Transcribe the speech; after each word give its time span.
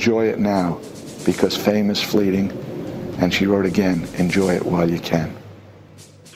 enjoy 0.00 0.30
it 0.30 0.38
now 0.38 0.80
because 1.26 1.54
fame 1.54 1.90
is 1.90 2.02
fleeting. 2.02 2.50
And 3.20 3.32
she 3.34 3.44
wrote 3.44 3.66
again, 3.66 4.08
enjoy 4.16 4.54
it 4.56 4.64
while 4.64 4.88
you 4.88 4.98
can. 4.98 5.30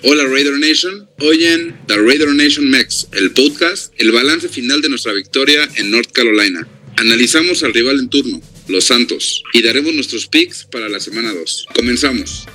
Hola 0.05 0.29
Raider 0.29 0.59
Nation, 0.59 1.09
hoy 1.19 1.47
en 1.47 1.75
The 1.87 1.97
Raider 1.97 2.29
Nation 2.35 2.69
Mex, 2.71 3.09
el 3.13 3.31
podcast, 3.31 3.91
el 3.97 4.13
balance 4.13 4.51
final 4.51 4.83
de 4.83 4.91
nuestra 4.91 5.15
victoria 5.15 5.67
en 5.77 5.91
North 5.91 6.13
Carolina. 6.13 6.69
Analizamos 6.99 7.63
al 7.63 7.73
rival 7.73 8.01
en 8.01 8.11
turno, 8.11 8.39
los 8.69 8.85
Santos, 8.85 9.43
y 9.55 9.63
daremos 9.63 9.95
nuestros 9.95 10.27
picks 10.27 10.65
para 10.65 10.91
la 10.91 11.01
semana 11.01 11.33
2. 11.33 11.69
Comenzamos. 11.75 12.47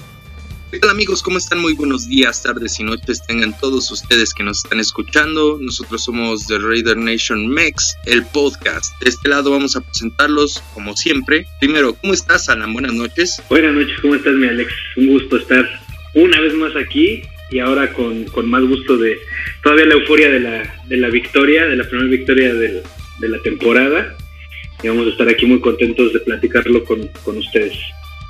Hola 0.72 0.92
amigos? 0.92 1.24
¿Cómo 1.24 1.40
están? 1.40 1.60
Muy 1.60 1.74
buenos 1.74 2.08
días, 2.08 2.44
tardes 2.44 2.80
y 2.80 2.84
noches 2.84 3.26
tengan 3.26 3.58
todos 3.58 3.92
ustedes 3.92 4.36
que 4.36 4.44
nos 4.44 4.64
están 4.64 4.80
escuchando. 4.80 5.58
Nosotros 5.60 6.04
somos 6.04 6.46
The 6.46 6.60
Raider 6.60 6.96
Nation 6.96 7.48
Mex, 7.48 7.98
el 8.06 8.24
podcast. 8.28 8.94
De 9.02 9.10
este 9.10 9.30
lado 9.30 9.50
vamos 9.50 9.76
a 9.76 9.82
presentarlos 9.82 10.64
como 10.76 10.96
siempre. 10.96 11.48
Primero, 11.60 11.96
¿cómo 11.96 12.14
estás, 12.14 12.50
Alan? 12.50 12.72
Buenas 12.72 12.94
noches. 12.94 13.42
Buenas 13.50 13.74
noches, 13.74 14.00
¿cómo 14.00 14.14
estás, 14.14 14.36
mi 14.36 14.48
Alex? 14.48 14.72
Un 14.98 15.08
gusto 15.08 15.38
estar 15.38 15.68
una 16.14 16.40
vez 16.40 16.54
más 16.54 16.76
aquí 16.76 17.24
y 17.50 17.58
ahora 17.58 17.92
con, 17.92 18.26
con 18.26 18.48
más 18.48 18.64
gusto 18.64 18.96
de 18.96 19.18
todavía 19.64 19.88
la 19.88 19.96
euforia 19.96 20.30
de 20.30 20.40
la, 20.40 20.84
de 20.88 20.98
la 20.98 21.10
victoria, 21.10 21.66
de 21.66 21.78
la 21.78 21.84
primera 21.84 22.12
victoria 22.12 22.54
de 22.54 22.84
la 23.22 23.42
temporada. 23.42 24.16
Y 24.84 24.88
vamos 24.88 25.08
a 25.08 25.10
estar 25.10 25.28
aquí 25.28 25.48
muy 25.48 25.60
contentos 25.62 26.14
de 26.14 26.20
platicarlo 26.20 26.86
con, 26.86 27.08
con 27.26 27.38
ustedes. 27.38 27.76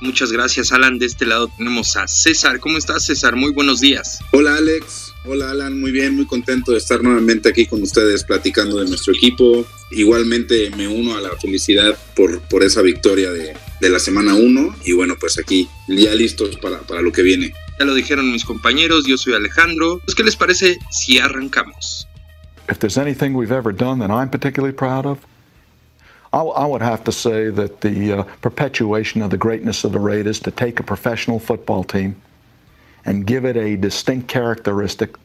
Muchas 0.01 0.31
gracias, 0.31 0.71
Alan. 0.71 0.97
De 0.97 1.05
este 1.05 1.25
lado 1.25 1.49
tenemos 1.57 1.95
a 1.97 2.07
César. 2.07 2.59
¿Cómo 2.59 2.77
estás, 2.77 3.05
César? 3.05 3.35
Muy 3.35 3.51
buenos 3.51 3.81
días. 3.81 4.19
Hola, 4.31 4.55
Alex. 4.55 5.13
Hola, 5.25 5.51
Alan. 5.51 5.79
Muy 5.79 5.91
bien, 5.91 6.15
muy 6.15 6.25
contento 6.25 6.71
de 6.71 6.77
estar 6.77 7.03
nuevamente 7.03 7.49
aquí 7.49 7.65
con 7.65 7.81
ustedes 7.83 8.23
platicando 8.23 8.79
de 8.79 8.87
nuestro 8.87 9.13
equipo. 9.13 9.65
Igualmente 9.91 10.71
me 10.77 10.87
uno 10.87 11.17
a 11.17 11.21
la 11.21 11.31
felicidad 11.41 11.97
por, 12.15 12.39
por 12.41 12.63
esa 12.63 12.81
victoria 12.81 13.31
de, 13.31 13.53
de 13.81 13.89
la 13.89 13.99
semana 13.99 14.35
1 14.35 14.77
y 14.85 14.93
bueno, 14.93 15.15
pues 15.19 15.37
aquí 15.37 15.67
ya 15.87 16.15
listos 16.15 16.55
para, 16.57 16.79
para 16.81 17.01
lo 17.01 17.11
que 17.11 17.21
viene. 17.21 17.53
Ya 17.79 17.85
lo 17.85 17.93
dijeron 17.93 18.31
mis 18.31 18.45
compañeros, 18.45 19.05
yo 19.05 19.17
soy 19.17 19.33
Alejandro. 19.33 20.01
Pues, 20.05 20.15
¿Qué 20.15 20.23
les 20.23 20.35
parece 20.35 20.77
si 20.91 21.19
arrancamos? 21.19 22.07
If 22.69 22.77
there's 22.79 22.97
anything 22.97 23.33
we've 23.33 23.53
ever 23.53 23.73
done 23.73 23.99
that 23.99 24.11
I'm 24.11 24.29
particularly 24.29 24.75
proud 24.75 25.05
of, 25.05 25.19
I, 26.31 26.39
I 26.39 26.65
would 26.65 26.81
have 26.81 27.03
to 27.05 27.11
say 27.11 27.49
that 27.49 27.81
the 27.81 28.13
uh, 28.13 28.23
perpetuation 28.41 29.21
of 29.21 29.29
the 29.31 29.37
greatness 29.37 29.83
of 29.83 29.91
the 29.91 29.99
Raiders 29.99 30.39
to 30.41 30.51
take 30.51 30.79
a 30.79 30.83
professional 30.83 31.39
football 31.39 31.83
team 31.83 32.21
and 33.05 33.25
give 33.25 33.45
it 33.45 33.57
a 33.57 33.75
distinct 33.75 34.27
characteristic 34.27 35.15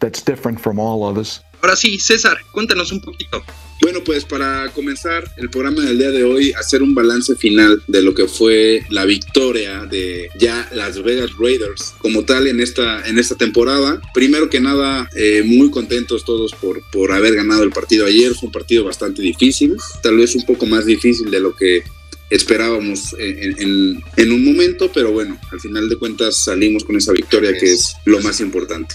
that's 0.00 0.22
different 0.22 0.60
from 0.60 0.78
all 0.78 1.04
others. 1.04 1.40
Ahora 1.60 1.76
sí, 1.76 1.98
César, 1.98 2.38
cuéntanos 2.50 2.92
un 2.92 3.00
poquito. 3.00 3.44
Bueno, 3.80 4.02
pues 4.02 4.24
para 4.24 4.68
comenzar 4.72 5.30
el 5.36 5.50
programa 5.50 5.84
del 5.84 5.98
día 5.98 6.10
de 6.10 6.24
hoy, 6.24 6.52
hacer 6.52 6.82
un 6.82 6.94
balance 6.94 7.36
final 7.36 7.80
de 7.86 8.02
lo 8.02 8.12
que 8.12 8.26
fue 8.26 8.84
la 8.90 9.04
victoria 9.04 9.86
de 9.86 10.30
ya 10.36 10.68
Las 10.74 11.00
Vegas 11.02 11.30
Raiders 11.38 11.94
como 11.98 12.24
tal 12.24 12.48
en 12.48 12.60
esta, 12.60 13.06
en 13.08 13.18
esta 13.18 13.36
temporada. 13.36 14.00
Primero 14.12 14.50
que 14.50 14.60
nada, 14.60 15.08
eh, 15.14 15.42
muy 15.44 15.70
contentos 15.70 16.24
todos 16.24 16.52
por, 16.54 16.82
por 16.90 17.12
haber 17.12 17.36
ganado 17.36 17.62
el 17.62 17.70
partido 17.70 18.06
ayer. 18.06 18.34
Fue 18.34 18.48
un 18.48 18.52
partido 18.52 18.84
bastante 18.84 19.22
difícil, 19.22 19.76
tal 20.02 20.16
vez 20.16 20.34
un 20.34 20.44
poco 20.44 20.66
más 20.66 20.84
difícil 20.84 21.30
de 21.30 21.40
lo 21.40 21.54
que 21.54 21.84
esperábamos 22.30 23.16
en, 23.18 24.32
un 24.32 24.44
momento, 24.44 24.90
pero 24.92 25.12
bueno, 25.12 25.38
al 25.50 25.60
final 25.60 25.88
de 25.88 25.96
cuentas 25.96 26.44
salimos 26.44 26.84
con 26.84 26.96
esa 26.96 27.12
victoria 27.12 27.56
que 27.56 27.72
es 27.72 27.94
lo 28.04 28.20
más 28.20 28.40
importante. 28.40 28.94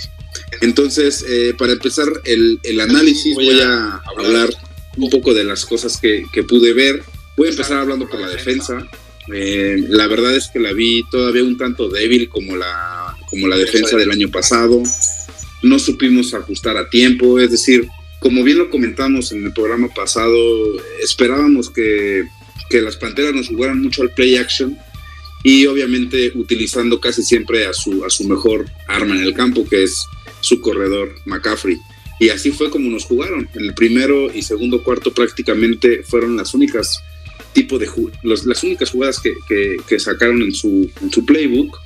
Entonces, 0.62 1.26
eh, 1.28 1.54
para 1.58 1.74
empezar 1.74 2.08
el, 2.26 2.60
el, 2.64 2.80
análisis, 2.80 3.36
voy 3.36 3.60
a 3.62 4.02
hablar 4.18 4.50
un 4.98 5.10
poco 5.10 5.34
de 5.34 5.44
las 5.44 5.66
cosas 5.66 5.98
que, 5.98 6.26
que 6.32 6.44
pude 6.44 6.74
ver. 6.74 7.04
Voy 7.36 7.48
a 7.48 7.52
empezar 7.52 7.78
hablando 7.78 8.08
por 8.08 8.20
la 8.20 8.30
defensa. 8.30 8.88
Eh, 9.34 9.78
la 9.88 10.08
verdad 10.08 10.36
es 10.36 10.50
que 10.52 10.60
la 10.60 10.74
vi 10.74 11.04
todavía 11.10 11.44
un 11.44 11.58
tanto 11.58 11.90
débil 11.90 12.30
como 12.30 12.56
la, 12.56 13.16
como 13.30 13.48
la 13.48 13.58
defensa 13.58 13.98
del 13.98 14.12
año 14.12 14.30
pasado. 14.30 14.84
No 15.62 15.80
supimos 15.80 16.34
ajustar 16.34 16.78
a 16.78 16.90
tiempo, 16.90 17.40
es 17.40 17.52
decir, 17.52 17.88
como 18.20 18.44
bien 18.44 18.58
lo 18.58 18.70
comentamos 18.70 19.32
en 19.32 19.46
el 19.46 19.54
programa 19.54 19.88
pasado, 19.94 20.38
esperábamos 21.02 21.70
que, 21.70 22.24
que 22.70 22.82
las 22.82 22.98
Panteras 22.98 23.34
nos 23.34 23.48
jugaran 23.48 23.82
mucho 23.82 24.02
al 24.02 24.12
play 24.12 24.36
action 24.36 24.78
y 25.44 25.66
obviamente 25.66 26.32
utilizando 26.36 27.00
casi 27.00 27.24
siempre 27.24 27.66
a 27.66 27.74
su, 27.74 28.04
a 28.06 28.10
su 28.10 28.26
mejor 28.26 28.66
arma 28.88 29.16
en 29.16 29.24
el 29.24 29.34
campo, 29.34 29.68
que 29.68 29.84
es 29.84 30.06
su 30.44 30.60
corredor 30.62 31.16
McCaffrey. 31.26 31.78
Y 32.20 32.30
así 32.30 32.52
fue 32.52 32.70
como 32.70 32.90
nos 32.90 33.06
jugaron. 33.06 33.50
En 33.54 33.66
el 33.66 33.74
primero 33.74 34.32
y 34.34 34.44
segundo 34.44 34.84
cuarto 34.84 35.14
prácticamente 35.14 36.04
fueron 36.04 36.38
las 36.38 36.54
únicas 36.54 37.02
tipo 37.54 37.78
de 37.78 37.88
las 38.24 38.64
únicas 38.64 38.90
jugadas 38.90 39.20
que, 39.20 39.34
que, 39.48 39.78
que, 39.88 40.00
sacaron 40.00 40.42
en 40.42 40.54
su, 40.54 40.92
en 41.02 41.12
su 41.12 41.26
playbook. 41.26 41.80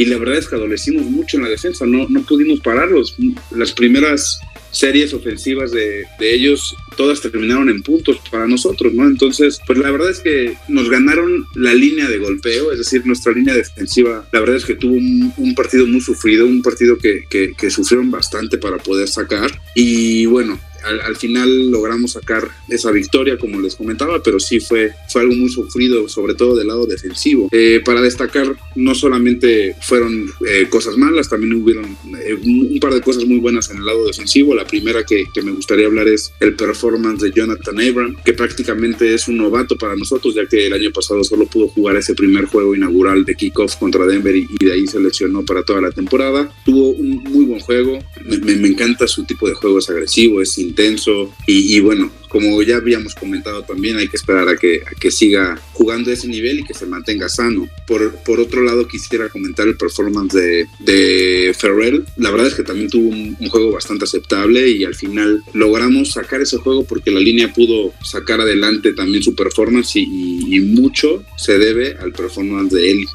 Y 0.00 0.06
la 0.06 0.16
verdad 0.16 0.38
es 0.38 0.48
que 0.48 0.54
adolecimos 0.54 1.04
mucho 1.04 1.36
en 1.36 1.42
la 1.42 1.50
defensa, 1.50 1.84
no, 1.84 2.08
no 2.08 2.22
pudimos 2.22 2.60
pararlos. 2.60 3.14
Las 3.54 3.72
primeras 3.72 4.40
series 4.70 5.12
ofensivas 5.12 5.72
de, 5.72 6.04
de, 6.18 6.34
ellos, 6.34 6.74
todas 6.96 7.20
terminaron 7.20 7.68
en 7.68 7.82
puntos 7.82 8.18
para 8.30 8.48
nosotros, 8.48 8.94
¿no? 8.94 9.06
Entonces, 9.06 9.60
pues 9.66 9.78
la 9.78 9.90
verdad 9.90 10.08
es 10.08 10.20
que 10.20 10.56
nos 10.68 10.88
ganaron 10.88 11.44
la 11.54 11.74
línea 11.74 12.08
de 12.08 12.16
golpeo, 12.16 12.72
es 12.72 12.78
decir, 12.78 13.04
nuestra 13.04 13.34
línea 13.34 13.54
defensiva, 13.54 14.26
la 14.32 14.40
verdad 14.40 14.56
es 14.56 14.64
que 14.64 14.74
tuvo 14.74 14.94
un, 14.94 15.54
partido 15.54 15.86
muy 15.86 16.00
sufrido, 16.00 16.46
un 16.46 16.62
partido 16.62 16.96
que, 16.96 17.24
que, 17.28 17.70
sufrieron 17.70 18.10
bastante 18.10 18.56
para 18.56 18.78
poder 18.78 19.06
sacar. 19.06 19.50
Y 19.74 20.24
bueno, 20.24 20.58
al, 20.84 21.00
al, 21.00 21.16
final 21.16 21.70
logramos 21.70 22.12
sacar 22.12 22.48
esa 22.68 22.90
victoria, 22.90 23.38
como 23.38 23.60
les 23.60 23.76
comentaba, 23.76 24.22
pero 24.22 24.40
sí 24.40 24.60
fue, 24.60 24.92
fue 25.08 25.22
algo 25.22 25.34
muy 25.34 25.48
sufrido, 25.48 26.08
sobre 26.08 26.34
todo 26.34 26.56
del 26.56 26.68
lado 26.68 26.86
defensivo. 26.86 27.48
Eh, 27.52 27.80
para 27.84 28.00
destacar, 28.00 28.56
no 28.76 28.94
solamente 28.94 29.76
fueron 29.80 30.30
eh, 30.46 30.66
cosas 30.68 30.96
malas, 30.96 31.28
también 31.28 31.54
hubieron 31.54 31.96
eh, 32.24 32.34
un 32.34 32.78
par 32.80 32.94
de 32.94 33.00
cosas 33.00 33.24
muy 33.26 33.38
buenas 33.38 33.70
en 33.70 33.78
el 33.78 33.86
lado 33.86 34.06
defensivo. 34.06 34.54
La 34.54 34.66
primera 34.66 35.04
que, 35.04 35.24
me 35.42 35.52
gustaría 35.52 35.86
hablar 35.86 36.06
es 36.08 36.32
el 36.40 36.54
performance 36.54 37.22
de 37.22 37.32
Jonathan 37.32 37.80
Abram, 37.80 38.16
que 38.24 38.34
prácticamente 38.34 39.14
es 39.14 39.26
un 39.28 39.38
novato 39.38 39.76
para 39.76 39.96
nosotros, 39.96 40.34
ya 40.34 40.46
que 40.46 40.66
el 40.66 40.72
año 40.72 40.90
pasado 40.92 41.24
solo 41.24 41.46
pudo 41.46 41.68
jugar 41.68 41.96
ese 41.96 42.14
primer 42.14 42.44
juego 42.44 42.74
inaugural 42.74 43.24
de 43.24 43.34
kickoff 43.34 43.76
contra 43.76 44.06
Denver 44.06 44.36
y, 44.36 44.46
de 44.60 44.72
ahí 44.72 44.86
se 44.86 45.00
lesionó 45.00 45.44
para 45.44 45.62
toda 45.62 45.80
la 45.80 45.90
temporada. 45.90 46.52
Tuvo 46.64 46.90
un 46.90 47.22
muy 47.24 47.44
buen 47.46 47.60
juego, 47.60 47.98
me 48.24 48.68
encanta 48.68 49.06
su 49.06 49.24
tipo 49.24 49.48
de 49.48 49.54
juego, 49.54 49.78
es 49.78 49.88
agresivo, 49.88 50.42
es 50.42 50.52
intenso 50.70 51.32
y, 51.46 51.80
bueno, 51.80 52.10
como 52.28 52.62
ya 52.62 52.76
habíamos 52.76 53.14
comentado 53.14 53.62
también, 53.64 53.96
hay 53.98 54.06
que 54.06 54.16
esperar 54.16 54.48
a 54.48 54.56
que, 54.56 54.82
que 55.00 55.10
siga 55.10 55.60
jugando 55.72 56.12
ese 56.12 56.28
nivel 56.28 56.60
y 56.60 56.64
que 56.64 56.74
se 56.74 56.86
mantenga 56.86 57.28
sano. 57.28 57.68
Por, 57.88 58.14
por 58.22 58.38
otro 58.38 58.62
lado, 58.62 58.86
quisiera 58.86 59.28
comentar 59.28 59.66
el 59.66 59.76
performance 59.76 60.32
de, 60.32 60.66
de 60.78 61.52
Ferrell. 61.58 62.04
La 62.16 62.30
verdad 62.30 62.46
es 62.46 62.54
que 62.54 62.62
también 62.62 62.88
tuvo 62.88 63.08
un, 63.08 63.36
juego 63.50 63.72
bastante 63.72 64.04
aceptable 64.04 64.68
y 64.68 64.84
al 64.84 64.94
final 64.94 65.42
logramos 65.54 66.12
sacar 66.12 66.40
ese 66.40 66.58
juego 66.58 66.84
porque 66.84 67.10
la 67.10 67.18
línea 67.18 67.52
pudo 67.52 67.92
sacar 68.04 68.40
adelante 68.40 68.92
también 68.92 69.24
su 69.24 69.34
performance 69.34 69.96
y, 69.96 70.60
mucho 70.60 71.24
se 71.36 71.58
debe 71.58 71.96
al 71.98 72.12
performance 72.12 72.72
de 72.72 72.90
él, 72.90 73.06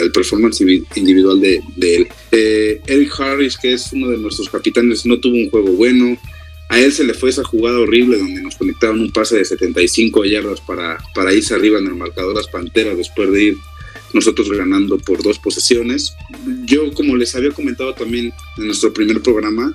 al 0.00 0.10
performance 0.10 0.60
individual 0.60 1.40
de, 1.40 1.60
de 1.76 1.96
él. 1.96 2.08
Eh, 2.32 2.80
Eric 2.86 3.12
Harris, 3.18 3.56
que 3.56 3.72
es 3.72 3.92
uno 3.92 4.08
de 4.10 4.18
nuestros 4.18 4.48
capitanes, 4.50 5.06
no 5.06 5.18
tuvo 5.18 5.36
un 5.36 5.48
juego 5.48 5.72
bueno 5.72 6.18
a 6.68 6.78
él 6.78 6.92
se 6.92 7.04
le 7.04 7.14
fue 7.14 7.30
esa 7.30 7.44
jugada 7.44 7.78
horrible 7.78 8.18
donde 8.18 8.42
nos 8.42 8.56
conectaron 8.56 9.00
un 9.00 9.10
pase 9.10 9.36
de 9.36 9.44
75 9.44 10.24
yardas 10.24 10.60
para, 10.60 10.98
para 11.14 11.32
irse 11.32 11.54
arriba 11.54 11.78
en 11.78 11.86
el 11.86 11.94
marcador 11.94 12.34
las 12.34 12.48
Panteras 12.48 12.96
después 12.96 13.32
de 13.32 13.42
ir 13.42 13.56
nosotros 14.12 14.50
ganando 14.50 14.98
por 14.98 15.22
dos 15.22 15.38
posesiones. 15.38 16.14
Yo, 16.64 16.92
como 16.92 17.16
les 17.16 17.34
había 17.34 17.50
comentado 17.50 17.94
también 17.94 18.32
en 18.58 18.66
nuestro 18.66 18.92
primer 18.92 19.20
programa, 19.20 19.74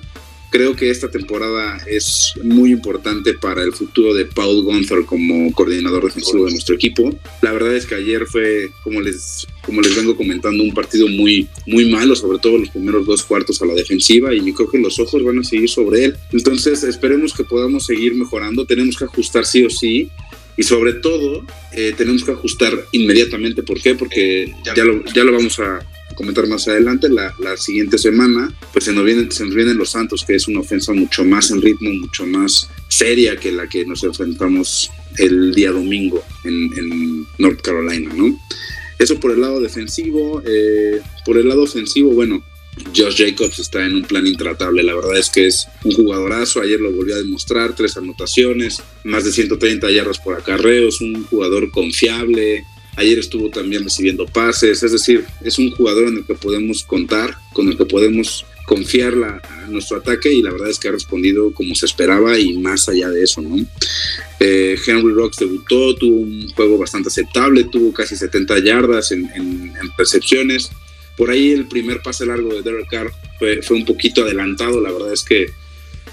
creo 0.54 0.76
que 0.76 0.88
esta 0.88 1.10
temporada 1.10 1.78
es 1.84 2.32
muy 2.44 2.70
importante 2.70 3.34
para 3.34 3.64
el 3.64 3.72
futuro 3.72 4.14
de 4.14 4.24
Paul 4.24 4.62
Gonzalo 4.62 5.04
como 5.04 5.52
coordinador 5.52 6.04
defensivo 6.04 6.44
de 6.44 6.52
nuestro 6.52 6.76
equipo. 6.76 7.12
La 7.42 7.50
verdad 7.50 7.74
es 7.74 7.86
que 7.86 7.96
ayer 7.96 8.24
fue, 8.24 8.70
como 8.84 9.00
les, 9.00 9.48
como 9.66 9.80
les 9.80 9.96
vengo 9.96 10.16
comentando, 10.16 10.62
un 10.62 10.72
partido 10.72 11.08
muy, 11.08 11.48
muy 11.66 11.90
malo, 11.90 12.14
sobre 12.14 12.38
todo 12.38 12.58
los 12.58 12.70
primeros 12.70 13.04
dos 13.04 13.24
cuartos 13.24 13.60
a 13.62 13.66
la 13.66 13.74
defensiva, 13.74 14.32
y 14.32 14.46
yo 14.46 14.54
creo 14.54 14.70
que 14.70 14.78
los 14.78 14.96
ojos 15.00 15.24
van 15.24 15.40
a 15.40 15.42
seguir 15.42 15.68
sobre 15.68 16.04
él. 16.04 16.16
Entonces, 16.30 16.84
esperemos 16.84 17.34
que 17.34 17.42
podamos 17.42 17.86
seguir 17.86 18.14
mejorando. 18.14 18.64
Tenemos 18.64 18.96
que 18.96 19.06
ajustar 19.06 19.46
sí 19.46 19.64
o 19.64 19.70
sí. 19.70 20.08
Y 20.56 20.62
sobre 20.62 20.92
todo, 20.92 21.44
eh, 21.72 21.94
tenemos 21.96 22.22
que 22.22 22.30
ajustar 22.30 22.86
inmediatamente. 22.92 23.64
¿Por 23.64 23.82
qué? 23.82 23.96
Porque 23.96 24.54
ya 24.64 24.84
lo, 24.84 25.04
ya 25.06 25.24
lo 25.24 25.32
vamos 25.32 25.58
a, 25.58 25.84
comentar 26.14 26.46
más 26.46 26.66
adelante, 26.68 27.08
la, 27.08 27.34
la, 27.38 27.56
siguiente 27.56 27.98
semana, 27.98 28.52
pues 28.72 28.84
se 28.84 28.92
nos, 28.92 29.04
vienen, 29.04 29.30
se 29.30 29.44
nos 29.44 29.54
vienen 29.54 29.76
los 29.76 29.90
Santos, 29.90 30.24
que 30.26 30.34
es 30.34 30.48
una 30.48 30.60
ofensa 30.60 30.92
mucho 30.92 31.24
más 31.24 31.50
en 31.50 31.62
ritmo, 31.62 31.90
mucho 31.90 32.26
más 32.26 32.68
seria 32.88 33.36
que 33.36 33.52
la 33.52 33.68
que 33.68 33.84
nos 33.84 34.04
enfrentamos 34.04 34.90
el 35.18 35.54
día 35.54 35.70
domingo 35.70 36.22
en, 36.44 36.70
en 36.76 37.26
North 37.38 37.60
Carolina, 37.60 38.12
¿no? 38.14 38.38
Eso 38.98 39.18
por 39.18 39.32
el 39.32 39.40
lado 39.40 39.60
defensivo. 39.60 40.42
Eh, 40.46 41.00
por 41.24 41.36
el 41.38 41.48
lado 41.48 41.62
ofensivo, 41.62 42.12
bueno, 42.12 42.42
Josh 42.96 43.16
Jacobs 43.16 43.58
está 43.58 43.84
en 43.84 43.96
un 43.96 44.02
plan 44.02 44.26
intratable. 44.26 44.82
La 44.82 44.94
verdad 44.94 45.18
es 45.18 45.30
que 45.30 45.46
es 45.46 45.66
un 45.84 45.92
jugadorazo. 45.92 46.60
Ayer 46.60 46.80
lo 46.80 46.92
volvió 46.92 47.14
a 47.14 47.18
demostrar: 47.18 47.74
tres 47.74 47.96
anotaciones, 47.96 48.82
más 49.04 49.24
de 49.24 49.32
130 49.32 49.90
yardas 49.90 50.18
por 50.18 50.34
acarreo. 50.34 50.88
Es 50.88 51.00
un 51.00 51.24
jugador 51.24 51.70
confiable. 51.70 52.64
Ayer 52.96 53.18
estuvo 53.18 53.50
también 53.50 53.84
recibiendo 53.84 54.26
pases. 54.26 54.82
Es 54.82 54.92
decir, 54.92 55.24
es 55.42 55.58
un 55.58 55.70
jugador 55.72 56.08
en 56.08 56.18
el 56.18 56.24
que 56.24 56.34
podemos 56.34 56.84
contar, 56.84 57.36
con 57.52 57.68
el 57.68 57.76
que 57.76 57.86
podemos 57.86 58.46
confiar 58.64 59.14
la, 59.14 59.42
nuestro 59.68 59.98
ataque 59.98 60.32
y 60.32 60.42
la 60.42 60.50
verdad 60.50 60.70
es 60.70 60.78
que 60.78 60.88
ha 60.88 60.92
respondido 60.92 61.52
como 61.52 61.74
se 61.74 61.86
esperaba 61.86 62.38
y 62.38 62.56
más 62.58 62.88
allá 62.88 63.10
de 63.10 63.22
eso, 63.22 63.42
¿no? 63.42 63.56
Eh, 64.40 64.78
Henry 64.86 65.12
Rocks 65.12 65.38
debutó, 65.38 65.94
tuvo 65.94 66.20
un 66.20 66.48
juego 66.50 66.78
bastante 66.78 67.08
aceptable, 67.08 67.64
tuvo 67.64 67.92
casi 67.92 68.16
70 68.16 68.58
yardas 68.60 69.12
en, 69.12 69.30
en, 69.34 69.72
percepciones. 69.96 70.70
Por 71.16 71.30
ahí 71.30 71.52
el 71.52 71.68
primer 71.68 72.00
pase 72.02 72.26
largo 72.26 72.54
de 72.54 72.62
Derek 72.62 72.88
Carr 72.88 73.12
fue, 73.38 73.62
fue 73.62 73.76
un 73.76 73.84
poquito 73.84 74.22
adelantado, 74.22 74.80
la 74.80 74.90
verdad 74.90 75.12
es 75.12 75.22
que 75.22 75.46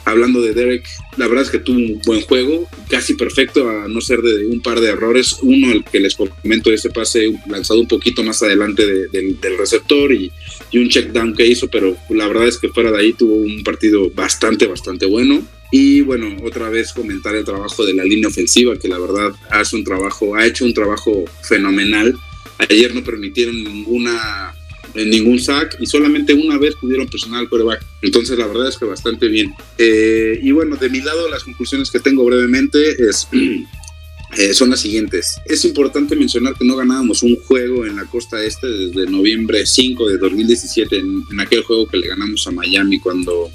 hablando 0.06 0.42
de 0.42 0.54
Derek, 0.54 0.88
la 1.18 1.28
verdad 1.28 1.44
es 1.44 1.52
que 1.52 1.60
tuvo 1.60 1.78
un 1.78 2.02
buen 2.06 2.22
juego, 2.22 2.68
casi 2.90 3.14
perfecto, 3.14 3.70
a 3.70 3.88
no 3.88 4.02
ser 4.02 4.22
de 4.22 4.48
un 4.48 4.62
par 4.62 4.80
de 4.80 4.90
errores. 4.90 5.38
Uno, 5.42 5.72
el 5.72 5.84
que 5.84 6.00
les 6.00 6.16
comento, 6.16 6.72
ese 6.72 6.90
pase 6.90 7.34
lanzado 7.48 7.80
un 7.80 7.88
poquito 7.88 8.24
más 8.24 8.42
adelante 8.44 8.86
del 8.86 9.58
receptor 9.58 10.14
y, 10.14 10.32
y, 10.72 10.78
un 10.80 10.90
check 10.90 11.12
down 11.12 11.36
que 11.36 11.46
hizo, 11.46 11.68
pero 11.68 11.96
la 12.10 12.28
verdad 12.28 12.48
es 12.48 12.58
que 12.58 12.70
fuera 12.70 12.92
de 12.92 13.00
ahí 13.00 13.14
tuvo 13.14 13.36
un 13.36 13.64
partido 13.64 14.10
bastante, 14.12 14.68
bastante 14.68 15.06
bueno. 15.06 15.42
Y 15.72 16.02
bueno, 16.02 16.36
otra 16.44 16.70
vez 16.70 16.92
comentar 16.92 17.34
el 17.36 17.46
trabajo 17.46 17.86
de 17.86 17.94
la 17.94 18.04
línea 18.04 18.28
ofensiva, 18.28 18.78
que 18.78 18.90
la 18.90 19.00
verdad 19.00 19.32
hace 19.50 19.78
un 19.78 19.86
trabajo, 19.86 20.36
ha 20.36 20.46
hecho 20.46 20.66
un 20.66 20.74
trabajo 20.74 21.24
fenomenal. 21.44 22.14
Ayer 22.58 22.94
no 22.94 23.04
permitieron 23.04 23.64
ninguna 23.64 24.54
en 24.94 25.10
ningún 25.10 25.40
sack 25.40 25.78
y 25.80 25.86
solamente 25.86 26.34
una 26.34 26.58
vez 26.58 26.76
pudieron 26.76 27.08
presionar 27.08 27.42
al 27.42 27.50
coreback. 27.50 27.84
Entonces 28.02 28.38
la 28.38 28.48
verdad 28.48 28.68
es 28.68 28.78
que 28.78 28.86
bastante 28.86 29.28
bien. 29.28 29.54
Eh, 29.78 30.40
y 30.42 30.52
bueno, 30.52 30.76
de 30.76 30.90
mi 30.90 31.02
lado 31.02 31.30
las 31.30 31.44
conclusiones 31.44 31.92
que 31.92 32.00
tengo 32.00 32.26
brevemente. 32.26 32.98
Eh, 34.38 34.54
son 34.54 34.70
las 34.70 34.80
siguientes. 34.80 35.42
Es 35.44 35.66
importante 35.66 36.16
mencionar 36.16 36.56
que 36.56 36.64
no 36.64 36.78
ganábamos 36.78 37.22
un 37.22 37.36
juego 37.36 37.86
en 37.86 37.98
la 37.98 38.06
costa 38.06 38.42
este 38.42 38.66
desde 38.66 39.12
noviembre 39.12 39.66
5 39.66 40.08
de 40.08 40.18
2017, 40.18 41.00
en, 41.00 41.40
aquel 41.42 41.64
juego 41.64 41.86
que 41.86 41.98
le 41.98 42.08
ganamos 42.08 42.48
a 42.48 42.52
Miami 42.52 42.98
cuando 42.98 43.52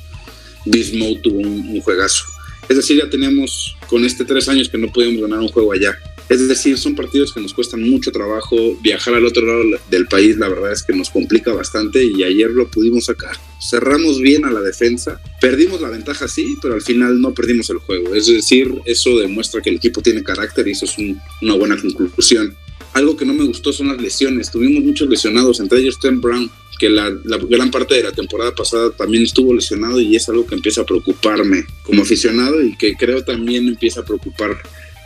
Bismo 0.67 1.19
tuvo 1.23 1.39
un, 1.39 1.67
un, 1.67 1.81
juegazo. 1.81 2.27
Es 2.69 2.77
decir, 2.77 2.99
ya 2.99 3.09
tenemos 3.09 3.75
con 3.87 4.05
este 4.05 4.27
tres 4.27 4.51
años 4.51 4.69
que 4.69 4.77
no 4.77 4.93
podíamos 4.93 5.23
ganar 5.23 5.39
un 5.39 5.49
juego 5.49 5.73
allá. 5.73 5.97
Es 6.29 6.49
decir, 6.49 6.77
son 6.77 6.97
partidos 6.97 7.33
que 7.33 7.41
nos 7.41 7.55
cuestan 7.55 7.83
mucho 7.89 8.11
trabajo. 8.11 8.77
Viajar 8.83 9.15
al 9.15 9.25
otro 9.25 9.47
lado 9.47 9.63
del 9.89 10.07
país, 10.07 10.37
la 10.37 10.49
verdad 10.49 10.73
es 10.73 10.83
que 10.83 10.93
nos 10.93 11.11
complica 11.11 11.53
bastante 11.53 12.05
y 12.05 12.25
ayer 12.25 12.51
lo 12.51 12.69
pudimos 12.69 13.05
sacar. 13.05 13.37
Cerramos 13.61 14.21
bien 14.21 14.45
a 14.45 14.51
la 14.51 14.61
defensa, 14.61 15.21
perdimos 15.41 15.81
la 15.81 15.89
ventaja, 15.89 16.27
sí, 16.27 16.57
pero 16.61 16.75
al 16.75 16.83
final 16.83 17.21
no 17.21 17.33
perdimos 17.33 17.71
el 17.71 17.79
juego. 17.79 18.15
Es 18.15 18.27
decir, 18.27 18.75
eso 18.87 19.17
demuestra 19.19 19.61
que 19.61 19.71
el 19.71 19.77
equipo 19.77 20.03
tiene 20.03 20.25
carácter 20.25 20.67
y 20.67 20.73
eso 20.73 20.85
es 20.87 20.97
una 21.43 21.55
buena 21.55 21.77
conclusión. 21.81 22.57
Algo 22.93 23.17
que 23.17 23.27
no 23.27 23.35
me 23.35 23.45
gustó 23.45 23.73
son 23.73 23.89
las 23.89 24.01
lesiones. 24.01 24.51
Tuvimos 24.51 24.83
muchos 24.83 25.09
lesionados, 25.09 25.61
entre 25.61 25.79
ellos 25.79 26.01
Tim 26.01 26.21
Brown, 26.21 26.51
que 26.79 26.89
la, 26.89 27.15
la, 27.25 27.37
gran 27.37 27.71
parte 27.71 27.95
de 27.95 28.03
la 28.03 28.13
temporada 28.13 28.55
pasada 28.55 28.91
también 28.91 29.23
estuvo 29.23 29.55
lesionado 29.55 30.01
y 30.01 30.17
es 30.17 30.29
algo 30.29 30.47
que 30.47 30.55
empieza 30.55 30.81
a 30.81 30.87
preocuparme 30.87 31.67
como 31.83 32.03
aficionado 32.03 32.63
y 32.63 32.77
que 32.77 32.95
creo 32.97 33.23
también 33.23 33.69
empieza 33.69 34.01
a 34.01 34.05
preocupar 34.05 34.57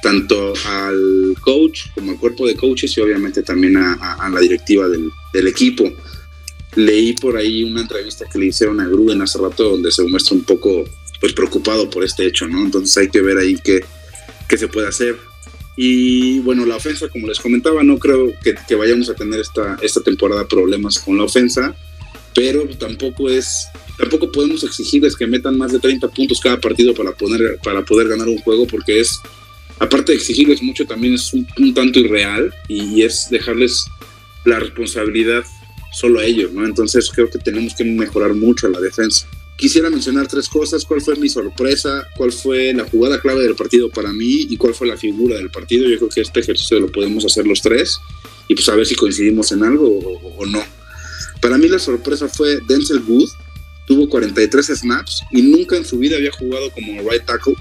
tanto 0.02 0.54
al 0.66 1.34
coach 1.40 1.86
como 1.94 2.12
al 2.12 2.18
cuerpo 2.18 2.46
de 2.46 2.54
coaches 2.54 2.96
y 2.96 3.00
obviamente 3.00 3.42
también 3.42 3.76
a, 3.76 4.28
la 4.32 4.40
directiva 4.40 4.88
del, 4.88 5.46
equipo. 5.46 5.90
Leí 6.76 7.14
por 7.14 7.36
ahí 7.36 7.64
una 7.64 7.82
entrevista 7.82 8.26
que 8.30 8.38
le 8.38 8.46
hicieron 8.46 8.80
a 8.80 8.86
Gruden 8.86 9.22
hace 9.22 9.38
rato 9.38 9.70
donde 9.70 9.90
se 9.90 10.04
muestra 10.04 10.36
un 10.36 10.44
poco 10.44 10.84
pues 11.20 11.32
preocupado 11.32 11.90
por 11.90 12.04
este 12.04 12.26
hecho, 12.26 12.46
¿no? 12.46 12.64
Entonces 12.64 12.96
hay 12.96 13.08
que 13.08 13.20
ver 13.20 13.38
ahí 13.38 13.56
qué, 13.62 13.80
qué 14.48 14.56
se 14.56 14.68
puede 14.68 14.88
hacer. 14.88 15.16
Y 15.76 16.38
bueno, 16.40 16.64
la 16.66 16.76
ofensa, 16.76 17.08
como 17.08 17.26
les 17.26 17.40
comentaba, 17.40 17.82
no 17.82 17.98
creo 17.98 18.32
que, 18.42 18.54
que, 18.66 18.74
vayamos 18.74 19.08
a 19.10 19.14
tener 19.14 19.40
esta, 19.40 19.76
esta 19.82 20.00
temporada 20.00 20.46
problemas 20.46 20.98
con 20.98 21.16
la 21.16 21.24
ofensa, 21.24 21.74
pero 22.34 22.66
tampoco 22.78 23.28
es 23.28 23.66
tampoco 24.00 24.32
podemos 24.32 24.64
exigirles 24.64 25.14
que 25.14 25.26
metan 25.26 25.58
más 25.58 25.72
de 25.72 25.78
30 25.78 26.08
puntos 26.08 26.40
cada 26.40 26.58
partido 26.58 26.94
para 26.94 27.12
poder, 27.12 27.58
para 27.62 27.84
poder 27.84 28.08
ganar 28.08 28.28
un 28.28 28.38
juego 28.38 28.66
porque 28.66 29.00
es 29.00 29.20
aparte 29.80 30.12
de 30.12 30.18
exigirles 30.18 30.62
mucho, 30.62 30.86
también 30.86 31.14
es 31.14 31.32
un, 31.32 31.74
tanto 31.74 31.98
irreal 31.98 32.54
y, 32.68 33.02
es 33.02 33.28
dejarles 33.30 33.86
la 34.44 34.60
responsabilidad 34.60 35.44
solo 35.92 36.20
a 36.20 36.24
ellos, 36.24 36.52
¿no? 36.52 36.64
Entonces 36.64 37.10
creo 37.12 37.28
que 37.28 37.38
tenemos 37.38 37.74
que 37.74 37.84
mejorar 37.84 38.34
mucho 38.34 38.68
la 38.68 38.80
defensa. 38.80 39.26
Quisiera 39.56 39.90
mencionar 39.90 40.28
tres 40.28 40.48
cosas, 40.48 40.84
cuál 40.84 41.00
fue 41.00 41.16
mi 41.16 41.28
sorpresa, 41.28 42.06
cuál 42.16 42.30
fue 42.32 42.72
la 42.72 42.84
jugada 42.84 43.20
clave 43.20 43.42
del 43.42 43.56
partido 43.56 43.90
para 43.90 44.12
mí 44.12 44.46
y 44.48 44.56
cuál 44.56 44.74
fue 44.74 44.86
la 44.86 44.96
figura 44.96 45.36
del 45.36 45.50
partido. 45.50 45.88
Yo 45.88 45.96
creo 45.98 46.08
que 46.08 46.20
este 46.20 46.40
ejercicio 46.40 46.78
lo 46.78 46.92
podemos 46.92 47.24
hacer 47.24 47.46
los 47.46 47.60
tres 47.60 47.98
y 48.48 48.54
pues 48.54 48.68
a 48.68 48.76
ver 48.76 48.86
si 48.86 48.94
coincidimos 48.94 49.50
en 49.52 49.64
algo 49.64 49.88
o, 50.38 50.46
no. 50.46 50.62
Para 51.40 51.58
mí 51.58 51.68
la 51.68 51.78
sorpresa 51.78 52.28
fue 52.28 52.60
Denzel 52.68 53.02
Wood, 53.06 53.28
tuvo 53.86 54.08
43 54.08 54.66
snaps 54.66 55.22
y 55.30 55.42
nunca 55.42 55.76
en 55.76 55.84
su 55.84 55.98
vida 55.98 56.16
había 56.16 56.32
jugado 56.32 56.70
como 56.70 57.00
right 57.10 57.24
tackle 57.24 57.54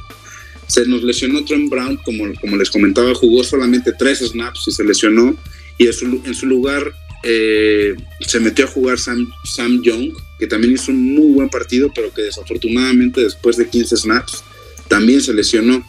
se 0.69 0.86
nos 0.86 1.04
lesionó 1.04 1.44
Trent 1.44 1.68
Brown, 1.68 1.98
como, 1.98 2.31
como 2.39 2.56
les 2.56 2.69
comentaba, 2.69 3.16
jugó 3.16 3.44
solamente 3.44 3.92
tres 3.98 4.19
snaps 4.19 4.68
y 4.68 4.71
se 4.71 4.83
lesionó. 4.83 5.36
Y 5.80 5.88
en 5.88 5.94
su, 6.36 6.45
lugar 6.45 6.94
eh, 7.24 7.95
se 8.19 8.39
metió 8.39 8.66
a 8.66 8.68
jugar 8.68 9.00
Sam, 9.00 9.27
Sam 9.45 9.81
Young, 9.81 10.13
que 10.38 10.45
también 10.45 10.74
hizo 10.74 10.92
un 10.92 11.16
muy 11.16 11.33
buen 11.33 11.50
partido, 11.50 11.92
pero 11.94 12.13
que 12.13 12.21
desafortunadamente 12.21 13.21
después 13.21 13.57
de 13.57 13.68
15 13.68 13.98
snaps 13.98 14.44
también 14.88 15.21
se 15.21 15.33
lesionó. 15.33 15.83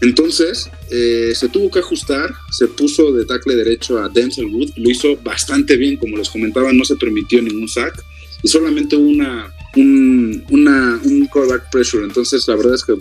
Entonces 0.00 0.70
eh, 0.90 1.32
se 1.34 1.48
tuvo 1.48 1.70
que 1.70 1.80
ajustar, 1.80 2.32
se 2.52 2.68
puso 2.68 3.12
de 3.12 3.24
tackle 3.24 3.56
derecho 3.56 3.98
a 3.98 4.08
Denzel 4.08 4.46
Wood, 4.46 4.70
lo 4.76 4.90
hizo 4.90 5.16
bastante 5.16 5.76
bien, 5.76 5.96
como 5.96 6.16
les 6.16 6.30
comentaba, 6.30 6.72
no 6.72 6.84
se 6.84 6.96
permitió 6.96 7.42
ningún 7.42 7.68
sack 7.68 8.04
y 8.42 8.48
solamente 8.48 8.96
una, 8.96 9.52
un, 9.76 10.44
una, 10.50 11.00
un 11.02 11.26
callback 11.26 11.70
pressure. 11.70 12.04
Entonces 12.04 12.46
la 12.46 12.56
verdad 12.56 12.74
es 12.74 12.84
que 12.84 12.94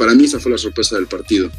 para 0.00 0.14
mí 0.14 0.24
esa 0.24 0.40
fue 0.40 0.50
la 0.50 0.56
sorpresa 0.56 0.96
del 0.96 1.06
partido. 1.06 1.50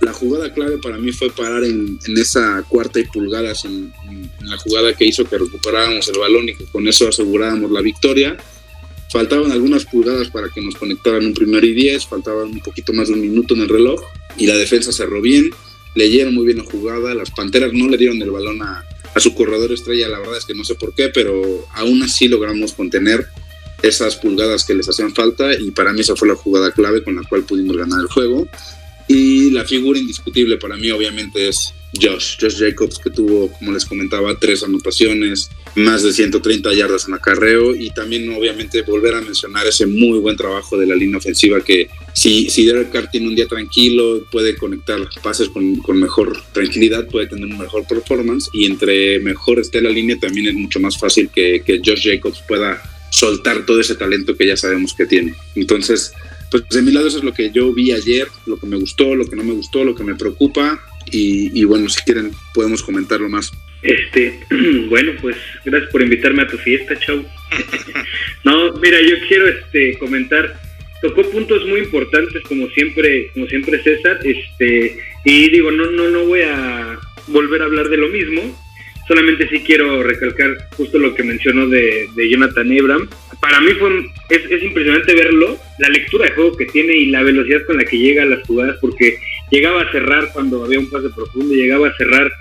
La 0.00 0.12
jugada 0.12 0.52
clave 0.52 0.78
para 0.78 0.98
mí 0.98 1.12
fue 1.12 1.30
parar 1.30 1.62
en, 1.62 1.96
esa 2.16 2.64
cuarta 2.68 2.98
y 2.98 3.04
pulgadas, 3.04 3.64
en, 3.66 3.92
la 4.40 4.58
jugada 4.58 4.92
que 4.94 5.04
hizo 5.04 5.24
que 5.24 5.38
recuperáramos 5.38 6.08
el 6.08 6.18
balón 6.18 6.48
y 6.48 6.56
que 6.56 6.64
con 6.64 6.88
eso 6.88 7.06
asegurábamos 7.06 7.70
la 7.70 7.82
victoria. 7.82 8.36
Faltaban 9.12 9.52
algunas 9.52 9.84
pulgadas 9.84 10.28
para 10.28 10.48
que 10.48 10.60
nos 10.60 10.74
conectaran 10.74 11.24
un 11.24 11.34
primer 11.34 11.64
y 11.64 11.72
diez, 11.72 12.04
faltaban 12.04 12.48
un 12.48 12.58
poquito 12.58 12.92
más 12.92 13.06
de 13.06 13.14
un 13.14 13.20
minuto 13.20 13.54
en 13.54 13.60
el 13.60 13.68
reloj 13.68 14.00
y 14.36 14.48
la 14.48 14.56
defensa 14.56 14.90
cerró 14.90 15.20
bien, 15.22 15.50
leyeron 15.94 16.34
muy 16.34 16.46
bien 16.46 16.58
la 16.58 16.64
jugada, 16.64 17.14
las 17.14 17.30
Panteras 17.30 17.72
no 17.72 17.86
le 17.86 17.96
dieron 17.96 18.20
el 18.20 18.32
balón 18.32 18.60
a, 18.60 18.84
a 19.14 19.20
su 19.20 19.36
corredor 19.36 19.70
estrella, 19.70 20.08
la 20.08 20.18
verdad 20.18 20.38
es 20.38 20.46
que 20.46 20.54
no 20.54 20.64
sé 20.64 20.74
por 20.74 20.96
qué, 20.96 21.10
pero 21.10 21.64
aún 21.74 22.02
así 22.02 22.26
logramos 22.26 22.72
contener 22.72 23.28
esas 23.86 24.16
pulgadas 24.16 24.64
que 24.64 24.74
les 24.74 24.88
hacían 24.88 25.14
falta 25.14 25.52
y 25.54 25.70
para 25.70 25.92
mí 25.92 26.00
esa 26.00 26.16
fue 26.16 26.28
la 26.28 26.34
jugada 26.34 26.72
clave 26.72 27.02
con 27.02 27.16
la 27.16 27.22
cual 27.22 27.44
pudimos 27.44 27.76
ganar 27.76 28.00
el 28.00 28.08
juego. 28.08 28.48
Y 29.06 29.50
la 29.50 29.64
figura 29.64 29.98
indiscutible 29.98 30.56
para 30.56 30.76
mí 30.76 30.90
obviamente 30.90 31.48
es 31.48 31.74
Josh, 32.00 32.36
Josh 32.40 32.58
Jacobs 32.58 32.98
que 32.98 33.10
tuvo, 33.10 33.50
como 33.52 33.72
les 33.72 33.84
comentaba, 33.84 34.38
tres 34.38 34.62
anotaciones, 34.62 35.50
más 35.74 36.02
de 36.02 36.12
130 36.12 36.72
yardas 36.72 37.06
en 37.06 37.14
acarreo 37.14 37.74
y 37.74 37.90
también 37.90 38.28
obviamente 38.32 38.82
volver 38.82 39.14
a 39.14 39.20
mencionar 39.20 39.66
ese 39.66 39.86
muy 39.86 40.18
buen 40.18 40.36
trabajo 40.36 40.78
de 40.78 40.86
la 40.86 40.94
línea 40.94 41.18
ofensiva 41.18 41.60
que 41.60 41.88
si, 42.12 42.48
si 42.50 42.64
Derek 42.64 42.90
Carr 42.90 43.10
tiene 43.10 43.28
un 43.28 43.34
día 43.34 43.46
tranquilo, 43.46 44.24
puede 44.30 44.56
conectar 44.56 45.00
pases 45.22 45.48
con, 45.48 45.76
con 45.76 45.98
mejor 45.98 46.40
tranquilidad, 46.52 47.06
puede 47.06 47.26
tener 47.26 47.44
un 47.44 47.58
mejor 47.58 47.86
performance 47.86 48.48
y 48.52 48.66
entre 48.66 49.20
mejor 49.20 49.58
esté 49.58 49.80
la 49.80 49.90
línea 49.90 50.18
también 50.18 50.48
es 50.48 50.54
mucho 50.54 50.80
más 50.80 50.98
fácil 50.98 51.28
que, 51.28 51.62
que 51.64 51.80
Josh 51.84 52.08
Jacobs 52.08 52.42
pueda 52.48 52.82
soltar 53.14 53.64
todo 53.64 53.80
ese 53.80 53.94
talento 53.94 54.36
que 54.36 54.46
ya 54.46 54.56
sabemos 54.56 54.92
que 54.92 55.06
tiene. 55.06 55.34
Entonces, 55.54 56.12
pues 56.50 56.64
de 56.68 56.82
mi 56.82 56.90
lado 56.90 57.06
eso 57.06 57.18
es 57.18 57.24
lo 57.24 57.32
que 57.32 57.52
yo 57.52 57.72
vi 57.72 57.92
ayer, 57.92 58.26
lo 58.46 58.58
que 58.58 58.66
me 58.66 58.76
gustó, 58.76 59.14
lo 59.14 59.24
que 59.26 59.36
no 59.36 59.44
me 59.44 59.52
gustó, 59.52 59.84
lo 59.84 59.94
que 59.94 60.02
me 60.02 60.16
preocupa 60.16 60.84
y, 61.10 61.62
bueno, 61.64 61.88
si 61.88 62.02
quieren 62.02 62.32
podemos 62.52 62.82
comentarlo 62.82 63.28
más. 63.28 63.52
Este, 63.82 64.40
bueno, 64.88 65.12
pues 65.20 65.36
gracias 65.64 65.92
por 65.92 66.02
invitarme 66.02 66.42
a 66.42 66.48
tu 66.48 66.58
fiesta, 66.58 66.98
chau. 66.98 67.24
no, 68.44 68.72
mira, 68.82 69.00
yo 69.00 69.14
quiero 69.28 69.46
este 69.48 69.96
comentar, 69.98 70.60
tocó 71.00 71.22
puntos 71.30 71.64
muy 71.66 71.80
importantes 71.80 72.42
como 72.42 72.68
siempre, 72.70 73.30
como 73.32 73.46
siempre 73.46 73.80
César, 73.82 74.18
este, 74.24 74.98
y 75.24 75.50
digo, 75.50 75.70
no, 75.70 75.90
no, 75.92 76.08
no 76.08 76.24
voy 76.24 76.40
a 76.40 76.98
volver 77.28 77.62
a 77.62 77.66
hablar 77.66 77.88
de 77.90 77.96
lo 77.96 78.08
mismo, 78.08 78.63
Solamente 79.06 79.48
sí 79.48 79.60
quiero 79.60 80.02
recalcar 80.02 80.56
justo 80.76 80.98
lo 80.98 81.14
que 81.14 81.22
mencionó 81.22 81.68
de, 81.68 82.08
Jonathan 82.30 82.78
Abram. 82.78 83.08
Para 83.40 83.60
mí 83.60 83.72
fue 83.74 84.06
es, 84.30 84.62
impresionante 84.62 85.14
verlo, 85.14 85.58
la 85.78 85.88
lectura 85.90 86.26
de 86.26 86.32
juego 86.32 86.56
que 86.56 86.66
tiene 86.66 86.96
y 86.96 87.06
la 87.06 87.22
velocidad 87.22 87.64
con 87.66 87.76
la 87.76 87.84
que 87.84 87.98
llega 87.98 88.22
a 88.22 88.26
las 88.26 88.46
jugadas, 88.46 88.78
porque 88.80 89.18
llegaba 89.50 89.82
a 89.82 89.92
cerrar 89.92 90.30
cuando 90.32 90.64
había 90.64 90.78
un 90.78 90.88
pase 90.88 91.10
profundo, 91.10 91.54
llegaba 91.54 91.88
a 91.88 91.96
cerrar. 91.96 92.32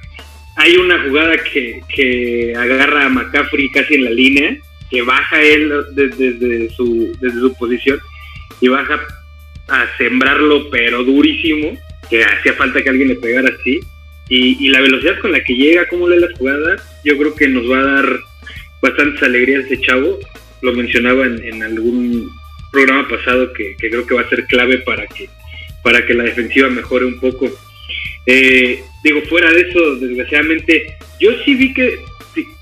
Hay 0.56 0.76
una 0.78 1.04
jugada 1.04 1.36
que, 1.38 1.82
que 1.94 2.54
agarra 2.56 3.06
a 3.06 3.10
McCaffrey 3.10 3.70
casi 3.70 3.96
en 3.96 4.04
la 4.06 4.12
línea, 4.12 4.58
que 4.90 5.02
baja 5.02 5.42
él 5.42 5.74
desde, 5.94 6.70
su, 6.70 7.12
desde 7.20 7.40
su 7.40 7.54
posición 7.56 8.00
y 8.62 8.68
baja 8.68 9.02
a 9.68 9.88
sembrarlo, 9.98 10.70
pero 10.70 11.04
durísimo, 11.04 11.78
que 12.10 12.24
hacía 12.24 12.54
falta 12.54 12.82
que 12.84 12.90
alguien 12.90 13.08
le 13.10 13.16
pegara 13.16 13.50
así. 13.60 13.80
Y, 14.30 14.70
la 14.70 14.82
velocidad 14.82 15.20
con 15.20 15.32
la 15.32 15.44
que 15.44 15.54
llega, 15.54 15.88
cómo 15.88 16.08
lee 16.08 16.20
las 16.20 16.34
jugadas, 16.34 16.82
yo 17.04 17.18
creo 17.18 17.36
que 17.36 17.48
nos 17.48 17.70
va 17.70 17.80
a 17.80 17.84
dar 17.84 18.20
bastantes 18.82 19.22
alegrías 19.24 19.66
ese 19.66 19.82
chavo. 19.82 20.20
Lo 20.62 20.74
mencionaba 20.74 21.26
en, 21.26 21.62
algún 21.62 22.30
programa 22.72 23.08
pasado 23.08 23.52
que, 23.54 23.76
creo 23.78 24.06
que 24.08 24.16
va 24.16 24.22
a 24.22 24.30
ser 24.30 24.46
clave 24.46 24.80
para 24.80 25.06
que, 25.08 25.30
para 25.84 26.06
que 26.06 26.14
la 26.14 26.24
defensiva 26.24 26.70
mejore 26.70 27.06
un 27.06 27.20
poco. 27.20 27.50
Eh, 28.26 28.82
digo, 29.04 29.22
fuera 29.24 29.52
de 29.52 29.62
eso, 29.62 29.96
desgraciadamente, 29.98 30.98
yo 31.20 31.32
sí 31.44 31.56
vi 31.56 31.74
que, 31.74 32.00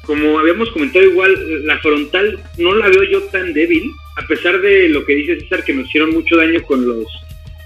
como 0.01 0.39
habíamos 0.39 0.69
comentado 0.71 1.05
igual, 1.05 1.65
la 1.65 1.77
frontal 1.79 2.39
no 2.57 2.73
la 2.75 2.89
veo 2.89 3.03
yo 3.03 3.21
tan 3.23 3.53
débil, 3.53 3.91
a 4.17 4.27
pesar 4.27 4.59
de 4.59 4.89
lo 4.89 5.05
que 5.05 5.15
dice 5.15 5.39
César, 5.39 5.63
que 5.63 5.73
nos 5.73 5.87
hicieron 5.87 6.09
mucho 6.09 6.35
daño 6.35 6.61
con 6.63 6.85
los 6.87 7.05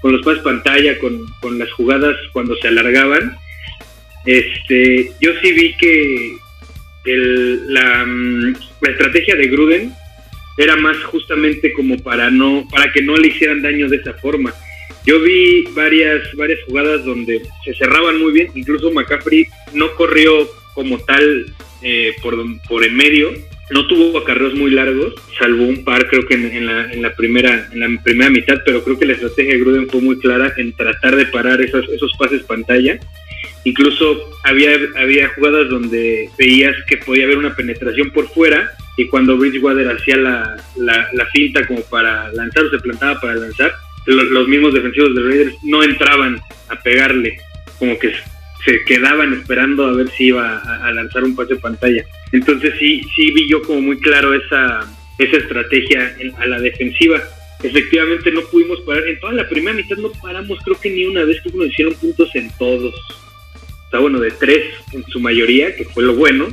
con 0.00 0.12
los 0.12 0.22
pases 0.22 0.42
pantalla, 0.42 0.98
con, 0.98 1.26
con 1.40 1.58
las 1.58 1.72
jugadas 1.72 2.14
cuando 2.32 2.54
se 2.56 2.68
alargaban. 2.68 3.36
Este, 4.26 5.12
yo 5.20 5.32
sí 5.40 5.52
vi 5.52 5.76
que 5.76 6.36
mm, 7.06 8.52
la 8.82 8.90
estrategia 8.90 9.36
de 9.36 9.46
Gruden 9.46 9.92
era 10.58 10.76
más 10.76 10.96
justamente 11.04 11.72
como 11.72 11.98
para 11.98 12.30
no 12.30 12.66
para 12.70 12.90
que 12.92 13.02
no 13.02 13.16
le 13.16 13.28
hicieran 13.28 13.62
daño 13.62 13.88
de 13.88 13.96
esa 13.96 14.14
forma 14.14 14.52
yo 15.06 15.20
vi 15.20 15.62
varias, 15.72 16.34
varias 16.34 16.60
jugadas 16.64 17.04
donde 17.04 17.40
se 17.64 17.74
cerraban 17.74 18.20
muy 18.20 18.32
bien, 18.32 18.50
incluso 18.56 18.90
McCaffrey 18.90 19.46
no 19.72 19.94
corrió 19.94 20.48
como 20.74 20.98
tal 20.98 21.46
eh, 21.82 22.12
por, 22.20 22.34
por 22.68 22.84
en 22.84 22.96
medio, 22.96 23.30
no 23.70 23.86
tuvo 23.86 24.18
acarreos 24.18 24.54
muy 24.54 24.72
largos, 24.72 25.14
salvo 25.38 25.64
un 25.64 25.84
par 25.84 26.08
creo 26.08 26.26
que 26.26 26.34
en, 26.34 26.66
la, 26.66 26.92
en, 26.92 27.02
la, 27.02 27.14
primera, 27.14 27.68
en 27.72 27.80
la 27.80 28.02
primera 28.02 28.30
mitad, 28.30 28.60
pero 28.64 28.82
creo 28.82 28.98
que 28.98 29.06
la 29.06 29.12
estrategia 29.12 29.52
de 29.52 29.60
Gruden 29.60 29.88
fue 29.88 30.00
muy 30.00 30.18
clara 30.18 30.52
en 30.56 30.72
tratar 30.72 31.14
de 31.14 31.26
parar 31.26 31.60
esos, 31.62 31.88
esos 31.88 32.12
pases 32.18 32.42
pantalla. 32.42 32.98
Incluso 33.66 34.30
había, 34.44 34.78
había 34.96 35.28
jugadas 35.30 35.68
donde 35.68 36.30
veías 36.38 36.76
que 36.86 36.98
podía 36.98 37.24
haber 37.24 37.38
una 37.38 37.56
penetración 37.56 38.12
por 38.12 38.28
fuera 38.28 38.70
y 38.96 39.08
cuando 39.08 39.36
Bridgewater 39.36 39.90
hacía 39.90 40.16
la, 40.18 40.56
la, 40.76 41.08
la 41.12 41.26
finta 41.26 41.66
como 41.66 41.80
para 41.82 42.32
lanzar 42.32 42.62
o 42.62 42.70
se 42.70 42.78
plantaba 42.78 43.20
para 43.20 43.34
lanzar, 43.34 43.74
los 44.06 44.46
mismos 44.46 44.72
defensivos 44.72 45.16
de 45.16 45.20
Raiders 45.20 45.56
no 45.64 45.82
entraban 45.82 46.38
a 46.68 46.80
pegarle, 46.80 47.40
como 47.80 47.98
que 47.98 48.12
se 48.64 48.84
quedaban 48.84 49.32
esperando 49.32 49.84
a 49.84 49.94
ver 49.94 50.10
si 50.10 50.26
iba 50.26 50.58
a, 50.58 50.92
lanzar 50.92 51.24
un 51.24 51.34
pase 51.34 51.54
de 51.54 51.60
pantalla. 51.60 52.04
Entonces 52.30 52.72
sí, 52.78 53.02
sí 53.16 53.32
vi 53.32 53.50
yo 53.50 53.62
como 53.62 53.80
muy 53.80 53.98
claro 53.98 54.32
esa, 54.32 54.88
esa 55.18 55.38
estrategia 55.38 56.16
a 56.38 56.46
la 56.46 56.60
defensiva. 56.60 57.20
Efectivamente 57.64 58.30
no 58.30 58.42
pudimos 58.42 58.80
parar, 58.82 59.08
en 59.08 59.18
toda 59.18 59.32
la 59.32 59.48
primera 59.48 59.76
mitad 59.76 59.96
no 59.96 60.12
paramos 60.22 60.56
creo 60.64 60.80
que 60.80 60.90
ni 60.90 61.04
una 61.04 61.24
vez, 61.24 61.40
que 61.42 61.50
nos 61.50 61.66
hicieron 61.66 61.94
puntos 61.94 62.30
en 62.36 62.48
todos. 62.58 62.94
Está 63.86 63.98
bueno, 63.98 64.20
de 64.20 64.30
tres 64.32 64.62
en 64.92 65.04
su 65.08 65.20
mayoría, 65.20 65.74
que 65.74 65.84
fue 65.84 66.04
lo 66.04 66.14
bueno, 66.14 66.48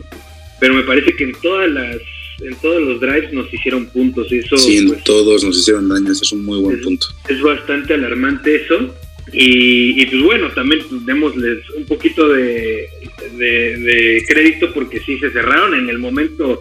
pero 0.59 0.73
me 0.73 0.83
parece 0.83 1.15
que 1.15 1.25
en 1.25 1.33
todas 1.41 1.69
las 1.69 1.97
en 2.41 2.55
todos 2.55 2.81
los 2.81 2.99
drives 2.99 3.31
nos 3.33 3.53
hicieron 3.53 3.85
puntos. 3.87 4.31
Y 4.31 4.37
eso, 4.39 4.57
sí, 4.57 4.77
en 4.77 4.87
pues, 4.89 5.03
todos 5.03 5.43
nos 5.43 5.57
hicieron 5.57 5.89
daño, 5.89 6.11
eso 6.11 6.23
es 6.23 6.31
un 6.31 6.45
muy 6.45 6.59
buen 6.59 6.81
punto. 6.81 7.07
Es 7.27 7.41
bastante 7.41 7.93
alarmante 7.93 8.55
eso. 8.55 8.93
Y, 9.31 10.05
pues 10.05 10.21
bueno, 10.21 10.51
también 10.51 10.81
démosles 11.05 11.67
un 11.77 11.85
poquito 11.85 12.27
de, 12.27 12.89
de, 13.37 14.23
crédito 14.27 14.73
porque 14.73 14.99
sí 14.99 15.17
se 15.17 15.31
cerraron 15.31 15.73
en 15.73 15.89
el 15.89 15.97
momento 15.97 16.59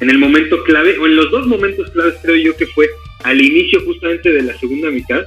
en 0.00 0.10
el 0.10 0.18
momento 0.18 0.62
clave, 0.64 0.98
o 0.98 1.06
en 1.06 1.16
los 1.16 1.30
dos 1.30 1.46
momentos 1.46 1.90
claves 1.90 2.14
creo 2.22 2.36
yo 2.36 2.56
que 2.56 2.66
fue 2.66 2.88
al 3.22 3.40
inicio 3.40 3.80
justamente 3.84 4.30
de 4.30 4.42
la 4.42 4.58
segunda 4.58 4.90
mitad, 4.90 5.22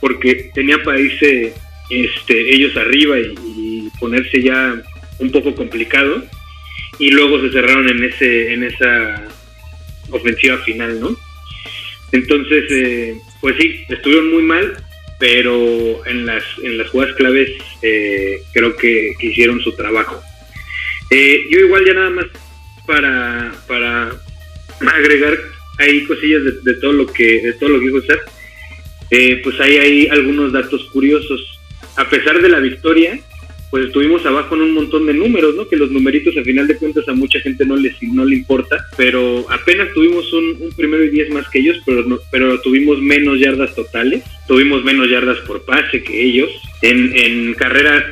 porque 0.00 0.50
tenía 0.54 0.82
para 0.82 0.98
irse 0.98 1.52
este, 1.90 2.54
ellos 2.54 2.76
arriba 2.76 3.18
y, 3.18 3.34
y 3.56 3.65
ponerse 3.98 4.42
ya 4.42 4.74
un 5.18 5.30
poco 5.30 5.54
complicado 5.54 6.24
y 6.98 7.10
luego 7.10 7.40
se 7.40 7.50
cerraron 7.50 7.88
en 7.88 8.04
ese 8.04 8.52
en 8.52 8.64
esa 8.64 9.28
ofensiva 10.10 10.58
final, 10.58 11.00
¿no? 11.00 11.16
Entonces, 12.12 12.64
eh, 12.70 13.16
pues 13.40 13.56
sí, 13.58 13.84
estuvieron 13.88 14.32
muy 14.32 14.42
mal, 14.42 14.76
pero 15.18 16.06
en 16.06 16.26
las, 16.26 16.44
en 16.62 16.78
las 16.78 16.88
jugadas 16.88 17.14
claves 17.16 17.50
eh, 17.82 18.40
creo 18.52 18.76
que, 18.76 19.14
hicieron 19.20 19.60
su 19.60 19.74
trabajo. 19.74 20.20
Eh, 21.10 21.46
yo 21.50 21.60
igual 21.60 21.84
ya 21.84 21.94
nada 21.94 22.10
más 22.10 22.26
para, 22.86 23.52
para 23.66 24.12
agregar 24.94 25.36
ahí 25.78 26.04
cosillas 26.04 26.42
de, 26.62 26.74
todo 26.74 26.92
lo 26.92 27.06
que 27.06 27.40
de 27.42 27.52
todo 27.54 27.70
lo 27.70 27.80
que 27.80 27.86
dijo 27.86 28.00
Ser, 28.02 29.42
pues 29.42 29.60
ahí 29.60 29.76
hay 29.76 30.08
algunos 30.08 30.52
datos 30.52 30.84
curiosos. 30.92 31.40
A 31.96 32.08
pesar 32.08 32.42
de 32.42 32.48
la 32.48 32.60
victoria, 32.60 33.18
pues 33.70 33.86
estuvimos 33.86 34.24
abajo 34.24 34.54
en 34.54 34.62
un 34.62 34.74
montón 34.74 35.06
de 35.06 35.14
números, 35.14 35.54
¿no? 35.54 35.68
Que 35.68 35.76
los 35.76 35.90
numeritos 35.90 36.36
a 36.36 36.42
final 36.42 36.66
de 36.66 36.76
cuentas 36.76 37.08
a 37.08 37.12
mucha 37.12 37.40
gente 37.40 37.64
no 37.64 37.76
les 37.76 38.00
no 38.02 38.24
le 38.24 38.36
importa, 38.36 38.86
pero 38.96 39.44
apenas 39.50 39.92
tuvimos 39.92 40.32
un, 40.32 40.70
primero 40.76 41.04
y 41.04 41.10
diez 41.10 41.30
más 41.30 41.48
que 41.48 41.58
ellos, 41.58 41.78
pero 41.84 42.02
no, 42.04 42.18
pero 42.30 42.60
tuvimos 42.60 43.00
menos 43.00 43.38
yardas 43.40 43.74
totales, 43.74 44.22
tuvimos 44.46 44.84
menos 44.84 45.10
yardas 45.10 45.38
por 45.40 45.64
pase 45.64 46.02
que 46.02 46.24
ellos. 46.24 46.50
En, 46.82 47.16
en 47.16 47.54
carrera 47.54 48.04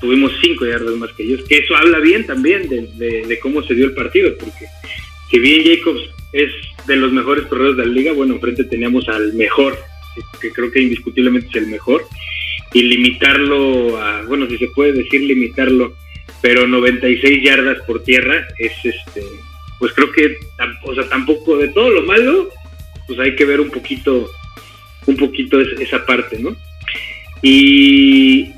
tuvimos 0.00 0.32
cinco 0.42 0.66
yardas 0.66 0.96
más 0.96 1.12
que 1.12 1.22
ellos, 1.22 1.42
que 1.48 1.58
eso 1.58 1.76
habla 1.76 1.98
bien 1.98 2.26
también 2.26 2.68
de, 2.68 3.26
de, 3.26 3.38
cómo 3.38 3.62
se 3.62 3.74
dio 3.74 3.84
el 3.84 3.92
partido, 3.92 4.34
porque 4.38 4.64
que 5.30 5.38
bien 5.38 5.62
Jacobs 5.64 6.02
es 6.32 6.50
de 6.86 6.96
los 6.96 7.12
mejores 7.12 7.44
corredores 7.46 7.76
de 7.76 7.86
la 7.86 7.92
liga, 7.92 8.12
bueno, 8.12 8.34
enfrente 8.34 8.64
teníamos 8.64 9.08
al 9.08 9.34
mejor, 9.34 9.78
que 10.40 10.50
creo 10.50 10.70
que 10.72 10.80
indiscutiblemente 10.80 11.48
es 11.50 11.56
el 11.56 11.66
mejor, 11.68 12.04
y 12.72 12.82
limitarlo 12.82 13.98
a, 13.98 14.22
bueno, 14.22 14.46
si 14.48 14.58
se 14.58 14.68
puede 14.68 14.92
decir 14.92 15.22
limitarlo, 15.22 15.94
pero 16.40 16.66
96 16.66 17.42
yardas 17.42 17.78
por 17.86 18.02
tierra 18.04 18.46
es 18.58 18.72
este, 18.84 19.22
pues 19.78 19.92
creo 19.92 20.12
que, 20.12 20.36
o 20.84 20.94
sea, 20.94 21.08
tampoco 21.08 21.56
de 21.56 21.68
todo 21.68 21.90
lo 21.90 22.02
malo, 22.02 22.48
pues 23.06 23.18
hay 23.18 23.34
que 23.34 23.44
ver 23.44 23.60
un 23.60 23.70
poquito, 23.70 24.30
un 25.06 25.16
poquito 25.16 25.60
esa 25.60 26.04
parte, 26.06 26.38
¿no? 26.38 26.56
Y 27.42 28.52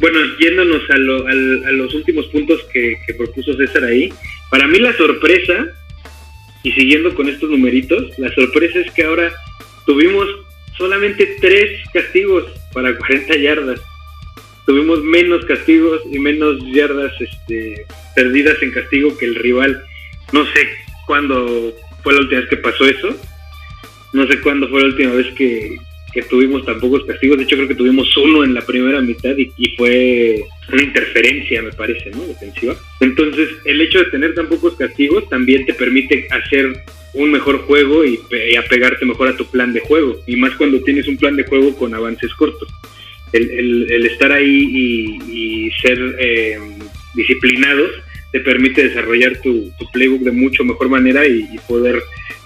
bueno, 0.00 0.18
yéndonos 0.38 0.82
a, 0.90 0.94
a, 0.94 1.72
los 1.72 1.94
últimos 1.94 2.26
puntos 2.26 2.62
que, 2.72 2.96
que, 3.06 3.14
propuso 3.14 3.54
César 3.54 3.84
ahí, 3.84 4.12
para 4.50 4.66
mí 4.66 4.78
la 4.78 4.96
sorpresa, 4.96 5.66
y 6.62 6.72
siguiendo 6.72 7.14
con 7.14 7.28
estos 7.28 7.50
numeritos, 7.50 8.18
la 8.18 8.32
sorpresa 8.32 8.80
es 8.80 8.90
que 8.92 9.04
ahora 9.04 9.32
tuvimos 9.86 10.26
solamente 10.80 11.36
tres 11.40 11.78
castigos 11.92 12.44
para 12.72 12.96
40 12.98 13.36
yardas. 13.36 13.80
Tuvimos 14.66 15.02
menos 15.04 15.44
castigos 15.44 16.00
y 16.10 16.18
menos 16.18 16.56
yardas 16.72 17.12
este, 17.20 17.86
perdidas 18.14 18.60
en 18.62 18.72
castigo 18.72 19.16
que 19.16 19.26
el 19.26 19.34
rival. 19.36 19.84
No 20.32 20.44
sé 20.46 20.68
cuándo 21.06 21.74
fue 22.02 22.14
la 22.14 22.20
última 22.20 22.40
vez 22.40 22.50
que 22.50 22.56
pasó 22.56 22.86
eso. 22.86 23.16
No 24.12 24.26
sé 24.26 24.40
cuándo 24.40 24.68
fue 24.68 24.80
la 24.80 24.86
última 24.86 25.12
vez 25.12 25.26
que, 25.34 25.76
que 26.12 26.22
tuvimos 26.22 26.64
tan 26.64 26.80
pocos 26.80 27.04
castigos. 27.04 27.38
De 27.38 27.44
hecho, 27.44 27.56
creo 27.56 27.68
que 27.68 27.74
tuvimos 27.74 28.14
uno 28.16 28.44
en 28.44 28.54
la 28.54 28.60
primera 28.62 29.00
mitad 29.00 29.34
y, 29.36 29.74
fue 29.76 30.42
una 30.72 30.82
interferencia, 30.82 31.62
me 31.62 31.72
parece, 31.72 32.10
¿no? 32.10 32.26
Defensiva. 32.26 32.76
Entonces, 33.00 33.48
el 33.64 33.80
hecho 33.80 33.98
de 33.98 34.10
tener 34.10 34.34
tan 34.34 34.48
pocos 34.48 34.74
castigos 34.76 35.28
también 35.28 35.66
te 35.66 35.74
permite 35.74 36.26
hacer 36.30 36.84
un 37.14 37.30
mejor 37.30 37.58
juego 37.62 38.04
y, 38.04 38.20
apegarte 38.56 39.04
mejor 39.04 39.28
a 39.28 39.36
tu 39.36 39.46
plan 39.46 39.72
de 39.72 39.80
juego. 39.80 40.20
Y 40.26 40.36
más 40.36 40.54
cuando 40.56 40.82
tienes 40.82 41.08
un 41.08 41.16
plan 41.16 41.36
de 41.36 41.44
juego 41.44 41.76
con 41.76 41.94
avances 41.94 42.32
cortos. 42.34 42.68
El, 43.32 43.88
el, 43.90 44.06
estar 44.06 44.32
ahí 44.32 45.20
y, 45.28 45.70
ser 45.80 46.16
eh, 46.18 46.58
disciplinados 47.14 47.90
te 48.32 48.40
permite 48.40 48.88
desarrollar 48.88 49.40
tu, 49.42 49.72
playbook 49.92 50.22
de 50.22 50.32
mucho 50.32 50.64
mejor 50.64 50.88
manera 50.88 51.26
y, 51.26 51.58
poder 51.66 52.02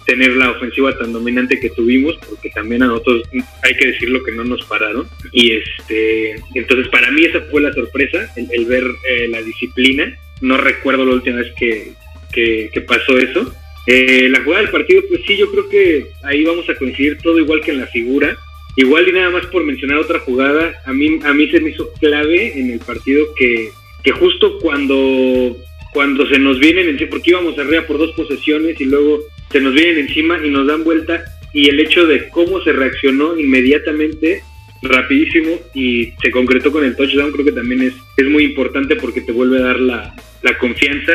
tener 0.07 0.37
la 0.37 0.51
ofensiva 0.51 0.97
tan 0.99 1.13
dominante 1.13 1.59
que 1.59 1.71
tuvimos, 1.71 2.17
porque 2.29 2.51
también 2.51 2.83
a 2.83 2.89
nosotros 2.89 3.23
hay 3.63 3.75
que 3.75 3.87
decirlo 3.87 4.23
que 4.23 4.33
no 4.33 4.45
nos 4.45 4.63
pararon. 4.65 5.09
Y 5.33 5.53
este, 5.53 6.35
entonces 6.55 6.89
para 6.89 7.11
mí 7.11 7.25
esa 7.25 7.41
fue 7.51 7.63
la 7.63 7.73
sorpresa, 7.73 8.31
el, 8.37 8.67
ver 8.67 8.85
eh, 9.09 9.29
la 9.29 9.41
disciplina. 9.43 10.19
No 10.41 10.59
recuerdo 10.59 11.07
la 11.07 11.15
última 11.15 11.37
vez 11.37 11.53
que, 11.57 11.93
que 12.33 12.81
pasó 12.83 13.17
eso 13.17 13.55
eh, 13.87 14.29
la 14.31 14.43
jugada 14.43 14.63
del 14.63 14.71
partido, 14.71 15.03
pues 15.09 15.21
sí, 15.27 15.37
yo 15.37 15.51
creo 15.51 15.69
que 15.69 16.07
ahí 16.23 16.45
vamos 16.45 16.69
a 16.69 16.75
coincidir 16.75 17.19
todo 17.19 17.39
igual 17.39 17.61
que 17.61 17.73
en 17.73 17.81
la 17.81 17.87
figura. 17.87 18.37
Igual 18.77 19.09
y 19.09 19.13
nada 19.13 19.31
más 19.31 19.47
por 19.47 19.63
mencionar 19.63 19.99
otra 19.99 20.19
jugada, 20.21 20.75
a 20.85 20.93
mí, 20.93 21.21
a 21.23 21.33
mí 21.33 21.49
se 21.49 21.61
me 21.61 21.71
hizo 21.71 21.93
clave 22.01 22.59
en 22.59 22.71
el 22.71 22.81
partido 22.81 23.27
que, 23.37 23.69
que 24.03 24.11
justo 24.11 24.59
cuando, 24.59 25.57
cuando 25.95 26.29
se 26.29 26.39
nos 26.39 26.59
vienen 26.59 26.89
encima, 26.89 27.11
porque 27.11 27.31
íbamos 27.31 27.59
arriba 27.59 27.87
por 27.87 27.97
dos 27.99 28.11
posesiones 28.13 28.79
y 28.81 28.85
luego 28.85 29.21
se 29.51 29.61
nos 29.61 29.73
vienen 29.73 29.99
encima 29.99 30.45
y 30.45 30.51
nos 30.51 30.67
dan 30.67 30.85
vuelta 30.85 31.25
y 31.55 31.71
el 31.71 31.81
hecho 31.81 32.05
de 32.05 32.29
cómo 32.29 32.61
se 32.63 32.73
reaccionó 32.73 33.39
inmediatamente, 33.39 34.43
rapidísimo 34.83 35.61
y 35.73 36.13
se 36.21 36.31
concretó 36.31 36.71
con 36.73 36.85
el 36.85 36.97
touchdown, 36.97 37.33
creo 37.33 37.45
que 37.47 37.53
también 37.53 37.83
es, 37.83 37.95
es 38.17 38.27
muy 38.27 38.45
importante 38.45 38.97
porque 38.97 39.23
te 39.23 39.33
vuelve 39.33 39.59
a 39.59 39.67
dar 39.67 39.81
la, 39.81 40.15
la 40.43 40.59
confianza 40.59 41.13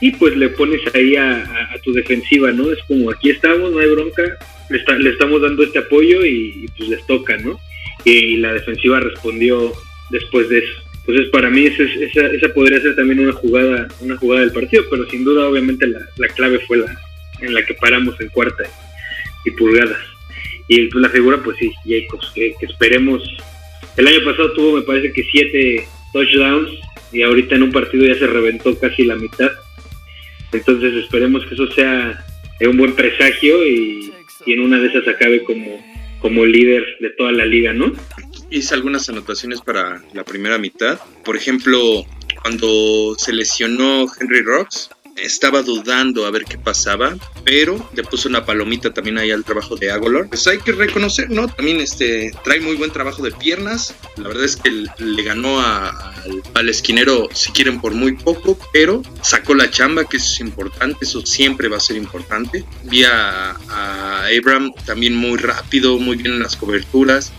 y 0.00 0.10
pues 0.12 0.36
le 0.36 0.50
pones 0.50 0.80
ahí 0.94 1.16
a, 1.16 1.70
tu 1.82 1.92
defensiva, 1.92 2.52
¿no? 2.52 2.70
Es 2.72 2.78
como 2.86 3.10
aquí 3.10 3.30
estamos, 3.30 3.72
no 3.72 3.78
hay 3.78 3.90
bronca, 3.90 4.22
le, 4.68 4.98
le 4.98 5.10
estamos 5.10 5.40
dando 5.40 5.62
este 5.62 5.78
apoyo 5.78 6.24
y, 6.24 6.68
pues 6.76 6.90
les 6.90 7.06
toca, 7.06 7.36
¿no? 7.38 7.58
Y, 8.04 8.36
la 8.36 8.52
defensiva 8.52 9.00
respondió 9.00 9.72
después 10.10 10.48
de 10.48 10.58
eso. 10.58 10.74
Entonces 11.06 11.28
para 11.30 11.50
mí 11.50 11.66
esa, 11.66 11.82
esa, 11.82 12.26
esa, 12.26 12.48
podría 12.52 12.80
ser 12.80 12.96
también 12.96 13.20
una 13.20 13.32
jugada, 13.32 13.88
una 14.00 14.16
jugada 14.16 14.40
del 14.40 14.52
partido, 14.52 14.84
pero 14.90 15.08
sin 15.08 15.24
duda 15.24 15.46
obviamente 15.46 15.86
la, 15.86 16.00
la 16.16 16.28
clave 16.28 16.58
fue 16.66 16.78
la 16.78 16.96
en 17.40 17.54
la 17.54 17.64
que 17.64 17.74
paramos 17.74 18.20
en 18.20 18.28
cuarta 18.28 18.64
y 19.44 19.50
pulgadas. 19.52 19.98
Y 20.68 20.86
pues, 20.88 21.02
la 21.02 21.08
figura, 21.08 21.38
pues 21.42 21.56
sí, 21.58 21.70
Jacobs, 21.84 22.30
que, 22.34 22.54
esperemos. 22.60 23.22
El 23.96 24.08
año 24.08 24.24
pasado 24.24 24.52
tuvo, 24.52 24.76
me 24.76 24.82
parece 24.82 25.12
que 25.12 25.22
siete 25.24 25.86
touchdowns 26.12 26.70
y 27.12 27.22
ahorita 27.22 27.54
en 27.54 27.62
un 27.62 27.72
partido 27.72 28.04
ya 28.04 28.18
se 28.18 28.26
reventó 28.26 28.78
casi 28.78 29.04
la 29.04 29.16
mitad. 29.16 29.50
Entonces 30.52 30.94
esperemos 30.94 31.46
que 31.46 31.54
eso 31.54 31.70
sea 31.72 32.24
un 32.60 32.76
buen 32.76 32.94
presagio 32.94 33.66
y, 33.66 34.12
en 34.46 34.60
una 34.60 34.78
de 34.78 34.88
esas 34.88 35.08
acabe 35.08 35.42
como, 35.42 35.84
como 36.20 36.44
líder 36.44 36.84
de 37.00 37.10
toda 37.10 37.32
la 37.32 37.44
liga, 37.44 37.72
¿no? 37.72 37.92
Hice 38.50 38.74
algunas 38.74 39.08
anotaciones 39.08 39.60
para 39.60 40.02
la 40.12 40.24
primera 40.24 40.58
mitad. 40.58 40.98
Por 41.24 41.36
ejemplo, 41.36 42.04
cuando 42.42 43.14
se 43.18 43.32
lesionó 43.32 44.06
Henry 44.20 44.42
Rocks, 44.42 44.90
estaba 45.16 45.62
dudando 45.62 46.26
a 46.26 46.30
ver 46.30 46.44
qué 46.44 46.58
pasaba, 46.58 47.16
pero 47.44 47.88
le 47.94 48.04
puso 48.04 48.28
una 48.28 48.44
palomita 48.44 48.92
también 48.92 49.18
ahí 49.18 49.30
al 49.30 49.44
trabajo 49.44 49.76
de 49.76 49.90
Agolor. 49.90 50.28
Pues 50.28 50.46
hay 50.46 50.58
que 50.58 50.72
reconocer, 50.72 51.30
¿no? 51.30 51.48
También 51.48 51.80
este, 51.80 52.32
trae 52.44 52.60
muy 52.60 52.76
buen 52.76 52.90
trabajo 52.90 53.22
de 53.22 53.32
piernas. 53.32 53.94
La 54.16 54.28
verdad 54.28 54.44
es 54.44 54.56
que 54.56 54.70
le 54.70 55.22
ganó 55.22 55.60
al, 55.60 56.68
esquinero, 56.68 57.28
si 57.32 57.50
quieren, 57.52 57.80
por 57.80 57.94
muy 57.94 58.12
poco, 58.12 58.58
pero 58.72 59.02
sacó 59.22 59.54
la 59.54 59.70
chamba, 59.70 60.04
que 60.04 60.18
eso 60.18 60.32
es 60.34 60.40
importante, 60.40 60.98
eso 61.02 61.24
siempre 61.24 61.68
va 61.68 61.78
a 61.78 61.80
ser 61.80 61.96
importante. 61.96 62.64
Vi 62.84 63.04
a, 63.04 63.50
a 63.68 64.26
también 64.84 65.14
muy 65.14 65.38
rápido, 65.38 65.98
muy 65.98 66.16
bien 66.16 66.34
en 66.34 66.40
las 66.40 66.56
coberturas. 66.56 67.32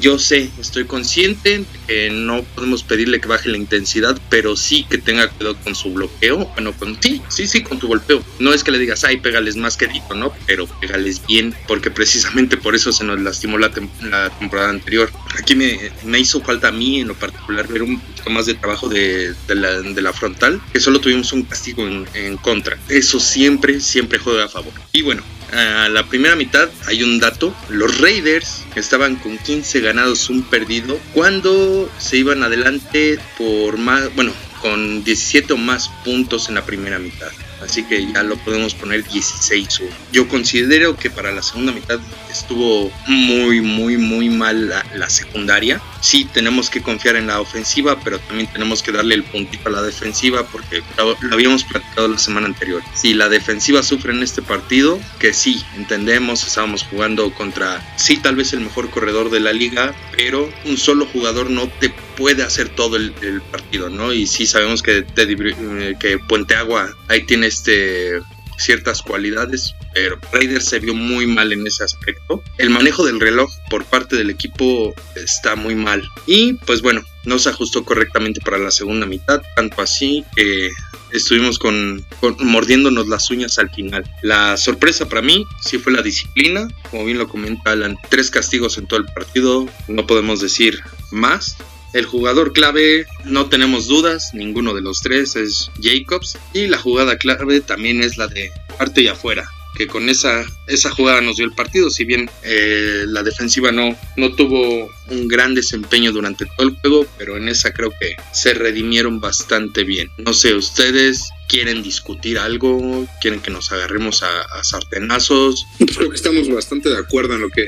Yo 0.00 0.18
sé, 0.18 0.50
estoy 0.60 0.84
consciente 0.84 1.64
que 1.86 2.10
no 2.10 2.42
podemos 2.42 2.82
pedirle 2.82 3.20
que 3.20 3.28
baje 3.28 3.48
la 3.48 3.56
intensidad, 3.56 4.18
pero 4.28 4.56
sí 4.56 4.86
que 4.88 4.98
tenga 4.98 5.28
cuidado 5.28 5.56
con 5.62 5.74
su 5.74 5.92
bloqueo. 5.92 6.46
Bueno, 6.54 6.72
con 6.72 7.00
sí, 7.00 7.22
sí, 7.28 7.46
sí, 7.46 7.62
con 7.62 7.78
tu 7.78 7.88
golpeo. 7.88 8.22
No 8.38 8.52
es 8.52 8.64
que 8.64 8.70
le 8.70 8.78
digas, 8.78 9.04
ay, 9.04 9.18
pégales 9.18 9.56
más 9.56 9.76
quedito, 9.76 10.14
¿no? 10.14 10.32
Pero 10.46 10.66
pégales 10.66 11.22
bien, 11.26 11.54
porque 11.66 11.90
precisamente 11.90 12.56
por 12.56 12.74
eso 12.74 12.92
se 12.92 13.04
nos 13.04 13.20
lastimó 13.20 13.58
la, 13.58 13.70
temporada 13.70 14.70
anterior. 14.70 15.10
Aquí 15.38 15.54
me, 15.54 16.18
hizo 16.18 16.40
falta 16.40 16.68
a 16.68 16.72
mí, 16.72 17.00
en 17.00 17.08
lo 17.08 17.14
particular, 17.14 17.66
ver 17.68 17.82
un 17.82 18.00
poquito 18.00 18.30
más 18.30 18.46
de 18.46 18.54
trabajo 18.54 18.88
de, 18.88 19.34
la, 19.48 19.80
de 19.80 20.02
la, 20.02 20.12
frontal, 20.12 20.60
que 20.72 20.80
solo 20.80 21.00
tuvimos 21.00 21.32
un 21.32 21.42
castigo 21.42 21.86
en, 21.86 22.06
en 22.14 22.36
contra. 22.36 22.78
Eso 22.88 23.20
siempre, 23.20 23.80
siempre 23.80 24.18
juega 24.18 24.44
a 24.44 24.48
favor. 24.48 24.72
Y 24.92 25.02
bueno, 25.02 25.22
a 25.52 25.88
la 25.88 26.06
primera 26.06 26.36
mitad 26.36 26.68
hay 26.86 27.02
un 27.02 27.20
dato. 27.20 27.54
Los 27.68 28.00
Raiders 28.00 28.64
estaban 28.74 29.16
con 29.16 29.38
15 29.38 29.80
ganados, 29.80 30.30
un 30.30 30.42
perdido, 30.42 30.98
cuando 31.12 31.90
se 31.98 32.18
iban 32.18 32.42
adelante 32.42 33.18
por 33.38 33.76
más, 33.76 34.14
bueno, 34.14 34.32
con 34.60 35.04
17 35.04 35.52
o 35.52 35.56
más 35.56 35.88
puntos 36.04 36.48
en 36.48 36.54
la 36.54 36.64
primera 36.64 36.98
mitad. 36.98 37.30
Así 37.64 37.82
que 37.84 38.12
ya 38.12 38.22
lo 38.22 38.36
podemos 38.36 38.74
poner 38.74 39.04
16 39.04 39.80
Yo 40.12 40.28
considero 40.28 40.96
que 40.96 41.10
para 41.10 41.32
la 41.32 41.42
segunda 41.42 41.72
mitad 41.72 41.98
estuvo 42.30 42.92
muy, 43.06 43.60
muy, 43.60 43.96
muy 43.96 44.28
mal 44.28 44.68
la, 44.68 45.10
secundaria. 45.10 45.80
Sí, 46.00 46.28
tenemos 46.32 46.68
que 46.68 46.82
confiar 46.82 47.16
en 47.16 47.28
la 47.28 47.40
ofensiva, 47.40 47.98
pero 48.02 48.18
también 48.18 48.50
tenemos 48.52 48.82
que 48.82 48.92
darle 48.92 49.14
el 49.14 49.22
puntito 49.22 49.68
a 49.68 49.72
la 49.72 49.82
defensiva 49.82 50.44
porque 50.46 50.82
lo, 50.98 51.16
habíamos 51.32 51.64
platicado 51.64 52.08
la 52.08 52.18
semana 52.18 52.46
anterior. 52.46 52.82
Si 52.94 53.14
la 53.14 53.28
defensiva 53.28 53.82
sufre 53.82 54.12
en 54.12 54.22
este 54.22 54.42
partido, 54.42 54.98
que 55.18 55.32
sí, 55.32 55.62
entendemos, 55.76 56.46
estábamos 56.46 56.82
jugando 56.82 57.32
contra, 57.32 57.80
sí, 57.96 58.16
tal 58.16 58.36
vez 58.36 58.52
el 58.52 58.60
mejor 58.60 58.90
corredor 58.90 59.30
de 59.30 59.40
la 59.40 59.52
liga, 59.52 59.94
pero 60.16 60.52
un 60.64 60.76
solo 60.76 61.06
jugador 61.06 61.50
no 61.50 61.68
te 61.68 61.90
puede 62.16 62.42
hacer 62.42 62.68
todo 62.68 62.96
el, 62.96 63.12
partido, 63.50 63.90
¿no? 63.90 64.12
Y 64.12 64.26
sí 64.26 64.46
sabemos 64.46 64.82
que, 64.82 65.04
eh, 65.16 65.94
que 65.98 66.18
Puente 66.18 66.54
Agua 66.54 66.94
ahí 67.08 67.22
tiene 67.24 67.46
este 67.46 68.20
ciertas 68.56 69.02
cualidades, 69.02 69.74
pero 69.92 70.18
Raiders 70.32 70.66
se 70.66 70.78
vio 70.78 70.94
muy 70.94 71.26
mal 71.26 71.52
en 71.52 71.66
ese 71.66 71.84
aspecto. 71.84 72.42
El 72.58 72.70
manejo 72.70 73.04
del 73.04 73.20
reloj 73.20 73.50
por 73.70 73.84
parte 73.84 74.16
del 74.16 74.30
equipo 74.30 74.94
está 75.16 75.56
muy 75.56 75.74
mal. 75.74 76.02
Y 76.26 76.54
pues 76.54 76.82
bueno, 76.82 77.02
no 77.24 77.38
se 77.38 77.48
ajustó 77.48 77.84
correctamente 77.84 78.40
para 78.40 78.58
la 78.58 78.70
segunda 78.70 79.06
mitad, 79.06 79.42
tanto 79.56 79.82
así 79.82 80.24
que 80.36 80.70
estuvimos 81.12 81.58
con, 81.58 82.04
mordiéndonos 82.38 83.08
las 83.08 83.30
uñas 83.30 83.58
al 83.58 83.70
final. 83.70 84.04
La 84.22 84.56
sorpresa 84.56 85.08
para 85.08 85.22
mí 85.22 85.44
sí 85.62 85.78
fue 85.78 85.92
la 85.92 86.02
disciplina, 86.02 86.68
como 86.90 87.04
bien 87.04 87.18
lo 87.18 87.28
comenta 87.28 87.72
Alan, 87.72 87.96
tres 88.08 88.30
castigos 88.30 88.78
en 88.78 88.86
todo 88.86 89.00
el 89.00 89.06
partido, 89.06 89.66
no 89.88 90.06
podemos 90.06 90.40
decir 90.40 90.80
más. 91.10 91.56
El 91.94 92.06
jugador 92.06 92.52
clave, 92.52 93.06
no 93.24 93.48
tenemos 93.48 93.86
dudas, 93.86 94.34
ninguno 94.34 94.74
de 94.74 94.82
los 94.82 95.00
tres 95.00 95.36
es 95.36 95.70
Jacobs. 95.80 96.36
Y 96.52 96.66
la 96.66 96.76
jugada 96.76 97.16
clave 97.16 97.60
también 97.60 98.02
es 98.02 98.18
la 98.18 98.26
de 98.26 98.50
parte 98.76 99.02
y 99.02 99.08
afuera 99.08 99.48
que 99.74 99.86
con 99.86 100.08
esa, 100.08 100.44
esa 100.66 100.90
jugada 100.90 101.20
nos 101.20 101.36
dio 101.36 101.44
el 101.44 101.52
partido, 101.52 101.90
si 101.90 102.04
bien 102.04 102.30
eh, 102.42 103.04
la 103.08 103.22
defensiva 103.22 103.72
no, 103.72 103.96
no 104.16 104.32
tuvo 104.34 104.88
un 105.08 105.28
gran 105.28 105.54
desempeño 105.54 106.12
durante 106.12 106.46
todo 106.46 106.68
el 106.68 106.76
juego, 106.76 107.06
pero 107.18 107.36
en 107.36 107.48
esa 107.48 107.72
creo 107.72 107.90
que 107.90 108.16
se 108.32 108.54
redimieron 108.54 109.20
bastante 109.20 109.84
bien. 109.84 110.10
No 110.18 110.32
sé, 110.32 110.54
ustedes 110.54 111.30
quieren 111.48 111.82
discutir 111.82 112.38
algo, 112.38 113.06
quieren 113.20 113.40
que 113.40 113.50
nos 113.50 113.70
agarremos 113.70 114.22
a, 114.22 114.64
sartenazos. 114.64 115.66
Creo 115.96 116.08
que 116.08 116.16
estamos 116.16 116.48
bastante 116.48 116.88
de 116.88 116.98
acuerdo 116.98 117.34
en 117.34 117.42
lo 117.42 117.50
que, 117.50 117.66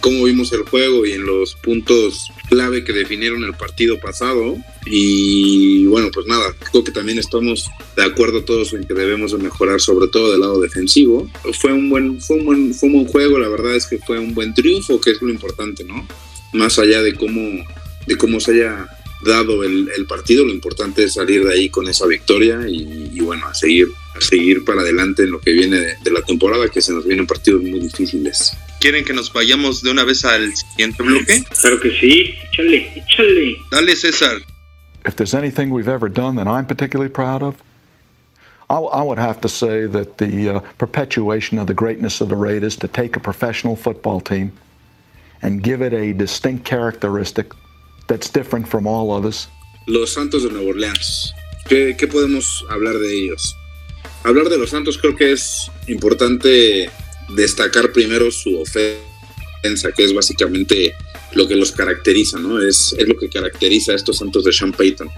cómo 0.00 0.24
vimos 0.24 0.52
el 0.52 0.62
juego 0.62 1.06
y 1.06 1.12
en 1.12 1.24
los 1.24 1.54
puntos 1.54 2.28
clave 2.48 2.84
que 2.84 2.92
definieron 2.92 3.42
el 3.44 3.54
partido 3.54 3.98
pasado. 3.98 4.56
Y 4.86 5.86
bueno, 5.86 6.10
pues 6.12 6.26
nada, 6.26 6.54
creo 6.70 6.84
que 6.84 6.92
también 6.92 7.18
estamos 7.18 7.70
de 7.96 8.04
acuerdo 8.04 8.44
todos 8.44 8.72
en 8.74 8.84
que 8.84 8.94
debemos 8.94 9.32
de 9.32 9.38
mejorar, 9.38 9.80
sobre 9.80 10.08
todo 10.08 10.30
del 10.30 10.40
lado 10.40 10.60
defensivo. 10.60 11.28
Fue 11.58 11.72
un 11.72 11.88
buen, 11.88 12.20
fue 12.20 12.36
un 12.36 12.44
buen, 12.44 12.74
fue 12.74 12.88
un 12.88 12.94
buen 12.94 13.06
juego, 13.06 13.38
la 13.38 13.48
verdad 13.48 13.74
es 13.74 13.86
que 13.86 13.98
fue 13.98 14.18
un 14.18 14.34
buen 14.34 14.52
triunfo, 14.52 15.00
que 15.00 15.12
es 15.12 15.22
lo 15.22 15.30
importante, 15.30 15.84
¿no? 15.84 16.06
Más 16.54 16.78
allá 16.78 17.02
de 17.02 17.14
cómo, 17.14 17.64
de 18.06 18.16
cómo 18.16 18.40
se 18.40 18.52
haya 18.52 18.88
dado 19.24 19.64
el, 19.64 20.06
partido, 20.06 20.44
lo 20.44 20.52
importante 20.52 21.04
es 21.04 21.14
salir 21.14 21.44
de 21.44 21.52
ahí 21.52 21.68
con 21.68 21.88
esa 21.88 22.06
victoria 22.06 22.60
y, 22.68 23.18
bueno, 23.20 23.46
a 23.46 23.54
seguir, 23.54 23.88
a 24.14 24.20
seguir 24.20 24.64
para 24.64 24.82
adelante 24.82 25.22
en 25.22 25.32
lo 25.32 25.40
que 25.40 25.52
viene 25.52 25.78
de, 25.78 26.10
la 26.10 26.20
temporada, 26.22 26.68
que 26.68 26.80
se 26.80 26.92
nos 26.92 27.04
vienen 27.04 27.26
partidos 27.26 27.62
muy 27.62 27.80
difíciles. 27.80 28.56
¿Quieren 28.80 29.04
que 29.04 29.14
nos 29.14 29.32
vayamos 29.32 29.82
de 29.82 29.90
una 29.90 30.04
vez 30.04 30.24
al 30.24 30.54
siguiente 30.54 31.02
bloque? 31.02 31.42
Claro 31.60 31.80
que 31.80 31.90
sí, 31.98 32.34
échale, 32.50 32.92
échale. 32.96 33.56
Dale, 33.70 33.96
César. 33.96 34.42
If 35.06 35.16
there's 35.16 35.34
anything 35.34 35.70
we've 35.70 35.88
ever 35.88 36.10
done 36.10 36.36
that 36.36 36.46
I'm 36.46 36.66
particularly 36.66 37.10
proud 37.10 37.42
of, 37.42 37.54
I, 38.70 38.76
I 38.76 39.02
would 39.02 39.18
have 39.18 39.40
to 39.40 39.48
say 39.48 39.86
that 39.86 40.18
the 40.18 40.56
uh, 40.56 40.60
perpetuation 40.78 41.58
of 41.58 41.66
the 41.66 41.74
greatness 41.74 42.20
of 42.20 42.28
the 42.28 42.36
Raiders 42.36 42.76
to 42.76 42.88
take 42.88 43.16
a 43.16 43.20
professional 43.20 43.76
football 43.76 44.20
team 44.20 44.52
and 45.44 45.62
give 45.62 45.82
it 45.82 45.92
a 45.92 46.12
distinct 46.12 46.64
characteristic 46.64 47.52
that's 48.08 48.28
different 48.28 48.66
from 48.66 48.86
all 48.86 49.12
others. 49.12 49.48
Los 49.86 50.14
Santos 50.14 50.42
de 50.42 50.50
Nueva 50.50 50.70
Orleans. 50.70 51.32
¿Qué, 51.68 51.94
¿Qué, 51.96 52.08
podemos 52.08 52.64
hablar 52.70 52.98
de 52.98 53.14
ellos? 53.14 53.56
Hablar 54.24 54.48
de 54.48 54.58
los 54.58 54.70
Santos 54.70 54.98
creo 54.98 55.14
que 55.14 55.32
es 55.32 55.70
importante 55.86 56.90
destacar 57.36 57.92
primero 57.92 58.30
su 58.30 58.58
ofensa, 58.58 59.92
que 59.92 60.04
es 60.04 60.14
básicamente 60.14 60.94
lo 61.34 61.46
que 61.46 61.56
los 61.56 61.72
caracteriza, 61.72 62.38
¿no? 62.38 62.60
Es, 62.60 62.94
es 62.98 63.06
lo 63.06 63.16
que 63.16 63.28
caracteriza 63.28 63.92
a 63.92 63.96
estos 63.96 64.18
Santos 64.18 64.44
de 64.44 64.52
Sean 64.52 64.72
Payton 64.72 65.08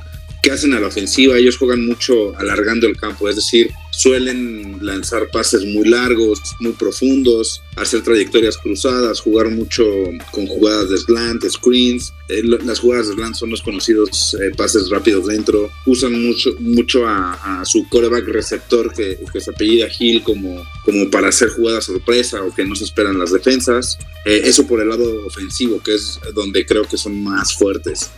que 0.46 0.52
hacen 0.52 0.74
a 0.74 0.78
la 0.78 0.86
ofensiva, 0.86 1.36
ellos 1.36 1.56
juegan 1.56 1.84
mucho 1.84 2.38
alargando 2.38 2.86
el 2.86 2.96
campo, 2.96 3.28
es 3.28 3.34
decir, 3.34 3.68
suelen 3.90 4.78
lanzar 4.80 5.28
pases 5.32 5.64
muy 5.64 5.88
largos, 5.88 6.40
muy 6.60 6.70
profundos, 6.70 7.64
hacer 7.74 8.02
trayectorias 8.02 8.56
cruzadas, 8.56 9.18
jugar 9.20 9.50
mucho 9.50 9.84
con 10.30 10.46
jugadas 10.46 10.90
de 10.90 10.98
slant, 10.98 11.44
screens. 11.48 12.12
Eh, 12.28 12.44
las 12.44 12.78
jugadas 12.78 13.08
de 13.08 13.14
slant 13.14 13.34
son 13.34 13.50
los 13.50 13.60
conocidos 13.60 14.36
eh, 14.40 14.52
pases 14.56 14.88
rápidos 14.88 15.26
dentro. 15.26 15.68
Usan 15.84 16.12
mucho, 16.24 16.54
mucho 16.60 17.08
a, 17.08 17.64
su 17.64 17.88
coreback 17.88 18.28
receptor 18.28 18.92
que, 18.94 19.18
se 19.40 19.50
apellida 19.50 19.88
Hill 19.98 20.22
como, 20.22 20.64
como 20.84 21.10
para 21.10 21.30
hacer 21.30 21.48
jugadas 21.48 21.86
sorpresa 21.86 22.40
o 22.44 22.54
que 22.54 22.64
no 22.64 22.76
se 22.76 22.84
esperan 22.84 23.18
las 23.18 23.32
defensas. 23.32 23.98
Eh, 24.24 24.42
eso 24.44 24.64
por 24.64 24.80
el 24.80 24.90
lado 24.90 25.26
ofensivo, 25.26 25.82
que 25.82 25.96
es 25.96 26.20
donde 26.34 26.64
creo 26.64 26.84
que 26.84 26.96
son 26.96 27.24
más 27.24 27.52
fuertes. 27.52 28.10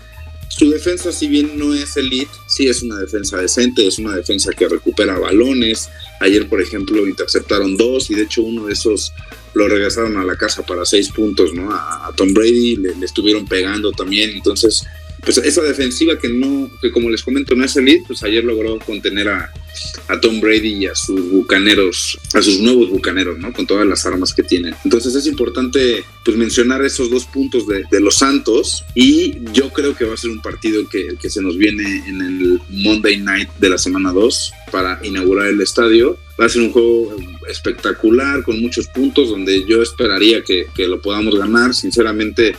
Su 0.49 0.71
defensa, 0.71 1.13
si 1.13 1.29
bien 1.29 1.59
no 1.59 1.75
es 1.75 1.97
elite, 1.97 2.33
sí 2.47 2.67
es 2.67 2.83
una 2.83 2.99
defensa 2.99 3.37
decente, 3.37 3.87
es 3.87 3.99
una 3.99 4.17
defensa 4.17 4.53
que 4.53 4.69
recupera 4.69 5.19
balones. 5.19 5.89
Ayer, 6.21 6.49
por 6.49 6.61
ejemplo, 6.61 7.07
interceptaron 7.07 7.77
dos 7.77 8.11
y 8.11 8.15
de 8.15 8.23
hecho 8.23 8.43
uno 8.43 8.67
de 8.67 8.73
esos 8.73 9.13
lo 9.55 9.69
regresaron 9.69 10.17
a 10.17 10.25
la 10.25 10.37
casa 10.37 10.65
para 10.65 10.85
seis 10.85 11.11
puntos, 11.11 11.53
¿no? 11.55 11.71
A, 11.73 12.13
Tom 12.17 12.33
Brady 12.33 12.77
le, 12.77 13.05
estuvieron 13.05 13.47
pegando 13.47 13.93
también. 13.93 14.31
Entonces, 14.31 14.85
pues 15.29 15.37
esa 15.45 15.61
defensiva 15.61 16.19
que 16.19 16.31
no, 16.31 16.71
que 16.81 16.91
como 16.91 17.11
les 17.11 17.23
comento 17.23 17.55
no 17.55 17.63
es 17.63 17.77
elite, 17.77 18.03
pues 18.07 18.23
ayer 18.23 18.43
logró 18.43 18.79
contener 18.79 19.29
a, 19.29 19.53
a 20.09 20.19
Tom 20.19 20.41
Brady 20.41 20.85
y 20.85 20.87
a 20.87 20.95
sus 20.95 21.21
bucaneros, 21.31 22.19
a 22.33 22.41
sus 22.41 22.61
nuevos 22.61 22.89
bucaneros, 22.89 23.39
¿no? 23.39 23.53
Con 23.53 23.67
todas 23.67 23.87
las 23.87 24.07
armas 24.07 24.33
que 24.33 24.43
tienen. 24.43 24.75
Entonces 24.87 25.15
es 25.15 25.27
importante 25.27 26.03
pues 26.25 26.35
mencionar 26.35 26.83
esos 26.83 27.11
dos 27.11 27.27
puntos 27.27 27.67
de, 27.67 28.01
los 28.01 28.17
Santos 28.17 28.87
y 28.95 29.35
yo 29.53 29.69
creo 29.69 29.95
que 29.95 30.07
va 30.07 30.15
a 30.15 30.17
ser 30.17 30.31
un 30.31 30.41
partido 30.41 30.89
que, 30.89 31.17
que 31.21 31.29
se 31.29 31.43
nos 31.43 31.59
viene 31.59 32.09
en 32.09 32.23
el 32.23 32.61
Monday 32.71 33.19
Night 33.19 33.51
de 33.59 33.69
la 33.69 33.77
semana 33.77 34.15
2 34.15 34.53
para 34.73 34.99
inaugurar 35.05 35.49
el 35.49 35.61
estadio. 35.61 36.17
Va 36.41 36.47
a 36.47 36.49
ser 36.49 36.63
un 36.63 36.73
juego 36.73 37.15
espectacular 37.51 38.45
con 38.45 38.63
muchos 38.63 38.87
puntos 38.87 39.29
donde 39.29 39.67
yo 39.67 39.83
esperaría 39.83 40.43
que, 40.43 40.69
que 40.75 40.87
lo 40.87 41.03
podamos 41.03 41.37
ganar. 41.37 41.75
Sinceramente, 41.75 42.57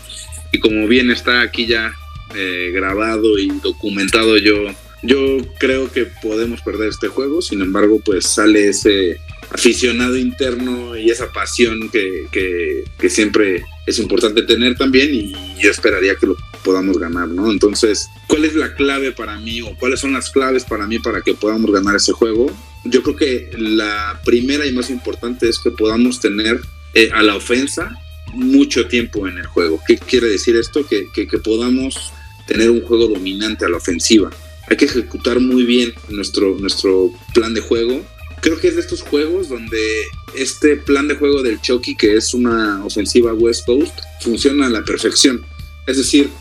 y 0.51 0.59
como 0.59 0.87
bien 0.87 1.09
está 1.09 1.41
aquí 1.41 1.65
ya 1.65 1.95
eh, 2.35 2.71
grabado 2.73 3.37
y 3.39 3.47
documentado, 3.61 4.37
yo, 4.37 4.55
yo 5.01 5.37
creo 5.59 5.91
que 5.91 6.05
podemos 6.05 6.61
perder 6.61 6.89
este 6.89 7.07
juego. 7.07 7.41
Sin 7.41 7.61
embargo, 7.61 8.01
pues 8.03 8.25
sale 8.25 8.69
ese 8.69 9.19
aficionado 9.51 10.17
interno 10.17 10.95
y 10.95 11.09
esa 11.09 11.31
pasión 11.31 11.89
que, 11.89 12.27
que, 12.31 12.83
que 12.99 13.09
siempre 13.09 13.63
es 13.87 13.97
importante 13.99 14.43
tener 14.43 14.75
también 14.75 15.09
y 15.13 15.33
yo 15.59 15.71
esperaría 15.71 16.15
que 16.15 16.27
lo 16.27 16.35
podamos 16.63 16.99
ganar, 16.99 17.27
¿no? 17.29 17.51
Entonces, 17.51 18.09
¿cuál 18.27 18.45
es 18.45 18.53
la 18.53 18.75
clave 18.75 19.11
para 19.11 19.39
mí 19.39 19.61
o 19.61 19.75
cuáles 19.77 19.99
son 19.99 20.13
las 20.13 20.29
claves 20.29 20.65
para 20.65 20.85
mí 20.85 20.99
para 20.99 21.21
que 21.21 21.33
podamos 21.33 21.71
ganar 21.71 21.95
ese 21.95 22.11
juego? 22.11 22.51
Yo 22.83 23.01
creo 23.01 23.15
que 23.15 23.49
la 23.57 24.21
primera 24.23 24.65
y 24.65 24.71
más 24.71 24.89
importante 24.89 25.49
es 25.49 25.59
que 25.59 25.71
podamos 25.71 26.19
tener 26.19 26.61
eh, 26.93 27.09
a 27.13 27.23
la 27.23 27.35
ofensa 27.35 27.91
mucho 28.33 28.87
tiempo 28.87 29.27
en 29.27 29.37
el 29.37 29.45
juego. 29.47 29.81
¿Qué 29.85 29.97
quiere 29.97 30.27
decir 30.27 30.55
esto? 30.55 30.85
Que, 30.85 31.07
que, 31.11 31.25
podamos 31.39 32.13
tener 32.49 32.71
un 32.71 32.81
juego 32.81 33.07
dominante 33.07 33.63
a 33.63 33.69
la 33.69 33.77
ofensiva. 33.77 34.31
Hay 34.67 34.75
que 34.75 34.85
ejecutar 34.85 35.39
muy 35.39 35.63
bien 35.65 35.93
nuestro, 36.09 36.57
nuestro 36.57 37.11
plan 37.35 37.53
de 37.53 37.61
juego. 37.61 38.03
Creo 38.41 38.59
que 38.59 38.69
es 38.69 38.75
de 38.75 38.81
estos 38.81 39.03
juegos 39.03 39.49
donde 39.49 40.03
este 40.35 40.77
plan 40.77 41.07
de 41.07 41.15
juego 41.15 41.43
del 41.43 41.61
Chucky, 41.61 41.95
que 41.95 42.15
es 42.15 42.33
una 42.33 42.83
ofensiva 42.83 43.33
West 43.33 43.67
Coast, 43.67 43.99
funciona 44.21 44.65
a 44.65 44.69
la 44.69 44.83
perfección. 44.83 45.45
Es 45.85 45.97
decir, 45.97 46.31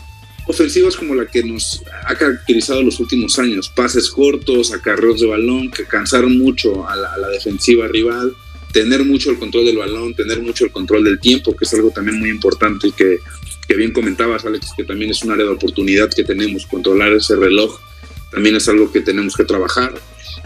ofensivas 0.47 0.95
como 0.95 1.13
la 1.13 1.27
que 1.27 1.43
nos 1.43 1.83
ha 2.07 2.15
caracterizado 2.15 2.81
los 2.81 2.99
últimos 2.99 3.37
años, 3.37 3.69
pases 3.69 4.09
cortos, 4.09 4.71
acarreos 4.71 5.21
de 5.21 5.27
balón, 5.27 5.69
que 5.69 5.85
cansaron 5.85 6.39
mucho 6.39 6.89
a 6.89 6.95
la, 6.95 7.13
a 7.13 7.17
la 7.19 7.27
defensiva 7.29 7.87
rival, 7.87 8.35
tener 8.71 9.03
mucho 9.03 9.29
el 9.29 9.37
control 9.37 9.65
del 9.65 9.77
balón, 9.77 10.15
tener 10.15 10.41
mucho 10.41 10.65
el 10.65 10.71
control 10.71 11.03
del 11.03 11.19
tiempo, 11.19 11.55
que 11.55 11.65
es 11.65 11.73
algo 11.75 11.91
también 11.91 12.19
muy 12.19 12.29
importante 12.29 12.87
y 12.87 12.91
que, 12.93 13.19
que 13.69 13.75
bien 13.75 13.91
comentabas, 13.91 14.43
Alex, 14.45 14.73
que 14.75 14.83
también 14.83 15.11
es 15.11 15.23
un 15.23 15.29
área 15.29 15.45
de 15.45 15.51
oportunidad 15.51 16.09
que 16.09 16.23
tenemos, 16.23 16.65
controlar 16.65 17.13
ese 17.13 17.35
reloj, 17.35 17.79
también 18.31 18.55
es 18.55 18.67
algo 18.67 18.91
que 18.91 19.01
tenemos 19.01 19.35
que 19.35 19.43
trabajar 19.43 19.93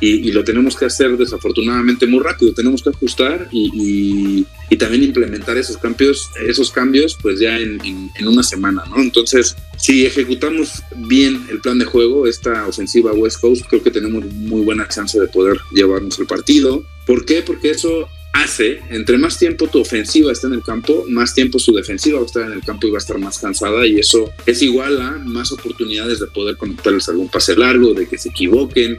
y, 0.02 0.30
lo 0.34 0.44
tenemos 0.44 0.76
que 0.76 0.84
hacer 0.84 1.16
desafortunadamente 1.16 2.06
muy 2.06 2.20
rápido, 2.20 2.54
tenemos 2.54 2.84
que 2.84 2.90
ajustar 2.90 3.48
y, 3.50 4.46
y, 4.70 4.76
también 4.76 5.04
implementar 5.04 5.56
esos 5.56 5.78
cambios, 5.78 6.32
esos 6.46 6.70
cambios 6.70 7.18
pues 7.22 7.40
ya 7.40 7.58
en, 7.58 7.80
en, 7.82 8.28
una 8.28 8.44
semana, 8.44 8.84
¿no? 8.90 9.00
Entonces, 9.02 9.56
si 9.78 10.06
ejecutamos 10.06 10.84
bien 10.94 11.46
el 11.50 11.62
plan 11.62 11.80
de 11.80 11.86
juego, 11.86 12.28
esta 12.28 12.68
ofensiva 12.68 13.14
West 13.14 13.40
Coast, 13.40 13.66
creo 13.70 13.82
que 13.82 13.92
tenemos 13.92 14.26
muy 14.26 14.64
buena 14.64 14.90
chance 14.90 15.18
de 15.18 15.28
poder 15.28 15.62
llevarnos 15.72 16.20
el 16.20 16.26
partido. 16.26 16.84
¿Por 17.06 17.24
qué? 17.24 17.42
Porque 17.42 17.70
eso 17.70 18.10
hace, 18.34 18.82
entre 18.90 19.18
más 19.18 19.38
tiempo 19.38 19.68
tu 19.68 19.80
ofensiva 19.80 20.32
está 20.32 20.48
en 20.48 20.54
el 20.54 20.64
campo, 20.64 21.06
más 21.08 21.34
tiempo 21.34 21.60
su 21.60 21.72
defensiva 21.72 22.18
va 22.18 22.24
a 22.24 22.26
estar 22.26 22.46
en 22.46 22.54
el 22.54 22.64
campo 22.64 22.88
y 22.88 22.92
va 22.92 22.98
a 22.98 23.00
estar 23.00 23.18
más 23.20 23.40
cansada 23.40 23.88
y 23.88 24.00
eso 24.00 24.32
es 24.46 24.62
igual 24.62 25.00
a 25.02 25.12
más 25.20 25.52
oportunidades 25.52 26.20
de 26.20 26.28
poder 26.28 26.58
conectarles 26.58 27.08
algún 27.10 27.30
pase 27.30 27.56
largo, 27.56 27.94
de 27.94 28.08
que 28.08 28.18
se 28.18 28.30
equivoquen, 28.30 28.98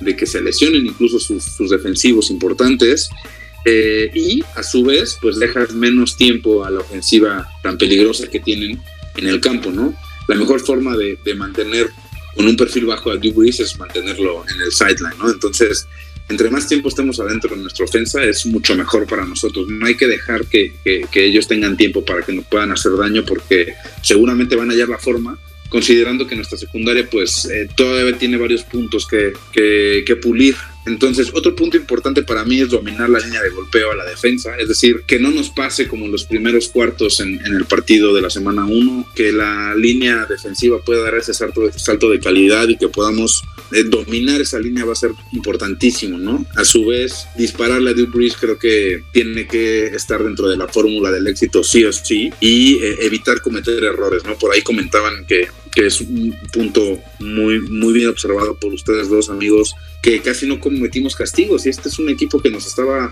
de 0.00 0.16
que 0.16 0.26
se 0.26 0.40
lesionen 0.40 0.86
incluso 0.86 1.18
sus, 1.18 1.70
defensivos 1.70 2.30
importantes. 2.30 3.10
Eh, 3.68 4.12
y 4.14 4.44
a 4.54 4.62
su 4.62 4.84
vez, 4.84 5.18
pues 5.20 5.38
dejas 5.40 5.72
menos 5.72 6.16
tiempo 6.16 6.64
a 6.64 6.70
la 6.70 6.78
ofensiva 6.78 7.48
tan 7.64 7.76
peligrosa 7.76 8.28
que 8.28 8.38
tienen 8.38 8.80
en 9.16 9.26
el 9.26 9.40
campo, 9.40 9.72
¿no? 9.72 9.92
La 10.28 10.36
mejor 10.36 10.60
forma 10.60 10.96
de, 10.96 11.18
mantener 11.34 11.90
con 12.36 12.46
un 12.46 12.56
perfil 12.56 12.86
bajo 12.86 13.10
a 13.10 13.16
Drew 13.16 13.42
es 13.42 13.76
mantenerlo 13.78 14.44
en 14.48 14.60
el 14.60 14.70
sideline, 14.70 15.18
¿no? 15.18 15.30
Entonces, 15.30 15.88
entre 16.28 16.50
más 16.50 16.66
tiempo 16.66 16.88
estemos 16.88 17.20
adentro 17.20 17.54
de 17.54 17.62
nuestra 17.62 17.84
ofensa, 17.84 18.22
es 18.24 18.46
mucho 18.46 18.74
mejor 18.74 19.06
para 19.06 19.24
nosotros. 19.24 19.68
No 19.68 19.86
hay 19.86 19.96
que 19.96 20.06
dejar 20.06 20.46
que, 20.46 20.72
ellos 21.14 21.46
tengan 21.46 21.76
tiempo 21.76 22.04
para 22.04 22.22
que 22.22 22.32
nos 22.32 22.44
puedan 22.46 22.72
hacer 22.72 22.92
daño 22.96 23.24
porque 23.24 23.74
seguramente 24.02 24.56
van 24.56 24.70
a 24.70 24.72
hallar 24.72 24.88
la 24.88 24.98
forma 24.98 25.38
considerando 25.68 26.26
que 26.28 26.36
nuestra 26.36 26.56
secundaria 26.56 27.08
pues 27.10 27.44
eh, 27.46 27.68
todavía 27.74 28.16
tiene 28.16 28.36
varios 28.36 28.62
puntos 28.62 29.06
que, 29.06 29.32
que, 29.52 30.16
pulir. 30.16 30.54
Entonces, 30.86 31.30
otro 31.34 31.54
punto 31.56 31.76
importante 31.76 32.22
para 32.22 32.44
mí 32.44 32.60
es 32.60 32.70
dominar 32.70 33.10
la 33.10 33.18
línea 33.18 33.42
de 33.42 33.50
golpeo 33.50 33.90
a 33.90 33.96
la 33.96 34.04
defensa, 34.04 34.56
es 34.56 34.68
decir, 34.68 35.02
que 35.06 35.18
no 35.18 35.30
nos 35.30 35.50
pase 35.50 35.88
como 35.88 36.06
en 36.06 36.12
los 36.12 36.24
primeros 36.24 36.68
cuartos 36.68 37.20
en, 37.20 37.40
el 37.44 37.64
partido 37.64 38.14
de 38.14 38.22
la 38.22 38.30
semana 38.30 38.64
1, 38.64 39.08
que 39.14 39.32
la 39.32 39.74
línea 39.74 40.26
defensiva 40.26 40.80
pueda 40.80 41.02
dar 41.02 41.16
ese 41.16 41.34
salto, 41.34 42.08
de 42.08 42.20
calidad 42.20 42.68
y 42.68 42.76
que 42.76 42.88
podamos 42.88 43.42
eh, 43.72 43.82
dominar 43.82 44.40
esa 44.40 44.60
línea 44.60 44.84
va 44.84 44.92
a 44.92 44.96
ser 44.96 45.10
importantísimo, 45.32 46.18
¿no? 46.18 46.46
A 46.54 46.64
su 46.64 46.86
vez, 46.86 47.26
dispararle 47.36 47.90
a 47.90 47.94
Drew 47.94 48.10
creo 48.38 48.58
que 48.58 49.02
tiene 49.12 49.46
que 49.46 49.86
estar 49.86 50.22
dentro 50.22 50.48
de 50.48 50.56
la 50.56 50.68
fórmula 50.68 51.10
del 51.10 51.26
éxito 51.26 51.64
sí 51.64 51.84
o 51.84 51.92
sí 51.92 52.30
y 52.40 52.76
eh, 52.76 52.98
evitar 53.00 53.40
cometer 53.40 53.82
errores, 53.82 54.24
¿no? 54.24 54.36
Por 54.38 54.52
ahí 54.52 54.62
comentaban 54.62 55.26
que 55.26 55.48
que 55.76 55.86
es 55.86 56.00
un 56.00 56.34
punto 56.54 56.98
muy, 57.18 57.60
muy 57.60 57.92
bien 57.92 58.08
observado 58.08 58.56
por 58.56 58.72
ustedes 58.72 59.10
dos 59.10 59.28
amigos, 59.28 59.74
que 60.02 60.22
casi 60.22 60.46
no 60.46 60.58
cometimos 60.58 61.14
castigos 61.14 61.66
y 61.66 61.68
este 61.68 61.90
es 61.90 61.98
un 61.98 62.08
equipo 62.08 62.40
que 62.40 62.48
nos 62.48 62.66
estaba, 62.66 63.10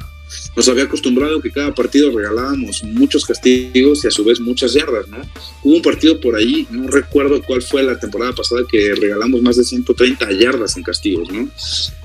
nos 0.56 0.66
había 0.70 0.84
acostumbrado 0.84 1.42
que 1.42 1.50
cada 1.50 1.74
partido 1.74 2.10
regalábamos 2.10 2.82
muchos 2.82 3.26
castigos 3.26 4.02
y 4.02 4.08
a 4.08 4.10
su 4.10 4.24
vez 4.24 4.40
muchas 4.40 4.72
yardas, 4.72 5.06
¿no? 5.08 5.18
Hubo 5.62 5.76
un 5.76 5.82
partido 5.82 6.18
por 6.18 6.36
ahí, 6.36 6.66
no 6.70 6.88
recuerdo 6.88 7.42
cuál 7.42 7.60
fue 7.60 7.82
la 7.82 7.98
temporada 7.98 8.32
pasada, 8.34 8.62
que 8.66 8.94
regalamos 8.94 9.42
más 9.42 9.58
de 9.58 9.64
130 9.64 10.32
yardas 10.32 10.78
en 10.78 10.84
castigos, 10.84 11.30
¿no? 11.30 11.46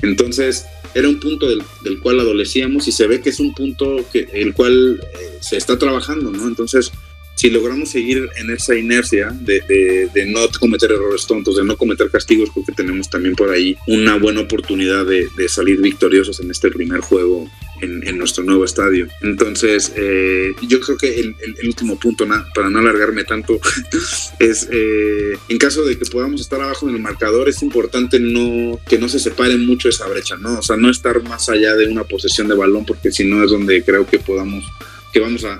Entonces, 0.01 0.65
era 0.93 1.07
un 1.07 1.21
punto 1.21 1.47
del, 1.47 1.63
del 1.85 2.01
cual 2.01 2.19
adolecíamos 2.19 2.85
y 2.89 2.91
se 2.91 3.07
ve 3.07 3.21
que 3.21 3.29
es 3.29 3.39
un 3.39 3.53
punto 3.53 4.05
el 4.13 4.53
cual 4.53 4.99
eh, 5.01 5.37
se 5.39 5.55
está 5.55 5.79
trabajando, 5.79 6.31
¿no? 6.31 6.49
Entonces, 6.49 6.91
si 7.39 7.49
logramos 7.49 7.89
seguir 7.89 8.29
en 8.35 8.49
esa 8.49 8.75
inercia 8.75 9.29
de, 9.31 10.09
de, 10.13 10.25
no 10.25 10.41
cometer 10.59 10.91
errores 10.91 11.25
tontos, 11.25 11.55
de 11.55 11.63
no 11.63 11.77
cometer 11.77 12.09
castigos, 12.09 12.49
creo 12.51 12.65
que 12.65 12.73
tenemos 12.73 13.09
también 13.09 13.33
por 13.33 13.49
ahí 13.49 13.77
una 13.87 14.17
buena 14.17 14.41
oportunidad 14.41 15.05
de, 15.05 15.29
de 15.37 15.47
salir 15.47 15.79
victoriosos 15.79 16.41
en 16.41 16.51
este 16.51 16.69
primer 16.69 16.99
juego 16.99 17.49
en, 17.81 18.17
nuestro 18.17 18.43
nuevo 18.43 18.65
estadio. 18.65 19.07
Entonces, 19.21 19.93
eh, 19.95 20.53
yo 20.67 20.81
creo 20.81 20.97
que 20.97 21.17
el, 21.17 21.33
el, 21.61 21.67
último 21.69 21.97
punto, 21.97 22.27
para 22.53 22.69
no 22.69 22.79
alargarme 22.79 23.23
tanto, 23.23 23.57
es 24.39 24.67
eh, 24.69 25.37
en 25.47 25.57
caso 25.57 25.83
de 25.83 25.97
que 25.97 26.05
podamos 26.07 26.41
estar 26.41 26.59
abajo 26.59 26.89
en 26.89 26.95
el 26.95 27.01
marcador, 27.01 27.47
es 27.47 27.61
importante 27.61 28.19
no 28.19 28.81
que 28.85 28.99
no 28.99 29.07
se 29.07 29.17
separe 29.17 29.55
mucho 29.55 29.87
esa 29.87 30.07
brecha, 30.07 30.35
¿no? 30.35 30.59
O 30.59 30.61
sea, 30.61 30.75
no 30.75 30.89
estar 30.89 31.23
más 31.23 31.47
allá 31.47 31.73
de 31.77 31.87
una 31.87 32.03
posesión 32.03 32.49
de 32.49 32.55
balón, 32.55 32.85
porque 32.85 33.13
si 33.13 33.23
no 33.23 33.41
es 33.45 33.49
donde 33.49 33.81
creo 33.81 34.05
que 34.05 34.19
podamos 34.19 34.65
que 35.11 35.19
vamos 35.19 35.45
a, 35.45 35.59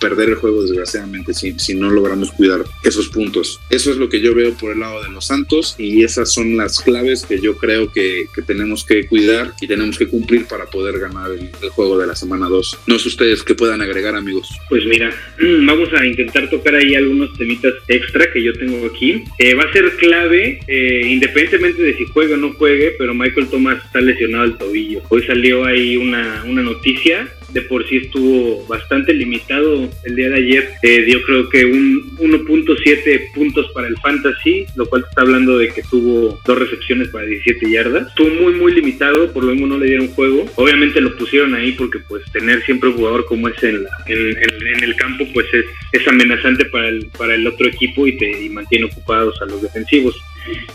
perder 0.00 0.30
el 0.30 0.34
juego 0.36 0.62
desgraciadamente 0.62 1.34
si, 1.34 1.58
si, 1.58 1.74
no 1.74 1.90
logramos 1.90 2.30
cuidar 2.32 2.64
esos 2.84 3.08
puntos. 3.08 3.60
Eso 3.70 3.90
es 3.90 3.96
lo 3.96 4.08
que 4.08 4.20
yo 4.20 4.34
veo 4.34 4.54
por 4.54 4.72
el 4.72 4.80
lado 4.80 5.02
de 5.02 5.10
los 5.10 5.26
Santos 5.26 5.74
y 5.78 6.04
esas 6.04 6.32
son 6.32 6.56
las 6.56 6.80
claves 6.80 7.24
que 7.26 7.40
yo 7.40 7.56
creo 7.56 7.90
que, 7.92 8.26
que 8.34 8.42
tenemos 8.42 8.84
que 8.84 9.06
cuidar 9.06 9.52
y 9.60 9.66
tenemos 9.66 9.98
que 9.98 10.06
cumplir 10.06 10.46
para 10.46 10.66
poder 10.66 10.98
ganar 10.98 11.30
el, 11.32 11.50
juego 11.70 11.98
de 11.98 12.06
la 12.06 12.16
semana 12.16 12.48
2. 12.48 12.80
No 12.86 12.98
sé 12.98 13.08
ustedes 13.08 13.42
qué 13.42 13.54
puedan 13.54 13.80
agregar 13.80 14.14
amigos. 14.14 14.48
Pues 14.68 14.84
mira, 14.86 15.12
vamos 15.62 15.88
a 15.92 16.04
intentar 16.04 16.48
tocar 16.50 16.74
ahí 16.74 16.94
algunos 16.94 17.36
temitas 17.36 17.74
extra 17.88 18.30
que 18.32 18.42
yo 18.42 18.52
tengo 18.54 18.86
aquí. 18.86 19.24
Eh, 19.38 19.54
va 19.54 19.64
a 19.64 19.72
ser 19.72 19.96
clave, 19.96 20.60
eh, 20.66 21.02
independientemente 21.06 21.82
de 21.82 21.96
si 21.96 22.04
juega 22.06 22.34
o 22.34 22.38
no 22.38 22.52
juegue, 22.54 22.94
pero 22.98 23.14
Michael 23.14 23.48
Thomas 23.48 23.84
está 23.84 24.00
lesionado 24.00 24.44
al 24.44 24.58
tobillo. 24.58 25.02
Hoy 25.08 25.22
salió 25.24 25.64
ahí 25.64 25.96
una, 25.96 26.44
una 26.46 26.62
noticia 26.62 27.28
de 27.52 27.62
por 27.62 27.86
sí 27.88 27.98
estuvo 27.98 28.66
bastante 28.66 29.14
limitado 29.14 29.88
el 30.04 30.16
día 30.16 30.28
de 30.28 30.36
ayer. 30.36 30.70
Eh, 30.82 31.02
dio 31.02 31.22
creo 31.22 31.48
que 31.48 31.64
un 31.64 32.16
1.7 32.18 33.32
puntos 33.34 33.70
para 33.72 33.88
el 33.88 33.96
fantasy, 33.98 34.66
lo 34.76 34.86
cual 34.86 35.04
está 35.08 35.22
hablando 35.22 35.58
de 35.58 35.68
que 35.68 35.82
tuvo 35.82 36.38
dos 36.44 36.58
recepciones 36.58 37.08
para 37.08 37.26
17 37.26 37.70
yardas. 37.70 38.08
Estuvo 38.08 38.28
muy 38.28 38.54
muy 38.54 38.72
limitado, 38.72 39.32
por 39.32 39.44
lo 39.44 39.52
mismo 39.52 39.66
no 39.66 39.78
le 39.78 39.86
dieron 39.86 40.08
juego. 40.08 40.44
Obviamente 40.56 41.00
lo 41.00 41.16
pusieron 41.16 41.54
ahí 41.54 41.72
porque 41.72 41.98
pues 42.00 42.24
tener 42.32 42.62
siempre 42.64 42.90
un 42.90 42.96
jugador 42.96 43.24
como 43.26 43.48
ese 43.48 43.70
en, 43.70 43.86
en, 44.06 44.84
el 44.84 44.96
campo 44.96 45.26
pues 45.34 45.46
es, 45.52 45.64
es 45.92 46.08
amenazante 46.08 46.64
para 46.66 46.88
el, 46.88 47.06
para 47.16 47.34
el 47.34 47.46
otro 47.46 47.66
equipo 47.68 48.06
y 48.06 48.16
te 48.16 48.44
y 48.44 48.48
mantiene 48.48 48.86
ocupados 48.86 49.40
a 49.42 49.46
los 49.46 49.62
defensivos 49.62 50.16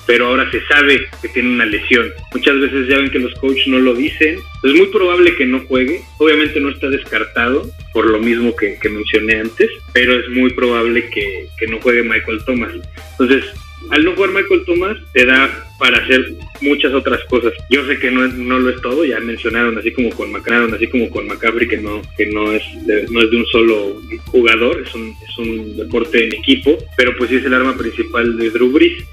pero 0.06 0.28
ahora 0.28 0.50
se 0.52 0.62
sabe 0.66 1.08
que 1.22 1.30
tiene 1.30 1.50
una 1.50 1.66
lesión. 1.66 2.12
Muchas 2.34 2.60
veces 2.60 2.88
ya 2.88 2.98
ven 2.98 3.12
que 3.12 3.20
los 3.20 3.34
coaches 3.36 3.68
no 3.68 3.80
lo 3.80 3.94
dicen. 3.94 4.40
Es 4.64 4.74
muy 4.74 4.88
probable 4.88 5.36
que 5.36 5.46
no 5.46 5.60
juegue. 5.62 6.02
Obviamente 6.18 6.60
no 6.60 6.70
está 6.70 6.90
descartado, 6.90 7.70
por 7.94 8.06
lo 8.06 8.20
mismo 8.20 8.56
que, 8.56 8.78
mencioné 8.90 9.40
antes, 9.40 9.70
pero 9.94 10.14
es 10.14 10.30
muy 10.30 10.52
probable 10.52 11.10
que, 11.10 11.48
no 11.68 11.80
juegue 11.80 12.04
Michael 12.04 12.44
Thomas. 12.46 12.74
Entonces, 13.12 13.46
al 13.90 14.04
no 14.04 14.14
jugar 14.14 14.32
Michael 14.32 14.64
Thomas, 14.66 14.98
te 15.14 15.26
da 15.26 15.68
para 15.80 15.98
hacer 15.98 16.34
muchas 16.62 16.94
otras 16.94 17.24
cosas. 17.26 17.54
Yo 17.70 17.86
sé 17.86 18.00
que 18.00 18.12
no, 18.12 18.28
no 18.28 18.60
lo 18.60 18.70
es 18.70 18.82
todo, 18.82 19.06
ya 19.06 19.20
mencionaron 19.20 19.78
así 19.78 19.92
como 19.92 20.10
con 20.12 20.32
McCarron, 20.32 20.74
así 20.74 20.88
como 20.88 21.10
con 21.10 21.28
McCaffrey, 21.28 21.68
que 21.68 21.78
no, 21.78 22.02
que 22.18 22.26
no 22.28 22.52
es 22.52 22.64
de, 22.86 23.06
no 23.10 23.22
es 23.22 23.32
de 23.32 23.38
un 23.38 23.46
solo 23.48 24.02
jugador, 24.28 24.84
es 24.86 24.94
un, 24.96 25.14
es 25.28 25.38
un 25.38 25.78
deporte 25.78 26.26
en 26.26 26.34
equipo, 26.34 26.78
pero 26.98 27.16
pues 27.18 27.30
sí 27.30 27.38
es 27.38 27.46
el 27.46 27.54
arma 27.54 27.78
principal 27.78 28.38
de 28.38 28.50
Drew 28.50 28.72
Brees. 28.72 29.04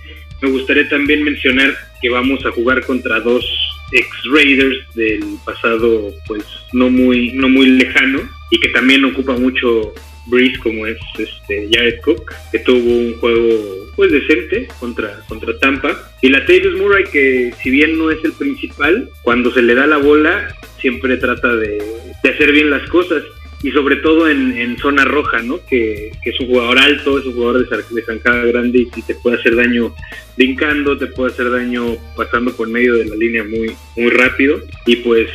Me 0.43 0.51
gustaría 0.51 0.89
también 0.89 1.23
mencionar 1.23 1.77
que 2.01 2.09
vamos 2.09 2.45
a 2.47 2.51
jugar 2.53 2.85
contra 2.85 3.21
dos 3.21 3.45
ex 3.93 4.09
Raiders 4.33 4.79
del 4.95 5.25
pasado 5.45 6.13
pues 6.27 6.45
no 6.73 6.91
muy 6.91 7.33
no 7.33 7.49
muy 7.49 7.67
lejano 7.67 8.21
y 8.51 8.61
que 8.61 8.69
también 8.69 9.05
ocupa 9.05 9.37
mucho 9.37 9.93
Breeze 10.27 10.59
como 10.61 10.87
es 10.87 10.99
este 11.19 11.69
Jared 11.73 12.01
Cook 12.03 12.33
que 12.53 12.61
tuvo 12.61 12.79
un 12.79 13.19
juego 13.19 13.89
pues 13.97 14.13
decente 14.13 14.69
contra 14.79 15.21
contra 15.29 15.59
Tampa. 15.59 16.13
Y 16.23 16.29
la 16.29 16.45
Taylor 16.47 16.77
Murray 16.77 17.05
que 17.05 17.53
si 17.63 17.71
bien 17.71 17.99
no 17.99 18.11
es 18.11 18.23
el 18.25 18.33
principal 18.33 19.11
cuando 19.23 19.53
se 19.53 19.63
le 19.63 19.75
da 19.75 19.87
la 19.87 19.99
bola 19.99 20.55
siempre 20.79 21.17
trata 21.17 21.55
de, 21.55 21.83
de 22.23 22.31
hacer 22.31 22.53
bien 22.53 22.71
las 22.71 22.89
cosas 22.89 23.23
y 23.63 23.71
sobre 23.73 23.97
todo 23.97 24.29
en, 24.29 24.57
en 24.57 24.79
zona 24.79 25.05
roja, 25.05 25.43
¿no? 25.43 25.61
Que, 25.67 26.13
que, 26.23 26.31
es 26.31 26.41
un 26.41 26.47
jugador 26.47 26.79
alto, 26.79 27.19
es 27.19 27.27
un 27.27 27.35
jugador 27.35 27.69
de, 27.69 28.03
zancada 28.03 28.45
grande 28.45 28.87
y 28.95 29.03
te 29.03 29.15
puede 29.17 29.37
hacer 29.37 29.55
daño 29.55 29.95
brincando, 30.37 30.97
te 30.97 31.09
puede 31.09 31.33
hacer 31.33 31.51
daño 31.51 31.97
pasando 32.17 32.53
por 32.55 32.69
medio 32.69 32.95
de 32.95 33.07
la 33.07 33.17
línea 33.17 33.45
muy, 33.45 33.75
muy 33.97 34.11
rápido 34.11 34.61
y 34.87 34.97
pues 34.97 35.29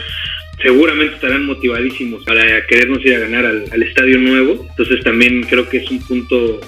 seguramente 0.62 1.16
estarán 1.16 1.46
motivadísimos 1.46 2.24
para 2.24 2.66
querernos 2.66 3.06
ir 3.06 3.16
a 3.16 3.20
ganar 3.20 3.46
al, 3.46 3.66
al 3.72 3.84
estadio 3.84 4.18
nuevo, 4.18 4.66
entonces 4.70 5.04
también 5.04 5.44
creo 5.44 5.70
que 5.70 5.78
es 5.78 5.92
un 5.92 6.00
punto 6.00 6.60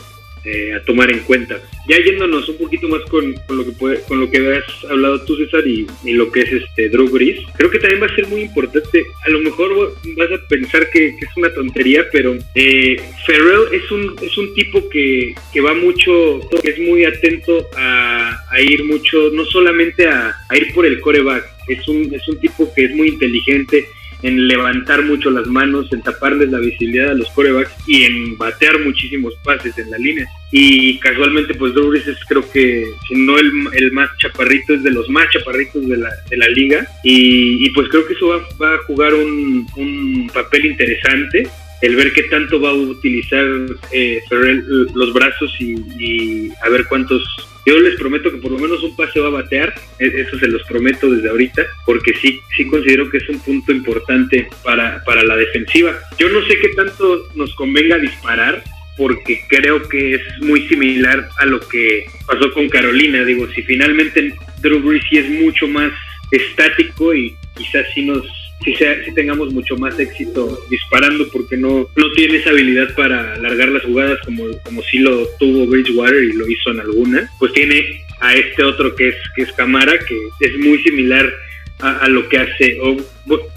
eh, 0.47 0.73
a 0.73 0.81
tomar 0.83 1.12
en 1.12 1.19
cuenta. 1.19 1.60
Ya 1.89 1.97
yéndonos 1.97 2.47
un 2.47 2.57
poquito 2.57 2.88
más 2.88 3.01
con, 3.10 3.36
lo 3.49 3.65
que 3.65 3.71
puede, 3.71 4.01
con 4.03 4.21
lo 4.21 4.31
que 4.31 4.55
has 4.55 4.89
hablado 4.89 5.21
tú, 5.25 5.36
César, 5.36 5.67
y, 5.67 5.86
lo 6.05 6.31
que 6.31 6.41
es 6.41 6.53
este 6.53 6.88
Drew 6.88 7.10
Brees, 7.10 7.39
creo 7.57 7.69
que 7.69 7.79
también 7.79 8.01
va 8.01 8.05
a 8.07 8.15
ser 8.15 8.27
muy 8.27 8.41
importante. 8.41 9.05
A 9.25 9.29
lo 9.29 9.39
mejor 9.39 9.93
vas 10.15 10.31
a 10.31 10.47
pensar 10.47 10.89
que, 10.89 11.07
es 11.07 11.29
una 11.36 11.53
tontería, 11.53 12.05
pero 12.13 12.38
eh, 12.55 12.95
Ferrell 13.25 13.73
es 13.73 13.91
un, 13.91 14.15
es 14.21 14.38
un 14.38 14.53
tipo 14.53 14.88
que, 14.88 15.36
que 15.51 15.60
va 15.60 15.73
mucho, 15.73 16.39
que 16.63 16.69
es 16.69 16.79
muy 16.79 17.03
atento 17.03 17.67
a, 17.75 18.39
a 18.49 18.62
ir 18.62 18.86
mucho, 18.86 19.29
no 19.33 19.43
solamente 19.43 20.07
a, 20.07 20.33
a 20.47 20.57
ir 20.57 20.73
por 20.73 20.86
el 20.86 21.01
coreback, 21.01 21.43
es 21.67 21.86
un, 21.89 22.13
es 22.13 22.25
un 22.27 22.39
tipo 22.39 22.73
que 22.73 22.86
es 22.86 22.95
muy 22.95 23.10
inteligente, 23.10 23.86
en 24.23 24.47
levantar 24.47 25.03
mucho 25.03 25.30
las 25.30 25.47
manos, 25.47 25.91
en 25.91 26.01
taparles 26.01 26.49
la 26.49 26.60
visibilidad 26.60 27.12
a 27.12 27.13
los 27.13 27.30
corebacks 27.32 27.71
y 27.88 28.03
en 28.03 28.38
batear 28.38 28.80
muchísimos 28.84 29.36
pases 29.43 29.77
en 29.77 29.91
la 29.91 29.97
línea. 29.97 30.27
Y 30.51 30.99
casualmente, 30.99 31.53
pues 31.56 31.73
Drew 31.73 31.93
es 31.93 32.06
creo 32.27 32.49
que, 32.51 32.86
si 33.08 33.15
no 33.15 33.38
el, 33.38 33.91
más 33.91 34.10
chaparrito, 34.17 34.73
es 34.73 34.84
de 34.84 34.91
los 34.91 35.10
más 35.10 35.30
chaparritos 35.30 35.88
de 35.88 35.97
la, 35.97 36.10
de 36.30 36.38
la 36.38 36.47
liga. 36.49 36.88
Y, 37.03 37.65
y, 37.65 37.69
pues 37.71 37.89
creo 37.89 38.08
que 38.08 38.13
eso 38.13 38.27
va, 38.30 38.47
va 38.62 38.75
a 38.75 38.84
jugar 38.84 39.13
un, 39.13 39.67
un, 39.75 40.30
papel 40.34 40.65
interesante. 40.65 41.47
El 41.82 41.95
ver 41.95 42.12
qué 42.13 42.23
tanto 42.23 42.60
va 42.60 42.69
a 42.69 42.73
utilizar 42.73 43.45
eh, 43.91 44.19
Ferrell 44.27 44.63
los 44.95 45.13
brazos 45.13 45.56
y 45.60 46.49
a 46.63 46.69
ver 46.69 46.86
cuántos 46.88 47.23
yo 47.67 47.80
les 47.82 47.95
prometo 47.95 48.32
que 48.32 48.38
por 48.38 48.51
lo 48.51 48.60
menos 48.60 48.82
un 48.82 48.95
pase 48.95 49.19
va 49.19 49.27
a 49.27 49.41
batear, 49.41 49.73
eso 49.99 50.39
se 50.39 50.47
los 50.47 50.63
prometo 50.63 51.12
desde 51.12 51.30
ahorita, 51.30 51.65
porque 51.86 52.13
sí, 52.13 52.39
sí 52.56 52.65
considero 52.65 53.10
que 53.10 53.17
es 53.17 53.27
un 53.27 53.39
punto 53.41 53.73
importante 53.73 54.47
para, 54.63 55.03
para 55.03 55.21
la 55.23 55.36
defensiva. 55.36 55.93
Yo 56.17 56.30
no 56.30 56.41
sé 56.45 56.58
qué 56.60 56.69
tanto 56.69 57.27
nos 57.36 57.53
convenga 57.56 57.97
disparar, 57.97 58.63
porque 58.95 59.41
creo 59.49 59.84
que 59.89 60.15
es 60.15 60.21
muy 60.39 60.65
similar 60.69 61.27
a 61.39 61.45
lo 61.45 61.60
que 61.60 62.06
pasó 62.25 62.53
con 62.53 62.69
Carolina. 62.69 63.25
Digo, 63.25 63.45
si 63.49 63.62
finalmente 63.63 64.34
Drew 64.62 64.80
Brees 64.80 65.03
sí 65.10 65.17
es 65.17 65.30
mucho 65.30 65.67
más 65.67 65.91
estático 66.32 67.13
y 67.13 67.36
quizás 67.58 67.86
sí 67.93 68.06
nos 68.06 68.25
si, 68.63 68.74
sea, 68.76 69.04
si 69.06 69.13
tengamos 69.13 69.54
mucho 69.54 69.78
más 69.78 70.00
éxito 70.00 70.60
disparando 70.70 71.28
porque 71.30 71.58
no, 71.58 71.89
no 71.96 72.12
tiene 72.13 72.38
esa 72.38 72.50
habilidad 72.50 72.93
para 72.96 73.34
alargar 73.34 73.70
las 73.70 73.84
jugadas 73.84 74.20
como, 74.26 74.46
como 74.63 74.82
sí 74.84 75.00
lo 75.00 75.28
tuvo 75.39 75.67
Bridgewater 75.67 76.24
y 76.24 76.34
lo 76.34 76.48
hizo 76.48 76.72
en 76.72 76.80
alguna, 76.80 77.30
pues 77.39 77.54
tiene 77.54 78.04
a 78.20 78.34
este 78.34 78.63
otro 78.63 78.96
que 78.96 79.10
es, 79.10 79.15
que 79.36 79.43
es 79.43 79.52
Camara, 79.54 79.93
que 80.00 80.17
es 80.39 80.58
muy 80.60 80.82
similar 80.84 81.32
a, 81.80 82.08
lo 82.08 82.28
que 82.28 82.39
hace, 82.39 82.80
o 82.82 82.98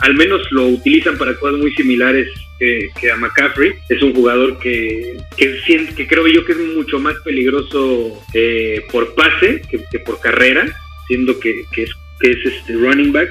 al 0.00 0.14
menos 0.14 0.42
lo 0.50 0.66
utilizan 0.66 1.16
para 1.16 1.34
cosas 1.36 1.58
muy 1.58 1.72
similares 1.72 2.28
que, 2.58 3.10
a 3.10 3.16
McCaffrey. 3.16 3.72
Es 3.88 4.02
un 4.02 4.14
jugador 4.14 4.58
que, 4.58 5.16
que, 5.38 5.58
que, 5.96 6.06
creo 6.06 6.26
yo 6.26 6.44
que 6.44 6.52
es 6.52 6.58
mucho 6.58 6.98
más 6.98 7.14
peligroso 7.24 8.22
eh, 8.34 8.84
por 8.92 9.14
pase 9.14 9.62
que, 9.70 9.80
que, 9.90 10.00
por 10.00 10.20
carrera, 10.20 10.66
siendo 11.06 11.40
que, 11.40 11.64
que 11.72 11.84
es, 11.84 11.90
que 12.20 12.32
es 12.32 12.44
este 12.44 12.74
running 12.74 13.12
back 13.12 13.30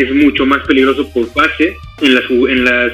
es 0.00 0.14
mucho 0.14 0.46
más 0.46 0.66
peligroso 0.66 1.08
por 1.12 1.32
pase 1.32 1.76
en 2.00 2.14
las 2.14 2.24
en 2.30 2.64
las 2.64 2.92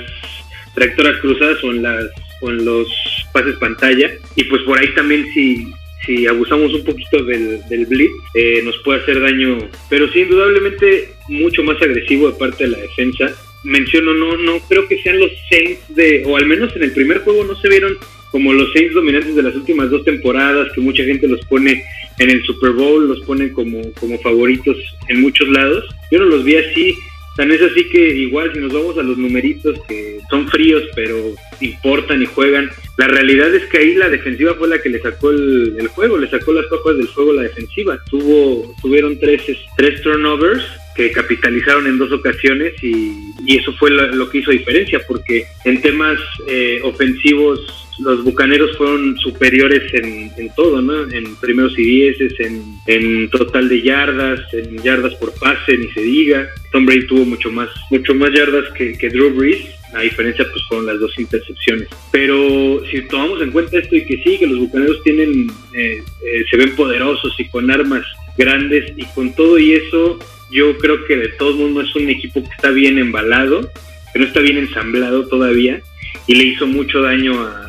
trayectorias 0.75 1.19
cruzadas 1.19 1.62
o 1.64 1.71
en 1.71 1.83
las 1.83 2.05
o 2.40 2.51
en 2.51 2.64
los 2.64 2.88
pases 3.33 3.57
pantalla. 3.57 4.11
Y 4.37 4.45
pues 4.45 4.62
por 4.62 4.79
ahí 4.79 4.95
también 4.95 5.27
si 5.35 5.67
si 6.05 6.27
abusamos 6.27 6.73
un 6.75 6.85
poquito 6.85 7.25
del, 7.25 7.67
del 7.69 7.87
blitz 7.87 8.12
eh, 8.35 8.61
nos 8.62 8.77
puede 8.79 9.01
hacer 9.01 9.23
daño 9.23 9.57
pero 9.88 10.07
sí 10.12 10.21
indudablemente 10.21 11.14
mucho 11.29 11.62
más 11.62 11.81
agresivo 11.81 12.31
de 12.31 12.38
parte 12.38 12.64
de 12.64 12.71
la 12.71 12.79
defensa. 12.79 13.33
Menciono 13.62 14.12
no 14.12 14.37
no 14.37 14.61
creo 14.69 14.87
que 14.88 15.03
sean 15.03 15.19
los 15.19 15.31
Saints 15.49 15.81
de 15.95 16.23
o 16.27 16.37
al 16.37 16.47
menos 16.47 16.75
en 16.77 16.83
el 16.83 16.93
primer 16.93 17.21
juego 17.21 17.45
no 17.45 17.57
se 17.57 17.69
vieron 17.69 17.97
como 18.35 18.53
los 18.53 18.73
Saints 18.73 18.94
dominantes 18.94 19.37
de 19.37 19.44
las 19.44 19.55
últimas 19.55 19.88
dos 19.90 20.03
temporadas 20.03 20.66
que 20.75 20.81
mucha 20.81 21.05
gente 21.05 21.29
los 21.29 21.40
pone 21.47 21.85
en 22.18 22.31
el 22.31 22.42
Super 22.42 22.73
Bowl, 22.73 23.07
los 23.07 23.20
ponen 23.20 23.51
como, 23.51 23.81
como 23.92 24.18
favoritos 24.18 24.77
en 25.09 25.20
muchos 25.20 25.49
lados. 25.51 25.85
Yo 26.11 26.18
no 26.18 26.25
los 26.25 26.42
vi 26.42 26.57
así, 26.57 26.97
tan 27.37 27.53
es 27.53 27.62
así 27.62 27.88
que 27.90 28.09
igual 28.09 28.53
si 28.53 28.59
nos 28.59 28.73
vamos 28.73 28.99
a 28.99 29.05
los 29.05 29.18
numeritos 29.18 29.79
que 29.87 30.18
son 30.29 30.49
fríos 30.49 30.83
pero 30.97 31.16
importan 31.61 32.23
y 32.23 32.27
juegan, 32.27 32.70
la 32.99 33.07
realidad 33.07 33.55
es 33.55 33.66
que 33.66 33.79
ahí 33.79 33.94
la 33.94 34.09
defensiva 34.09 34.55
fue 34.55 34.66
la 34.66 34.83
que 34.83 34.88
le 34.88 35.01
sacó 35.01 35.31
el, 35.31 35.87
juego, 35.94 36.18
le 36.18 36.29
sacó 36.29 36.53
las 36.53 36.66
papas 36.66 36.97
del 36.97 37.07
juego 37.07 37.35
la 37.35 37.42
defensiva. 37.42 38.01
Tuvo, 38.11 38.75
tuvieron 38.83 39.16
tres, 39.20 39.42
tres 39.77 40.03
turnovers 40.03 40.64
que 40.97 41.12
capitalizaron 41.12 41.87
en 41.87 41.99
dos 41.99 42.11
ocasiones 42.11 42.75
y, 42.83 43.12
y 43.47 43.59
eso 43.59 43.73
fue 43.75 43.90
lo, 43.90 44.09
lo, 44.09 44.29
que 44.29 44.38
hizo 44.38 44.51
diferencia 44.51 45.01
porque 45.07 45.44
en 45.64 45.81
temas 45.81 46.18
eh, 46.49 46.81
ofensivos 46.83 47.84
los 47.98 48.24
bucaneros 48.24 48.76
fueron 48.76 49.16
superiores 49.18 49.83
en, 49.94 50.30
en, 50.37 50.54
todo, 50.54 50.83
¿no? 50.83 51.02
En 51.11 51.37
primeros 51.37 51.78
y 51.78 51.83
dieces, 51.83 52.33
en, 52.40 52.62
en, 52.87 53.28
total 53.30 53.68
de 53.68 53.83
yardas, 53.83 54.40
en 54.52 54.83
yardas 54.83 55.14
por 55.16 55.33
pase, 55.35 55.76
ni 55.76 55.90
se 55.92 56.00
diga. 56.00 56.48
Tom 56.72 56.87
Brady 56.87 57.07
tuvo 57.07 57.24
mucho 57.24 57.50
más, 57.50 57.68
mucho 57.90 58.14
más 58.14 58.30
yardas 58.33 58.64
que, 58.76 58.92
que 58.98 59.11
Drew 59.11 59.35
Brees. 59.35 59.66
La 59.92 60.00
diferencia 60.00 60.44
pues 60.50 60.64
fueron 60.68 60.87
las 60.87 60.98
dos 60.98 61.16
intercepciones. 61.18 61.88
Pero 62.11 62.83
si 62.90 63.02
tomamos 63.02 63.40
en 63.42 63.52
cuenta 63.52 63.78
esto 63.78 63.94
y 63.94 64.04
que 64.04 64.22
sí, 64.24 64.38
que 64.38 64.46
los 64.46 64.59
bucaneros 64.59 65.02
tienen, 65.04 65.48
eh, 65.72 66.02
eh, 66.26 66.44
se 66.50 66.57
ven 66.57 66.74
poderosos 66.74 67.33
y 67.38 67.48
con 67.48 67.70
armas 67.70 68.04
grandes 68.37 68.92
y 68.96 69.04
con 69.14 69.33
todo 69.37 69.57
y 69.59 69.74
eso, 69.74 70.18
yo 70.50 70.76
creo 70.78 71.04
que 71.04 71.16
de 71.16 71.28
todos 71.30 71.54
modos 71.57 71.88
es 71.88 71.96
un 71.96 72.09
equipo 72.09 72.42
que 72.42 72.50
está 72.50 72.70
bien 72.70 72.98
embalado, 72.98 73.70
que 74.12 74.18
no 74.18 74.24
está 74.24 74.40
bien 74.40 74.59
ensamblado 74.59 75.28
todavía 75.28 75.80
y 76.26 76.35
le 76.35 76.44
hizo 76.44 76.66
mucho 76.66 77.02
daño 77.02 77.40
a, 77.40 77.63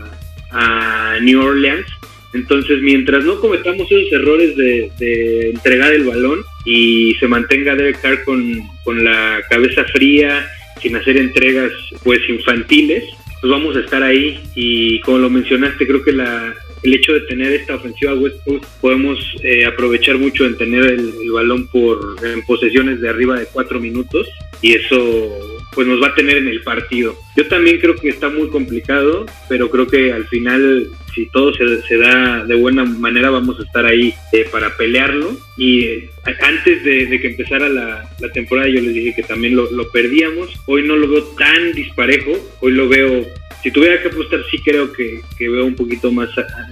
a 0.55 1.19
New 1.21 1.41
Orleans. 1.41 1.85
Entonces, 2.33 2.81
mientras 2.81 3.23
no 3.23 3.39
cometamos 3.39 3.89
esos 3.91 4.11
errores 4.11 4.55
de, 4.55 5.51
entregar 5.51 5.93
el 5.93 6.03
balón 6.03 6.43
y 6.65 7.13
se 7.19 7.27
mantenga 7.27 7.75
Derek 7.75 8.01
Carr 8.01 8.23
con, 8.23 8.61
con, 8.83 9.03
la 9.03 9.41
cabeza 9.49 9.85
fría, 9.85 10.45
sin 10.81 10.95
hacer 10.95 11.17
entregas 11.17 11.71
pues 12.03 12.19
infantiles, 12.27 13.03
pues 13.39 13.51
vamos 13.51 13.75
a 13.75 13.79
estar 13.79 14.03
ahí. 14.03 14.39
Y 14.55 14.99
como 15.01 15.19
lo 15.19 15.29
mencionaste, 15.29 15.87
creo 15.87 16.03
que 16.03 16.11
la, 16.11 16.53
el 16.83 16.93
hecho 16.93 17.13
de 17.13 17.21
tener 17.21 17.53
esta 17.53 17.75
ofensiva 17.75 18.13
West 18.13 18.43
Coast 18.45 18.65
podemos 18.81 19.19
eh, 19.41 19.65
aprovechar 19.65 20.17
mucho 20.17 20.45
en 20.45 20.57
tener 20.57 20.85
el, 20.85 21.13
el, 21.21 21.31
balón 21.31 21.67
por 21.67 22.15
en 22.23 22.41
posesiones 22.43 23.01
de 23.01 23.09
arriba 23.09 23.39
de 23.39 23.47
cuatro 23.51 23.79
minutos 23.79 24.27
y 24.61 24.73
eso 24.73 25.54
pues 25.75 25.87
nos 25.87 26.01
va 26.01 26.07
a 26.07 26.15
tener 26.15 26.37
en 26.37 26.47
el 26.47 26.61
partido. 26.61 27.15
Yo 27.35 27.47
también 27.47 27.79
creo 27.79 27.95
que 27.95 28.09
está 28.09 28.29
muy 28.29 28.47
complicado, 28.47 29.25
pero 29.49 29.69
creo 29.69 29.87
que 29.87 30.13
al 30.13 30.25
final, 30.27 30.87
si 31.13 31.27
todo 31.27 31.53
se, 31.53 31.81
se 31.83 31.97
da 31.97 32.45
de 32.45 32.55
buena 32.55 32.85
manera, 32.85 33.29
vamos 33.29 33.59
a 33.59 33.63
estar 33.63 33.85
ahí 33.85 34.13
eh, 34.31 34.47
para 34.49 34.75
pelearlo. 34.77 35.37
Y 35.57 35.83
eh, 35.83 36.09
antes 36.41 36.83
de, 36.83 37.19
que 37.19 37.27
empezara 37.27 37.67
la, 37.67 38.09
temporada, 38.33 38.69
yo 38.69 38.81
les 38.81 38.93
dije 38.93 39.15
que 39.15 39.23
también 39.23 39.55
lo, 39.55 39.91
perdíamos. 39.91 40.49
Hoy 40.65 40.87
no 40.87 40.95
lo 40.95 41.07
veo 41.07 41.23
tan 41.37 41.73
disparejo, 41.73 42.31
hoy 42.61 42.71
lo 42.71 42.87
veo. 42.87 43.25
Si 43.61 43.71
tuviera 43.71 44.01
que 44.01 44.07
apostar, 44.07 44.41
sí 44.49 44.59
creo 44.63 44.93
que, 44.93 45.21
que 45.37 45.49
veo 45.49 45.65
un 45.65 45.75
poquito 45.75 46.11
más, 46.11 46.29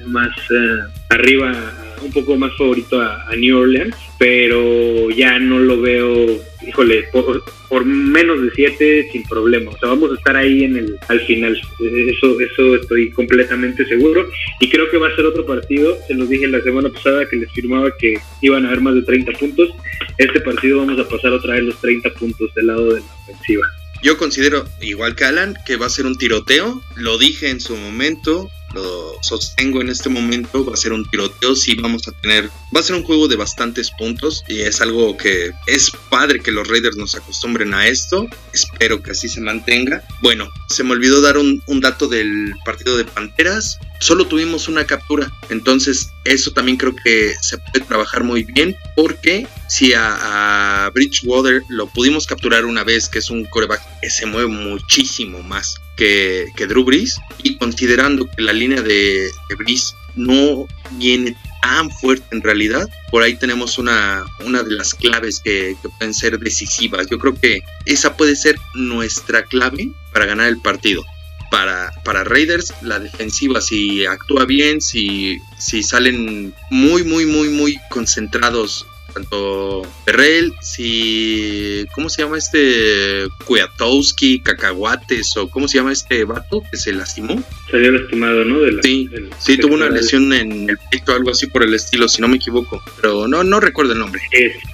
más 0.07 0.29
uh, 0.51 0.89
arriba 1.09 1.92
un 2.03 2.11
poco 2.11 2.35
más 2.37 2.55
favorito 2.57 2.99
a, 2.99 3.33
New 3.35 3.57
Orleans, 3.57 3.95
pero 4.19 5.09
ya 5.09 5.39
no 5.39 5.59
lo 5.59 5.81
veo 5.81 6.39
híjole, 6.67 7.05
por, 7.11 7.85
menos 7.85 8.41
de 8.41 8.51
7 8.55 9.09
sin 9.11 9.23
problema. 9.23 9.71
O 9.71 9.77
sea, 9.79 9.89
vamos 9.89 10.11
a 10.11 10.15
estar 10.15 10.35
ahí 10.35 10.63
en 10.63 10.77
el 10.77 10.97
al 11.07 11.19
final. 11.21 11.59
Eso, 11.79 12.39
eso 12.39 12.75
estoy 12.75 13.11
completamente 13.11 13.85
seguro. 13.85 14.29
Y 14.59 14.69
creo 14.69 14.89
que 14.89 14.97
va 14.97 15.07
a 15.07 15.15
ser 15.15 15.25
otro 15.25 15.45
partido. 15.45 15.97
Se 16.07 16.13
los 16.13 16.29
dije 16.29 16.47
la 16.47 16.61
semana 16.61 16.89
pasada 16.89 17.27
que 17.27 17.37
les 17.37 17.51
firmaba 17.51 17.89
que 17.97 18.15
iban 18.41 18.65
a 18.65 18.67
haber 18.69 18.81
más 18.81 18.95
de 18.95 19.01
30 19.01 19.31
puntos. 19.33 19.69
Este 20.17 20.39
partido 20.41 20.79
vamos 20.79 20.99
a 20.99 21.07
pasar 21.09 21.33
otra 21.33 21.55
vez 21.55 21.63
los 21.63 21.81
30 21.81 22.09
puntos 22.13 22.53
del 22.53 22.67
lado 22.67 22.93
de 22.93 23.01
la 23.01 23.15
ofensiva. 23.23 23.67
Yo 24.03 24.17
considero, 24.17 24.65
igual 24.81 25.15
que 25.15 25.23
Alan, 25.23 25.55
que 25.65 25.77
va 25.77 25.85
a 25.85 25.89
ser 25.89 26.05
un 26.05 26.17
tiroteo. 26.17 26.81
Lo 26.97 27.17
dije 27.17 27.49
en 27.49 27.61
su 27.61 27.75
momento 27.75 28.49
lo 28.73 29.17
sostengo 29.21 29.81
en 29.81 29.89
este 29.89 30.09
momento, 30.09 30.65
va 30.65 30.73
a 30.73 30.77
ser 30.77 30.93
un 30.93 31.09
tiroteo, 31.09 31.55
sí 31.55 31.75
vamos 31.75 32.07
a 32.07 32.11
tener, 32.11 32.49
va 32.75 32.79
a 32.79 32.83
ser 32.83 32.95
un 32.95 33.03
juego 33.03 33.27
de 33.27 33.35
bastantes 33.35 33.91
puntos 33.91 34.43
y 34.47 34.61
es 34.61 34.81
algo 34.81 35.15
que 35.17 35.51
es 35.67 35.91
padre 36.09 36.39
que 36.39 36.51
los 36.51 36.67
Raiders 36.67 36.97
nos 36.97 37.15
acostumbren 37.15 37.73
a 37.73 37.87
esto, 37.87 38.27
espero 38.53 39.01
que 39.01 39.11
así 39.11 39.29
se 39.29 39.41
mantenga. 39.41 40.03
Bueno, 40.21 40.49
se 40.69 40.83
me 40.83 40.91
olvidó 40.91 41.21
dar 41.21 41.37
un, 41.37 41.61
dato 41.81 42.07
del 42.07 42.53
partido 42.63 42.95
de 42.97 43.03
Panteras, 43.03 43.77
solo 43.99 44.25
tuvimos 44.25 44.67
una 44.67 44.85
captura, 44.85 45.31
entonces 45.49 46.09
eso 46.23 46.51
también 46.51 46.77
creo 46.77 46.95
que 46.95 47.33
se 47.41 47.57
puede 47.57 47.85
trabajar 47.85 48.23
muy 48.23 48.43
bien 48.43 48.75
porque 48.95 49.47
si 49.67 49.93
a, 49.93 50.85
a 50.85 50.89
Bridgewater 50.91 51.61
lo 51.69 51.87
pudimos 51.87 52.25
capturar 52.25 52.65
una 52.65 52.83
vez, 52.83 53.09
que 53.09 53.19
es 53.19 53.29
un 53.29 53.43
coreback 53.45 53.81
que 54.01 54.09
se 54.09 54.25
mueve 54.25 54.47
muchísimo 54.47 55.43
más 55.43 55.82
que, 55.95 56.47
que 56.55 56.67
Drew 56.67 56.83
Brees 56.83 57.17
y 57.43 57.57
considerando 57.57 58.25
que 58.25 58.41
la 58.41 58.53
línea 58.53 58.81
de, 58.81 59.29
de 59.49 59.55
Brees 59.55 59.95
no 60.15 60.67
viene 60.91 61.35
tan 61.61 61.89
fuerte 61.89 62.25
en 62.31 62.41
realidad, 62.41 62.87
por 63.09 63.23
ahí 63.23 63.35
tenemos 63.35 63.77
una, 63.77 64.25
una 64.45 64.63
de 64.63 64.71
las 64.71 64.93
claves 64.93 65.39
que, 65.39 65.75
que, 65.81 65.89
pueden 65.89 66.13
ser 66.13 66.37
decisivas. 66.37 67.07
Yo 67.09 67.17
creo 67.17 67.33
que 67.35 67.61
esa 67.85 68.15
puede 68.17 68.35
ser 68.35 68.57
nuestra 68.73 69.43
clave 69.43 69.89
para 70.11 70.25
ganar 70.25 70.47
el 70.47 70.61
partido. 70.61 71.03
Para, 71.49 71.91
para 72.03 72.23
Raiders, 72.23 72.73
la 72.81 72.99
defensiva, 72.99 73.61
si 73.61 74.05
actúa 74.05 74.45
bien, 74.45 74.81
si, 74.81 75.37
si 75.59 75.83
salen 75.83 76.53
muy, 76.71 77.03
muy, 77.03 77.27
muy, 77.27 77.49
muy 77.49 77.79
concentrados 77.89 78.87
tanto 79.13 79.83
Perrell, 80.05 80.53
si. 80.61 81.85
¿Cómo 81.93 82.09
se 82.09 82.23
llama 82.23 82.37
este? 82.37 83.27
Kwiatowski, 83.45 84.39
Cacahuates, 84.39 85.35
o 85.37 85.49
¿cómo 85.49 85.67
se 85.67 85.77
llama 85.77 85.91
este 85.91 86.23
vato 86.23 86.61
que 86.69 86.77
se 86.77 86.93
lastimó? 86.93 87.41
Salió 87.69 87.91
lastimado, 87.91 88.43
¿no? 88.45 88.59
sí, 88.81 89.09
sí, 89.39 89.57
tuvo 89.57 89.75
una 89.75 89.89
lesión 89.89 90.33
en 90.33 90.69
el 90.69 90.77
pecho, 90.91 91.13
algo 91.13 91.31
así 91.31 91.47
por 91.47 91.63
el 91.63 91.73
estilo, 91.73 92.07
si 92.07 92.21
no 92.21 92.27
me 92.27 92.37
equivoco. 92.37 92.83
Pero 92.97 93.27
no, 93.27 93.43
no 93.43 93.59
recuerdo 93.59 93.93
el 93.93 93.99
nombre. 93.99 94.21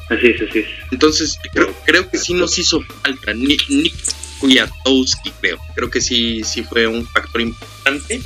así 0.10 0.28
es, 0.28 0.42
así 0.42 0.60
es. 0.60 0.66
Entonces, 0.92 1.38
creo, 1.54 1.74
creo 1.86 2.10
que 2.10 2.18
sí 2.18 2.34
nos 2.34 2.58
hizo 2.58 2.82
falta. 3.04 3.34
Nick, 3.34 3.70
Nick 3.70 3.96
Kwiatowski, 4.40 5.32
creo. 5.42 5.60
Creo 5.76 5.90
que 5.90 6.02
sí, 6.02 6.42
sí 6.44 6.64
fue 6.64 6.88
un 6.88 7.06
factor 7.06 7.42
importante. 7.42 8.22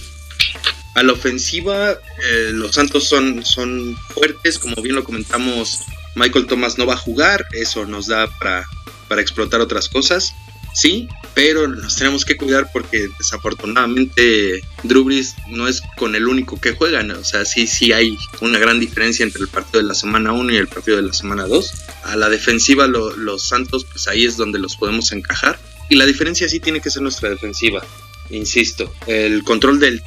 A 0.95 1.02
la 1.02 1.13
ofensiva, 1.13 1.91
eh, 1.91 2.52
los 2.54 2.76
Santos 2.76 3.06
son, 3.06 3.43
son 3.43 3.97
fuertes, 4.13 4.60
como 4.60 4.82
bien 4.82 4.95
lo 4.95 5.04
comentamos 5.04 5.82
Michael 6.15 6.47
Thomas 6.47 6.78
no 6.78 6.86
va 6.86 6.93
a 6.93 6.97
jugar, 6.97 7.45
eso 7.54 7.86
nos 7.86 8.08
da 8.08 8.28
para, 8.39 8.67
para 9.08 9.21
explotar 9.21 9.62
otras 9.62 9.89
cosas, 9.89 10.34
sí, 10.73 11.08
pero 11.34 11.67
nos 11.67 11.95
tenemos 11.95 12.26
que 12.26 12.38
cuidar 12.38 12.69
porque 12.71 13.10
desafortunadamente 13.17 14.62
Drew 14.84 15.04
Brees 15.04 15.36
no 15.49 15.67
es 15.67 15.82
con 15.97 16.15
el 16.15 16.28
único 16.28 16.60
que 16.60 16.73
juegan, 16.73 17.12
o 17.12 17.23
sea, 17.23 17.45
sí, 17.45 17.67
sí 17.67 17.91
hay 17.91 18.17
una 18.41 18.60
gran 18.60 18.80
diferencia 18.80 19.23
entre 19.23 19.41
el 19.41 19.47
partido 19.47 19.82
de 19.82 19.88
la 19.88 19.95
semana 19.95 20.32
1 20.32 20.54
y 20.54 20.58
el 20.58 20.67
partido 20.67 20.97
de 20.97 21.04
la 21.04 21.13
semana 21.13 21.45
2. 21.45 21.73
A 22.04 22.15
la 22.15 22.30
defensiva 22.30 22.88
los 22.88 23.47
Santos, 23.47 23.86
pues 23.86 24.08
ahí 24.08 24.26
es 24.26 24.38
donde 24.38 24.60
los 24.60 24.76
podemos 24.76 25.12
encajar. 25.12 25.60
Y 25.89 25.95
la 25.95 26.06
diferencia 26.06 26.47
sí 26.47 26.60
tiene 26.60 26.82
que 26.82 26.89
ser 26.89 27.02
nuestra 27.02 27.30
defensiva 27.30 27.82
insisto, 28.30 28.93
el 29.08 29.43
control 29.43 29.80
del, 29.80 30.02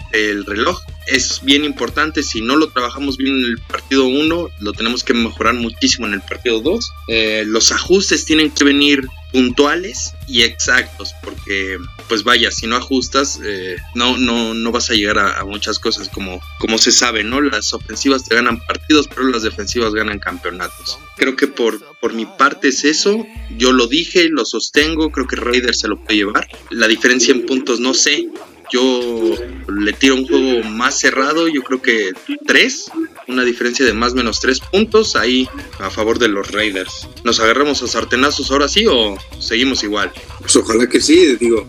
reloj 0.46 0.80
es 1.06 1.40
bien 1.42 1.64
importante. 1.64 2.22
Si 2.22 2.40
no 2.40 2.56
lo 2.56 2.68
trabajamos 2.68 3.16
bien 3.16 3.36
en 3.36 3.44
el 3.44 3.58
partido 3.58 4.06
1, 4.06 4.48
lo 4.60 4.72
tenemos 4.72 5.04
que 5.04 5.14
mejorar 5.14 5.54
muchísimo 5.54 6.06
en 6.06 6.14
el 6.14 6.22
partido 6.22 6.60
2. 6.60 6.92
Eh, 7.08 7.44
los 7.46 7.72
ajustes 7.72 8.24
tienen 8.24 8.50
que 8.50 8.64
venir 8.64 9.06
puntuales 9.32 10.14
y 10.26 10.42
exactos, 10.42 11.14
porque 11.22 11.78
pues 12.08 12.24
vaya, 12.24 12.50
si 12.50 12.66
no 12.66 12.76
ajustas, 12.76 13.40
eh, 13.44 13.76
no, 13.94 14.16
no, 14.16 14.54
no 14.54 14.72
vas 14.72 14.88
a 14.90 14.94
llegar 14.94 15.18
a, 15.18 15.44
muchas 15.44 15.78
cosas 15.78 16.08
como, 16.08 16.40
como 16.58 16.78
se 16.78 16.90
sabe, 16.90 17.22
¿no? 17.22 17.40
Las 17.40 17.72
ofensivas 17.74 18.24
te 18.24 18.34
ganan 18.34 18.64
partidos, 18.64 19.08
pero 19.08 19.24
las 19.28 19.42
defensivas 19.42 19.92
ganan 19.92 20.18
campeonatos. 20.18 20.98
Creo 21.16 21.36
que 21.36 21.48
por, 21.48 21.82
por 22.00 22.14
mi 22.14 22.24
parte 22.24 22.68
es 22.68 22.84
eso, 22.84 23.26
yo 23.56 23.72
lo 23.72 23.86
dije, 23.86 24.28
lo 24.30 24.44
sostengo, 24.44 25.10
creo 25.10 25.26
que 25.26 25.36
Raiders 25.36 25.80
se 25.80 25.88
lo 25.88 26.02
puede 26.02 26.16
llevar. 26.16 26.48
La 26.70 26.88
diferencia 26.88 27.32
en 27.34 27.44
puntos 27.44 27.78
no 27.78 27.94
sé, 27.94 28.28
yo 28.72 29.34
le 29.68 29.92
tiro 29.92 30.16
un 30.16 30.26
juego 30.26 30.68
más 30.68 30.98
cerrado, 30.98 31.48
yo 31.48 31.62
creo 31.62 31.82
que 31.82 32.12
tres, 32.46 32.90
una 33.28 33.44
diferencia 33.44 33.84
de 33.84 33.92
más 33.92 34.14
menos 34.14 34.40
tres 34.40 34.60
puntos 34.60 35.16
ahí 35.16 35.48
a 35.78 35.90
favor 35.90 36.18
de 36.18 36.28
los 36.28 36.50
Raiders. 36.52 37.08
¿Nos 37.24 37.40
agarramos 37.40 37.82
a 37.82 37.86
sartenazos 37.86 38.50
ahora 38.50 38.68
sí 38.68 38.86
o 38.88 39.16
seguimos 39.38 39.82
igual? 39.82 40.12
Pues 40.40 40.56
ojalá 40.56 40.88
que 40.88 41.00
sí, 41.00 41.36
digo. 41.36 41.68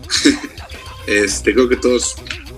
este, 1.06 1.54
creo 1.54 1.68
que 1.68 1.76
todos 1.76 2.16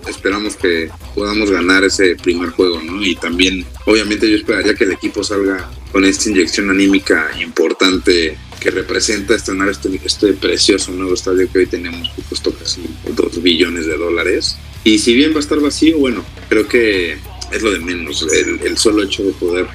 esperamos 0.09 0.57
que 0.57 0.91
podamos 1.15 1.51
ganar 1.51 1.85
ese 1.85 2.17
primer 2.17 2.51
juego, 2.51 2.81
¿no? 2.83 3.03
Y 3.05 3.15
también, 3.17 3.65
obviamente, 3.87 4.31
yo 4.31 4.37
esperaría 4.37 4.75
que 4.75 4.85
el 4.85 4.93
equipo 4.93 5.23
salga 5.23 5.71
con 5.93 6.05
esta 6.05 6.31
inyección 6.31 6.71
anímica 6.71 7.31
importante 7.41 8.39
que 8.61 8.71
representa 8.71 9.35
estrenar 9.35 9.69
este, 9.69 10.01
este 10.05 10.35
precioso 10.35 10.93
nuevo 10.93 11.15
estadio 11.15 11.51
que 11.51 11.61
hoy 11.61 11.67
tenemos, 11.67 12.11
que 12.15 12.23
costó 12.23 12.53
casi 12.53 12.83
2 13.15 13.43
billones 13.43 13.87
de 13.87 13.97
dólares. 13.97 14.57
Y 14.85 14.99
si 14.99 15.15
bien 15.15 15.33
va 15.33 15.37
a 15.37 15.41
estar 15.41 15.59
vacío, 15.59 15.99
bueno, 15.99 16.25
creo 16.49 16.69
que 16.69 17.19
es 17.51 17.63
lo 17.63 17.73
de 17.73 17.79
menos. 17.79 18.27
El, 18.33 18.77
solo 18.79 19.03
hecho 19.03 19.25
de 19.25 19.33
poder 19.33 19.67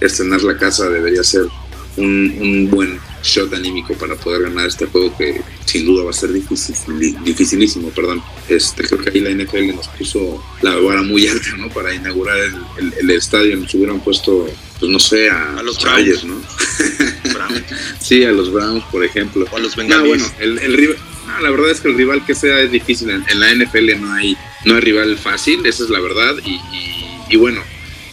estrenar 0.00 0.42
la 0.42 0.56
casa 0.56 0.88
debería 0.88 1.22
ser 1.22 1.46
un, 1.96 2.36
un, 2.40 2.70
buen 2.70 2.98
shot 3.22 3.52
anímico 3.52 3.94
para 3.94 4.14
poder 4.14 4.42
ganar 4.42 4.68
este 4.68 4.86
juego 4.86 5.16
que 5.16 5.40
sin 5.64 5.84
duda 5.84 6.04
va 6.04 6.10
a 6.10 6.14
ser 6.14 6.32
difícil, 6.32 6.76
dificilísimo. 7.24 7.90
Perdón. 7.90 8.22
Este, 8.48 8.84
creo 8.84 9.00
que 9.00 9.10
ahí 9.10 9.20
la 9.20 9.30
NFL 9.30 9.74
nos 9.74 9.88
puso 9.88 10.42
la 10.62 10.76
vara 10.76 11.02
muy 11.02 11.26
alta 11.26 11.50
¿no? 11.56 11.68
para 11.68 11.94
inaugurar 11.94 12.38
el, 12.38 12.94
el, 13.00 13.10
estadio. 13.10 13.56
Nos 13.56 13.74
hubieran 13.74 14.00
puesto, 14.00 14.48
pues 14.78 14.90
no 14.90 14.98
sé, 14.98 15.28
a, 15.28 15.60
los 15.62 15.78
Chargers, 15.78 16.24
¿no? 16.24 16.36
sí, 18.00 18.24
a 18.24 18.32
los 18.32 18.52
Browns, 18.52 18.84
por 18.90 19.04
ejemplo. 19.04 19.46
O 19.50 19.56
a 19.56 19.60
los 19.60 19.76
bueno, 19.76 20.24
el, 20.40 20.58
el 20.58 20.74
rival, 20.74 20.96
la 21.42 21.50
verdad 21.50 21.70
es 21.70 21.80
que 21.80 21.88
el 21.88 21.96
rival 21.96 22.24
que 22.24 22.34
sea 22.34 22.60
es 22.60 22.70
difícil. 22.70 23.10
En, 23.10 23.40
la 23.40 23.54
NFL 23.54 24.00
no 24.00 24.12
hay, 24.12 24.36
no 24.64 24.74
hay 24.74 24.80
rival 24.80 25.16
fácil, 25.18 25.64
esa 25.66 25.84
es 25.84 25.90
la 25.90 26.00
verdad. 26.00 26.36
y 26.44 26.60
y 27.28 27.36
bueno, 27.36 27.62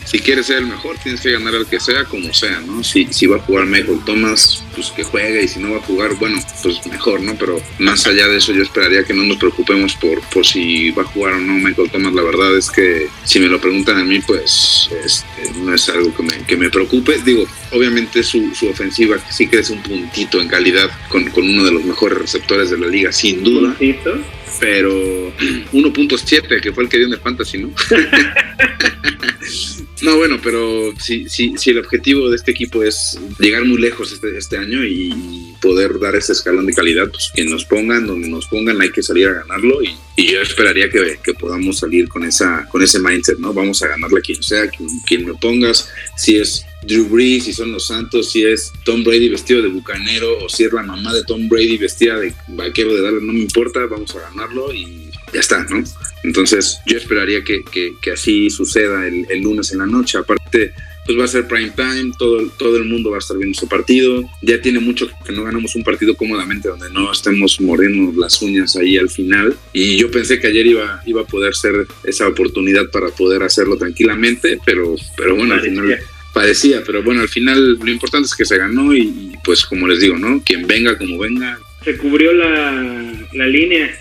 si 0.05 0.19
quieres 0.19 0.45
ser 0.45 0.59
el 0.59 0.67
mejor, 0.67 0.97
tienes 0.99 1.21
que 1.21 1.31
ganar 1.31 1.55
al 1.55 1.65
que 1.65 1.79
sea, 1.79 2.05
como 2.05 2.33
sea, 2.33 2.61
¿no? 2.61 2.83
Si, 2.83 3.07
si 3.11 3.25
va 3.25 3.37
a 3.37 3.39
jugar 3.39 3.65
Michael 3.65 3.99
Thomas, 4.05 4.63
pues 4.73 4.91
que 4.91 5.03
juegue, 5.03 5.43
y 5.43 5.47
si 5.47 5.59
no 5.59 5.71
va 5.71 5.77
a 5.77 5.81
jugar, 5.81 6.15
bueno, 6.15 6.39
pues 6.61 6.85
mejor, 6.87 7.21
¿no? 7.21 7.35
Pero 7.35 7.59
más 7.79 8.05
allá 8.05 8.27
de 8.27 8.37
eso, 8.37 8.53
yo 8.53 8.61
esperaría 8.61 9.03
que 9.03 9.13
no 9.13 9.23
nos 9.23 9.37
preocupemos 9.37 9.95
por, 9.95 10.21
por 10.29 10.45
si 10.45 10.91
va 10.91 11.01
a 11.01 11.05
jugar 11.05 11.33
o 11.33 11.39
no 11.39 11.53
Michael 11.53 11.89
Thomas. 11.89 12.13
La 12.13 12.21
verdad 12.21 12.55
es 12.55 12.69
que 12.69 13.07
si 13.23 13.39
me 13.39 13.47
lo 13.47 13.59
preguntan 13.59 13.97
a 13.97 14.03
mí, 14.03 14.19
pues 14.19 14.89
este, 15.03 15.51
no 15.59 15.73
es 15.73 15.89
algo 15.89 16.15
que 16.15 16.23
me, 16.23 16.37
que 16.45 16.55
me 16.55 16.69
preocupe. 16.69 17.19
Digo, 17.25 17.45
obviamente 17.71 18.21
su, 18.21 18.53
su 18.53 18.69
ofensiva 18.69 19.17
sí 19.31 19.47
crece 19.47 19.73
un 19.73 19.81
puntito 19.81 20.39
en 20.39 20.47
calidad 20.47 20.89
con, 21.09 21.25
con 21.31 21.49
uno 21.49 21.63
de 21.63 21.71
los 21.71 21.83
mejores 21.83 22.19
receptores 22.19 22.69
de 22.69 22.77
la 22.77 22.87
liga, 22.87 23.11
sin 23.11 23.43
duda. 23.43 23.69
¿Puntito? 23.69 24.19
pero 24.59 25.24
1.7, 25.37 26.61
que 26.61 26.73
fue 26.73 26.83
el 26.83 26.89
que 26.89 26.97
dio 26.97 27.07
en 27.07 27.13
el 27.13 27.19
Fantasy, 27.19 27.59
¿no? 27.59 27.73
no, 30.01 30.17
bueno, 30.17 30.39
pero 30.43 30.93
si, 30.99 31.29
si, 31.29 31.57
si 31.57 31.69
el 31.71 31.79
objetivo 31.79 32.29
de 32.29 32.35
este 32.35 32.51
equipo 32.51 32.83
es 32.83 33.19
llegar 33.39 33.65
muy 33.65 33.79
lejos 33.79 34.11
este, 34.11 34.37
este 34.37 34.57
año 34.57 34.83
y 34.83 35.53
poder 35.61 35.99
dar 35.99 36.15
ese 36.15 36.33
escalón 36.33 36.65
de 36.65 36.73
calidad, 36.73 37.09
pues 37.09 37.31
que 37.33 37.43
nos 37.43 37.65
pongan, 37.65 38.05
donde 38.05 38.27
nos 38.27 38.47
pongan, 38.47 38.81
hay 38.81 38.91
que 38.91 39.01
salir 39.01 39.27
a 39.27 39.33
ganarlo 39.33 39.81
y, 39.83 39.95
yo 40.17 40.41
esperaría 40.41 40.89
que, 40.89 41.19
que, 41.23 41.33
podamos 41.33 41.79
salir 41.79 42.07
con 42.07 42.23
esa 42.23 42.67
con 42.69 42.81
ese 42.81 42.99
mindset, 42.99 43.37
¿no? 43.37 43.53
Vamos 43.53 43.81
a 43.83 43.87
ganarle 43.87 44.19
a 44.19 44.21
quien 44.21 44.41
sea, 44.41 44.69
quien, 44.69 44.87
quien 45.05 45.25
me 45.25 45.33
pongas, 45.33 45.89
si 46.15 46.37
es 46.37 46.65
Drew 46.83 47.07
Brees, 47.09 47.45
si 47.45 47.53
son 47.53 47.71
los 47.71 47.87
Santos, 47.87 48.31
si 48.31 48.45
es 48.45 48.71
Tom 48.83 49.03
Brady 49.03 49.29
vestido 49.29 49.61
de 49.61 49.69
bucanero 49.69 50.39
o 50.39 50.49
si 50.49 50.63
es 50.63 50.73
la 50.73 50.83
mamá 50.83 51.13
de 51.13 51.23
Tom 51.23 51.49
Brady 51.49 51.77
vestida 51.77 52.19
de 52.19 52.33
vaquero 52.47 52.95
de 52.95 53.01
darle, 53.01 53.21
no 53.21 53.33
me 53.33 53.39
importa, 53.39 53.85
vamos 53.87 54.15
a 54.15 54.29
ganarlo 54.29 54.73
y 54.73 55.04
ya 55.35 55.41
está, 55.41 55.63
¿no? 55.65 55.83
Entonces 56.23 56.79
yo 56.87 56.97
esperaría 56.97 57.43
que, 57.43 57.63
que, 57.63 58.11
así 58.11 58.49
suceda 58.49 59.05
el, 59.07 59.27
el, 59.29 59.41
lunes 59.41 59.71
en 59.71 59.79
la 59.79 59.85
noche. 59.85 60.17
Aparte, 60.17 60.73
pues 61.05 61.19
va 61.19 61.25
a 61.25 61.27
ser 61.27 61.47
prime 61.47 61.71
time, 61.75 62.11
todo, 62.17 62.49
todo 62.57 62.77
el 62.77 62.85
mundo 62.85 63.11
va 63.11 63.17
a 63.17 63.19
estar 63.19 63.37
viendo 63.37 63.55
ese 63.55 63.67
partido. 63.67 64.23
Ya 64.41 64.59
tiene 64.59 64.79
mucho 64.79 65.07
que 65.23 65.33
no 65.33 65.43
ganamos 65.43 65.75
un 65.75 65.83
partido 65.83 66.15
cómodamente 66.15 66.69
donde 66.69 66.89
no 66.89 67.11
estemos 67.11 67.61
moreno 67.61 68.11
las 68.17 68.41
uñas 68.41 68.75
ahí 68.75 68.97
al 68.97 69.09
final. 69.09 69.55
Y 69.71 69.97
yo 69.97 70.09
pensé 70.09 70.39
que 70.39 70.47
ayer 70.47 70.65
iba, 70.65 71.01
iba 71.05 71.21
a 71.21 71.27
poder 71.27 71.53
ser 71.53 71.85
esa 72.03 72.27
oportunidad 72.27 72.89
para 72.89 73.09
poder 73.09 73.43
hacerlo 73.43 73.77
tranquilamente, 73.77 74.57
pero, 74.65 74.95
pero 75.15 75.35
bueno, 75.35 75.53
al 75.53 75.61
final 75.61 75.99
Parecía, 76.35 76.83
pero 76.85 77.01
bueno, 77.01 77.21
al 77.21 77.29
final 77.29 77.75
lo 77.75 77.89
importante 77.89 78.25
es 78.25 78.35
que 78.35 78.43
se 78.43 78.57
ganó 78.57 78.93
y, 78.93 79.31
pues 79.41 79.65
como 79.65 79.87
les 79.87 80.01
digo, 80.01 80.17
¿no? 80.17 80.43
Quien 80.43 80.67
venga, 80.67 80.97
como 80.97 81.17
venga. 81.17 81.57
Se 81.85 81.95
cubrió 81.95 82.33
la, 82.33 83.25
la 83.31 83.47
línea. 83.47 83.97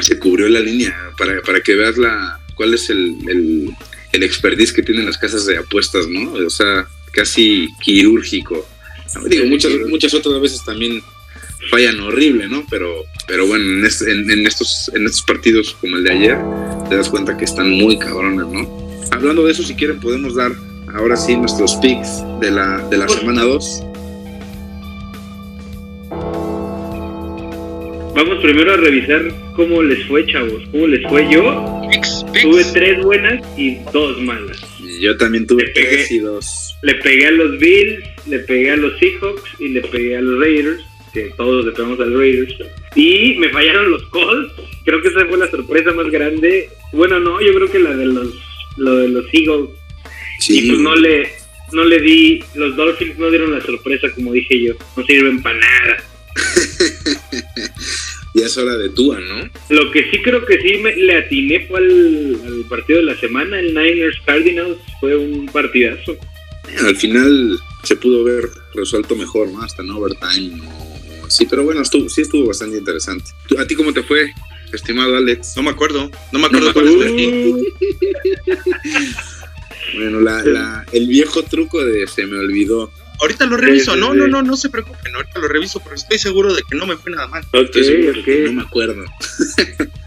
Se 0.00 0.18
cubrió 0.18 0.48
la 0.48 0.60
línea 0.60 0.94
para, 1.16 1.40
para 1.42 1.60
que 1.60 1.74
veas 1.74 1.96
la, 1.96 2.38
cuál 2.54 2.74
es 2.74 2.90
el, 2.90 3.16
el, 3.28 3.70
el 4.12 4.22
expertise 4.22 4.72
que 4.72 4.82
tienen 4.82 5.06
las 5.06 5.18
casas 5.18 5.46
de 5.46 5.58
apuestas, 5.58 6.08
¿no? 6.08 6.32
O 6.32 6.50
sea, 6.50 6.86
casi 7.12 7.68
quirúrgico. 7.82 8.66
Digo, 9.28 9.46
muchas, 9.46 9.72
muchas 9.88 10.12
otras 10.14 10.40
veces 10.40 10.64
también 10.64 11.02
fallan 11.70 12.00
horrible, 12.00 12.48
¿no? 12.48 12.64
Pero, 12.68 13.04
pero 13.26 13.46
bueno, 13.46 13.64
en, 13.64 14.30
en, 14.30 14.46
estos, 14.46 14.90
en 14.94 15.06
estos 15.06 15.22
partidos 15.22 15.76
como 15.80 15.96
el 15.96 16.04
de 16.04 16.12
ayer, 16.12 16.38
te 16.88 16.96
das 16.96 17.08
cuenta 17.08 17.36
que 17.36 17.44
están 17.44 17.70
muy 17.70 17.98
cabrones, 17.98 18.46
¿no? 18.46 18.86
Hablando 19.10 19.44
de 19.44 19.52
eso, 19.52 19.62
si 19.62 19.74
quieren, 19.74 20.00
podemos 20.00 20.34
dar 20.34 20.52
ahora 20.94 21.16
sí 21.16 21.36
nuestros 21.36 21.76
picks 21.76 22.22
de 22.40 22.50
la, 22.50 22.78
de 22.88 22.96
la 22.96 23.08
semana 23.08 23.42
2. 23.42 23.82
Vamos 28.16 28.42
primero 28.42 28.72
a 28.72 28.78
revisar 28.78 29.30
cómo 29.54 29.82
les 29.82 30.02
fue, 30.06 30.24
chavos. 30.24 30.62
¿Cómo 30.72 30.86
les 30.86 31.06
fue 31.06 31.30
yo? 31.30 31.82
Tuve 32.40 32.64
tres 32.72 33.04
buenas 33.04 33.44
y 33.58 33.76
dos 33.92 34.18
malas. 34.22 34.58
Yo 34.98 35.14
también 35.18 35.46
tuve 35.46 35.70
tres 35.74 36.10
y 36.10 36.20
dos. 36.20 36.74
Le 36.80 36.94
pegué 36.94 37.26
a 37.26 37.30
los 37.32 37.58
Bills, 37.58 38.02
le 38.26 38.38
pegué 38.38 38.70
a 38.70 38.76
los 38.76 38.98
Seahawks 38.98 39.42
y 39.58 39.68
le 39.68 39.82
pegué 39.82 40.16
a 40.16 40.22
los 40.22 40.40
Raiders 40.40 40.82
que 41.12 41.30
todos 41.36 41.66
le 41.66 41.72
pegamos 41.72 42.00
al 42.00 42.18
Raiders. 42.18 42.54
Y 42.94 43.34
me 43.36 43.50
fallaron 43.50 43.90
los 43.90 44.02
Colts. 44.04 44.50
Creo 44.86 45.02
que 45.02 45.08
esa 45.08 45.26
fue 45.26 45.36
la 45.36 45.50
sorpresa 45.50 45.92
más 45.92 46.10
grande. 46.10 46.70
Bueno, 46.92 47.20
no, 47.20 47.38
yo 47.42 47.52
creo 47.52 47.70
que 47.70 47.80
la 47.80 47.94
de 47.94 48.06
los, 48.06 48.34
lo 48.78 48.96
de 48.96 49.08
los 49.08 49.26
Eagles. 49.34 49.68
Y 50.48 50.68
pues 50.70 50.80
no 50.80 50.96
le, 50.96 51.32
no 51.72 51.84
le 51.84 52.00
di, 52.00 52.42
los 52.54 52.74
Dolphins 52.76 53.18
no 53.18 53.28
dieron 53.28 53.52
la 53.52 53.60
sorpresa 53.60 54.08
como 54.14 54.32
dije 54.32 54.58
yo. 54.58 54.74
No 54.96 55.04
sirven 55.04 55.42
para 55.42 55.58
nada. 55.58 56.04
ya 58.36 58.46
es 58.46 58.58
hora 58.58 58.76
de 58.76 58.90
Tua, 58.90 59.18
¿no? 59.20 59.48
Lo 59.70 59.90
que 59.90 60.10
sí 60.10 60.20
creo 60.22 60.44
que 60.44 60.60
sí 60.60 60.78
me, 60.78 60.94
le 60.94 61.16
atiné 61.16 61.66
fue 61.66 61.78
al, 61.78 62.38
al 62.46 62.64
partido 62.68 62.98
de 62.98 63.06
la 63.06 63.18
semana, 63.18 63.58
el 63.58 63.74
Niners 63.74 64.18
Cardinals. 64.26 64.76
Fue 65.00 65.16
un 65.16 65.46
partidazo. 65.46 66.16
Al 66.84 66.96
final 66.96 67.58
se 67.82 67.96
pudo 67.96 68.24
ver 68.24 68.50
resuelto 68.74 69.16
mejor, 69.16 69.50
¿no? 69.50 69.62
Hasta 69.62 69.82
en 69.82 69.90
overtime 69.90 70.60
Sí, 71.28 71.46
pero 71.46 71.64
bueno, 71.64 71.82
estuvo, 71.82 72.08
sí 72.08 72.22
estuvo 72.22 72.46
bastante 72.46 72.78
interesante. 72.78 73.30
¿A 73.58 73.66
ti 73.66 73.74
cómo 73.74 73.92
te 73.92 74.02
fue, 74.02 74.32
estimado 74.72 75.16
Alex? 75.16 75.54
No 75.56 75.64
me 75.64 75.70
acuerdo, 75.70 76.10
no 76.32 76.38
me 76.38 76.46
acuerdo 76.46 76.72
cuál 76.72 76.88
es 76.88 76.94
Bueno, 79.94 80.20
la, 80.20 80.42
la, 80.44 80.86
el 80.92 81.06
viejo 81.06 81.42
truco 81.42 81.84
de 81.84 82.06
se 82.06 82.26
me 82.26 82.38
olvidó. 82.38 82.90
Ahorita 83.20 83.46
lo 83.46 83.56
reviso, 83.56 83.96
no, 83.96 84.14
no, 84.14 84.26
no, 84.28 84.42
no 84.42 84.56
se 84.56 84.68
preocupen, 84.68 85.14
ahorita 85.14 85.40
lo 85.40 85.48
reviso, 85.48 85.80
pero 85.80 85.96
estoy 85.96 86.18
seguro 86.18 86.54
de 86.54 86.62
que 86.68 86.76
no 86.76 86.86
me 86.86 86.96
fue 86.96 87.12
nada 87.12 87.26
mal. 87.28 87.44
Ok, 87.52 87.76
ok. 88.18 88.28
No 88.44 88.52
me 88.52 88.62
acuerdo. 88.62 89.04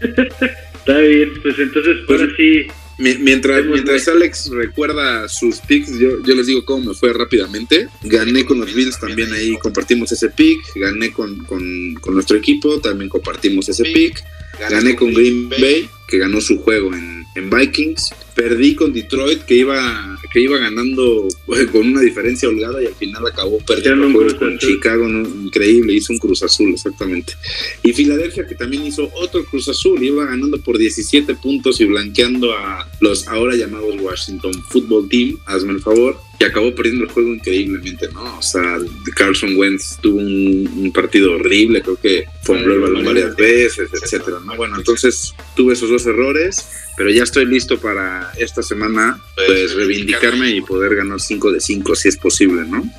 Está 0.00 0.98
bien, 0.98 1.32
pues 1.42 1.58
entonces 1.58 1.96
ahora 2.08 2.24
pues, 2.24 2.36
sí 2.36 2.66
Mientras, 3.00 3.64
mientras 3.64 4.08
Alex 4.08 4.50
recuerda 4.50 5.26
sus 5.26 5.60
picks, 5.60 5.98
yo, 5.98 6.22
yo 6.22 6.34
les 6.34 6.46
digo 6.46 6.66
cómo 6.66 6.90
me 6.90 6.94
fue 6.94 7.14
rápidamente. 7.14 7.88
Gané 8.02 8.44
con 8.44 8.60
los 8.60 8.74
Bills 8.74 9.00
también 9.00 9.32
ahí, 9.32 9.56
compartimos 9.58 10.12
ese 10.12 10.28
pick. 10.28 10.60
Gané 10.74 11.10
con, 11.10 11.44
con, 11.44 11.94
con 11.94 12.14
nuestro 12.14 12.36
equipo, 12.36 12.78
también 12.78 13.08
compartimos 13.08 13.68
ese 13.70 13.84
pick. 13.84 14.22
Gané 14.68 14.96
con 14.96 15.14
Green 15.14 15.48
Bay, 15.48 15.88
que 16.08 16.18
ganó 16.18 16.42
su 16.42 16.58
juego 16.58 16.92
en, 16.92 17.24
en 17.36 17.48
Vikings. 17.48 18.10
Perdí 18.34 18.74
con 18.74 18.92
Detroit, 18.92 19.44
que 19.44 19.54
iba, 19.54 20.09
que 20.30 20.40
iba 20.40 20.58
ganando 20.58 21.28
pues, 21.46 21.66
con 21.70 21.86
una 21.86 22.00
diferencia 22.00 22.48
holgada 22.48 22.82
y 22.82 22.86
al 22.86 22.94
final 22.94 23.26
acabó 23.26 23.58
perdiendo 23.58 24.12
con 24.38 24.58
Chicago. 24.58 25.08
Increíble, 25.08 25.94
hizo 25.94 26.12
un 26.12 26.18
Cruz 26.18 26.42
Azul, 26.42 26.72
exactamente. 26.72 27.34
Y 27.82 27.92
Filadelfia, 27.92 28.46
que 28.46 28.54
también 28.54 28.86
hizo 28.86 29.10
otro 29.14 29.44
Cruz 29.44 29.68
Azul, 29.68 30.02
iba 30.02 30.24
ganando 30.24 30.58
por 30.60 30.78
17 30.78 31.34
puntos 31.36 31.80
y 31.80 31.84
blanqueando 31.84 32.52
a 32.52 32.88
los 33.00 33.26
ahora 33.28 33.56
llamados 33.56 34.00
Washington 34.00 34.52
Football 34.68 35.08
Team. 35.08 35.38
Hazme 35.46 35.72
el 35.72 35.80
favor 35.80 36.29
que 36.40 36.46
acabó 36.46 36.74
perdiendo 36.74 37.04
el 37.04 37.10
juego 37.10 37.34
increíblemente, 37.34 38.08
¿no? 38.14 38.38
O 38.38 38.42
sea, 38.42 38.78
Carlson 39.14 39.58
Wentz 39.58 39.98
tuvo 40.00 40.20
un, 40.20 40.90
partido 40.94 41.34
horrible, 41.34 41.82
creo 41.82 42.00
que 42.00 42.24
fue 42.42 42.58
el 42.58 42.80
balón 42.80 43.04
varias 43.04 43.36
veces, 43.36 43.90
etcétera, 43.92 44.38
¿no? 44.42 44.56
Bueno, 44.56 44.78
entonces 44.78 45.34
tuve 45.54 45.74
esos 45.74 45.90
dos 45.90 46.06
errores, 46.06 46.66
pero 46.96 47.10
ya 47.10 47.24
estoy 47.24 47.44
listo 47.44 47.78
para 47.78 48.32
esta 48.38 48.62
semana, 48.62 49.22
pues 49.36 49.74
reivindicarme 49.74 50.50
y 50.50 50.62
poder 50.62 50.96
ganar 50.96 51.20
5 51.20 51.52
de 51.52 51.60
5 51.60 51.94
si 51.94 52.08
es 52.08 52.16
posible, 52.16 52.62
¿no? 52.66 52.90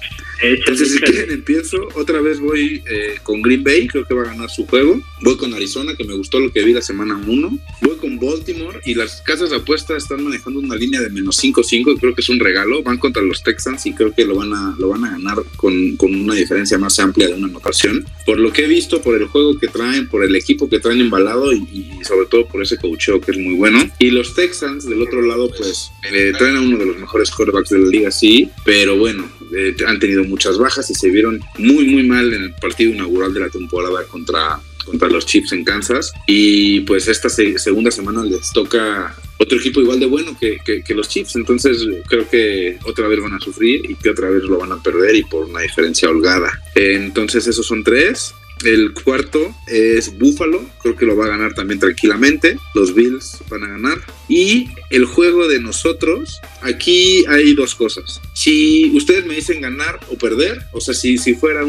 Entonces, 0.43 0.93
si 0.93 0.99
quieren, 0.99 1.31
empiezo. 1.31 1.87
Otra 1.95 2.21
vez 2.21 2.39
voy 2.39 2.83
eh, 2.85 3.15
con 3.23 3.41
Green 3.41 3.63
Bay, 3.63 3.87
creo 3.87 4.05
que 4.05 4.13
va 4.13 4.21
a 4.21 4.25
ganar 4.25 4.51
su 4.51 4.67
juego. 4.67 5.01
Voy 5.21 5.37
con 5.37 5.53
Arizona, 5.53 5.95
que 5.95 6.03
me 6.03 6.15
gustó 6.15 6.39
lo 6.39 6.51
que 6.51 6.63
vi 6.63 6.73
la 6.73 6.81
semana 6.81 7.21
1. 7.27 7.59
Voy 7.81 7.97
con 7.97 8.19
Baltimore 8.19 8.79
y 8.85 8.95
las 8.95 9.21
casas 9.21 9.51
de 9.51 9.57
apuestas 9.57 10.03
están 10.03 10.23
manejando 10.23 10.59
una 10.59 10.75
línea 10.75 10.99
de 10.99 11.09
menos 11.09 11.41
5-5, 11.43 11.99
creo 11.99 12.15
que 12.15 12.21
es 12.21 12.29
un 12.29 12.39
regalo. 12.39 12.81
Van 12.83 12.97
contra 12.97 13.21
los 13.21 13.43
Texans 13.43 13.85
y 13.85 13.93
creo 13.93 14.13
que 14.13 14.25
lo 14.25 14.35
van 14.35 14.53
a, 14.53 14.75
lo 14.79 14.89
van 14.89 15.05
a 15.05 15.11
ganar 15.11 15.37
con, 15.57 15.95
con 15.97 16.13
una 16.13 16.33
diferencia 16.33 16.77
más 16.77 16.99
amplia 16.99 17.27
de 17.27 17.35
una 17.35 17.47
anotación. 17.47 18.05
Por 18.25 18.39
lo 18.39 18.51
que 18.51 18.65
he 18.65 18.67
visto, 18.67 19.01
por 19.01 19.15
el 19.15 19.27
juego 19.27 19.57
que 19.59 19.67
traen, 19.67 20.07
por 20.07 20.23
el 20.23 20.35
equipo 20.35 20.69
que 20.69 20.79
traen 20.79 21.01
embalado 21.01 21.53
y, 21.53 21.59
y 21.71 22.03
sobre 22.03 22.25
todo 22.25 22.47
por 22.47 22.61
ese 22.61 22.77
coacheo 22.77 23.21
que 23.21 23.31
es 23.31 23.37
muy 23.37 23.55
bueno. 23.55 23.79
Y 23.99 24.09
los 24.11 24.33
Texans, 24.33 24.85
del 24.87 25.01
otro 25.01 25.21
lado, 25.21 25.49
pues 25.55 25.91
eh, 26.11 26.33
traen 26.37 26.57
a 26.57 26.61
uno 26.61 26.77
de 26.77 26.85
los 26.85 26.97
mejores 26.97 27.29
quarterbacks 27.31 27.69
de 27.69 27.79
la 27.79 27.89
liga, 27.89 28.11
sí, 28.11 28.49
pero 28.65 28.97
bueno, 28.97 29.29
eh, 29.55 29.75
han 29.85 29.99
tenido 29.99 30.23
muchas 30.23 30.57
bajas 30.57 30.89
y 30.89 30.95
se 30.95 31.09
vieron 31.09 31.39
muy, 31.57 31.85
muy 31.85 32.03
mal 32.03 32.33
en 32.33 32.43
el 32.43 32.53
partido 32.53 32.93
inaugural 32.93 33.33
de 33.33 33.41
la 33.41 33.49
temporada 33.49 34.03
contra, 34.05 34.59
contra 34.83 35.09
los 35.09 35.25
Chiefs 35.25 35.51
en 35.53 35.63
Kansas. 35.63 36.11
Y 36.27 36.81
pues 36.81 37.07
esta 37.07 37.29
segunda 37.29 37.91
semana 37.91 38.23
les 38.23 38.51
toca 38.51 39.15
otro 39.37 39.57
equipo 39.57 39.81
igual 39.81 39.99
de 39.99 40.05
bueno 40.05 40.37
que, 40.39 40.57
que, 40.63 40.93
los 40.93 41.09
Chiefs. 41.09 41.35
Entonces 41.35 41.85
creo 42.07 42.29
que 42.29 42.77
otra 42.85 43.07
vez 43.07 43.19
van 43.21 43.33
a 43.33 43.39
sufrir 43.39 43.89
y 43.89 43.95
que 43.95 44.09
otra 44.09 44.29
vez 44.29 44.43
lo 44.43 44.57
van 44.57 44.71
a 44.71 44.81
perder 44.81 45.15
y 45.15 45.23
por 45.23 45.45
una 45.45 45.61
diferencia 45.61 46.09
holgada. 46.09 46.61
Entonces 46.75 47.47
esos 47.47 47.65
son 47.65 47.83
tres. 47.83 48.33
El 48.63 48.93
cuarto 48.93 49.55
es 49.67 50.17
Buffalo, 50.17 50.63
creo 50.81 50.95
que 50.95 51.05
lo 51.05 51.15
va 51.15 51.25
a 51.25 51.29
ganar 51.29 51.53
también 51.53 51.79
tranquilamente. 51.79 52.57
Los 52.75 52.93
Bills 52.93 53.39
van 53.49 53.63
a 53.63 53.67
ganar. 53.67 54.01
Y 54.27 54.67
el 54.89 55.05
juego 55.05 55.47
de 55.47 55.59
nosotros, 55.59 56.39
aquí 56.61 57.25
hay 57.27 57.53
dos 57.53 57.75
cosas. 57.75 58.21
Si 58.33 58.91
ustedes 58.95 59.25
me 59.25 59.35
dicen 59.35 59.61
ganar 59.61 59.99
o 60.09 60.17
perder, 60.17 60.61
o 60.73 60.81
sea, 60.81 60.93
si, 60.93 61.17
si 61.17 61.33
fuera 61.33 61.65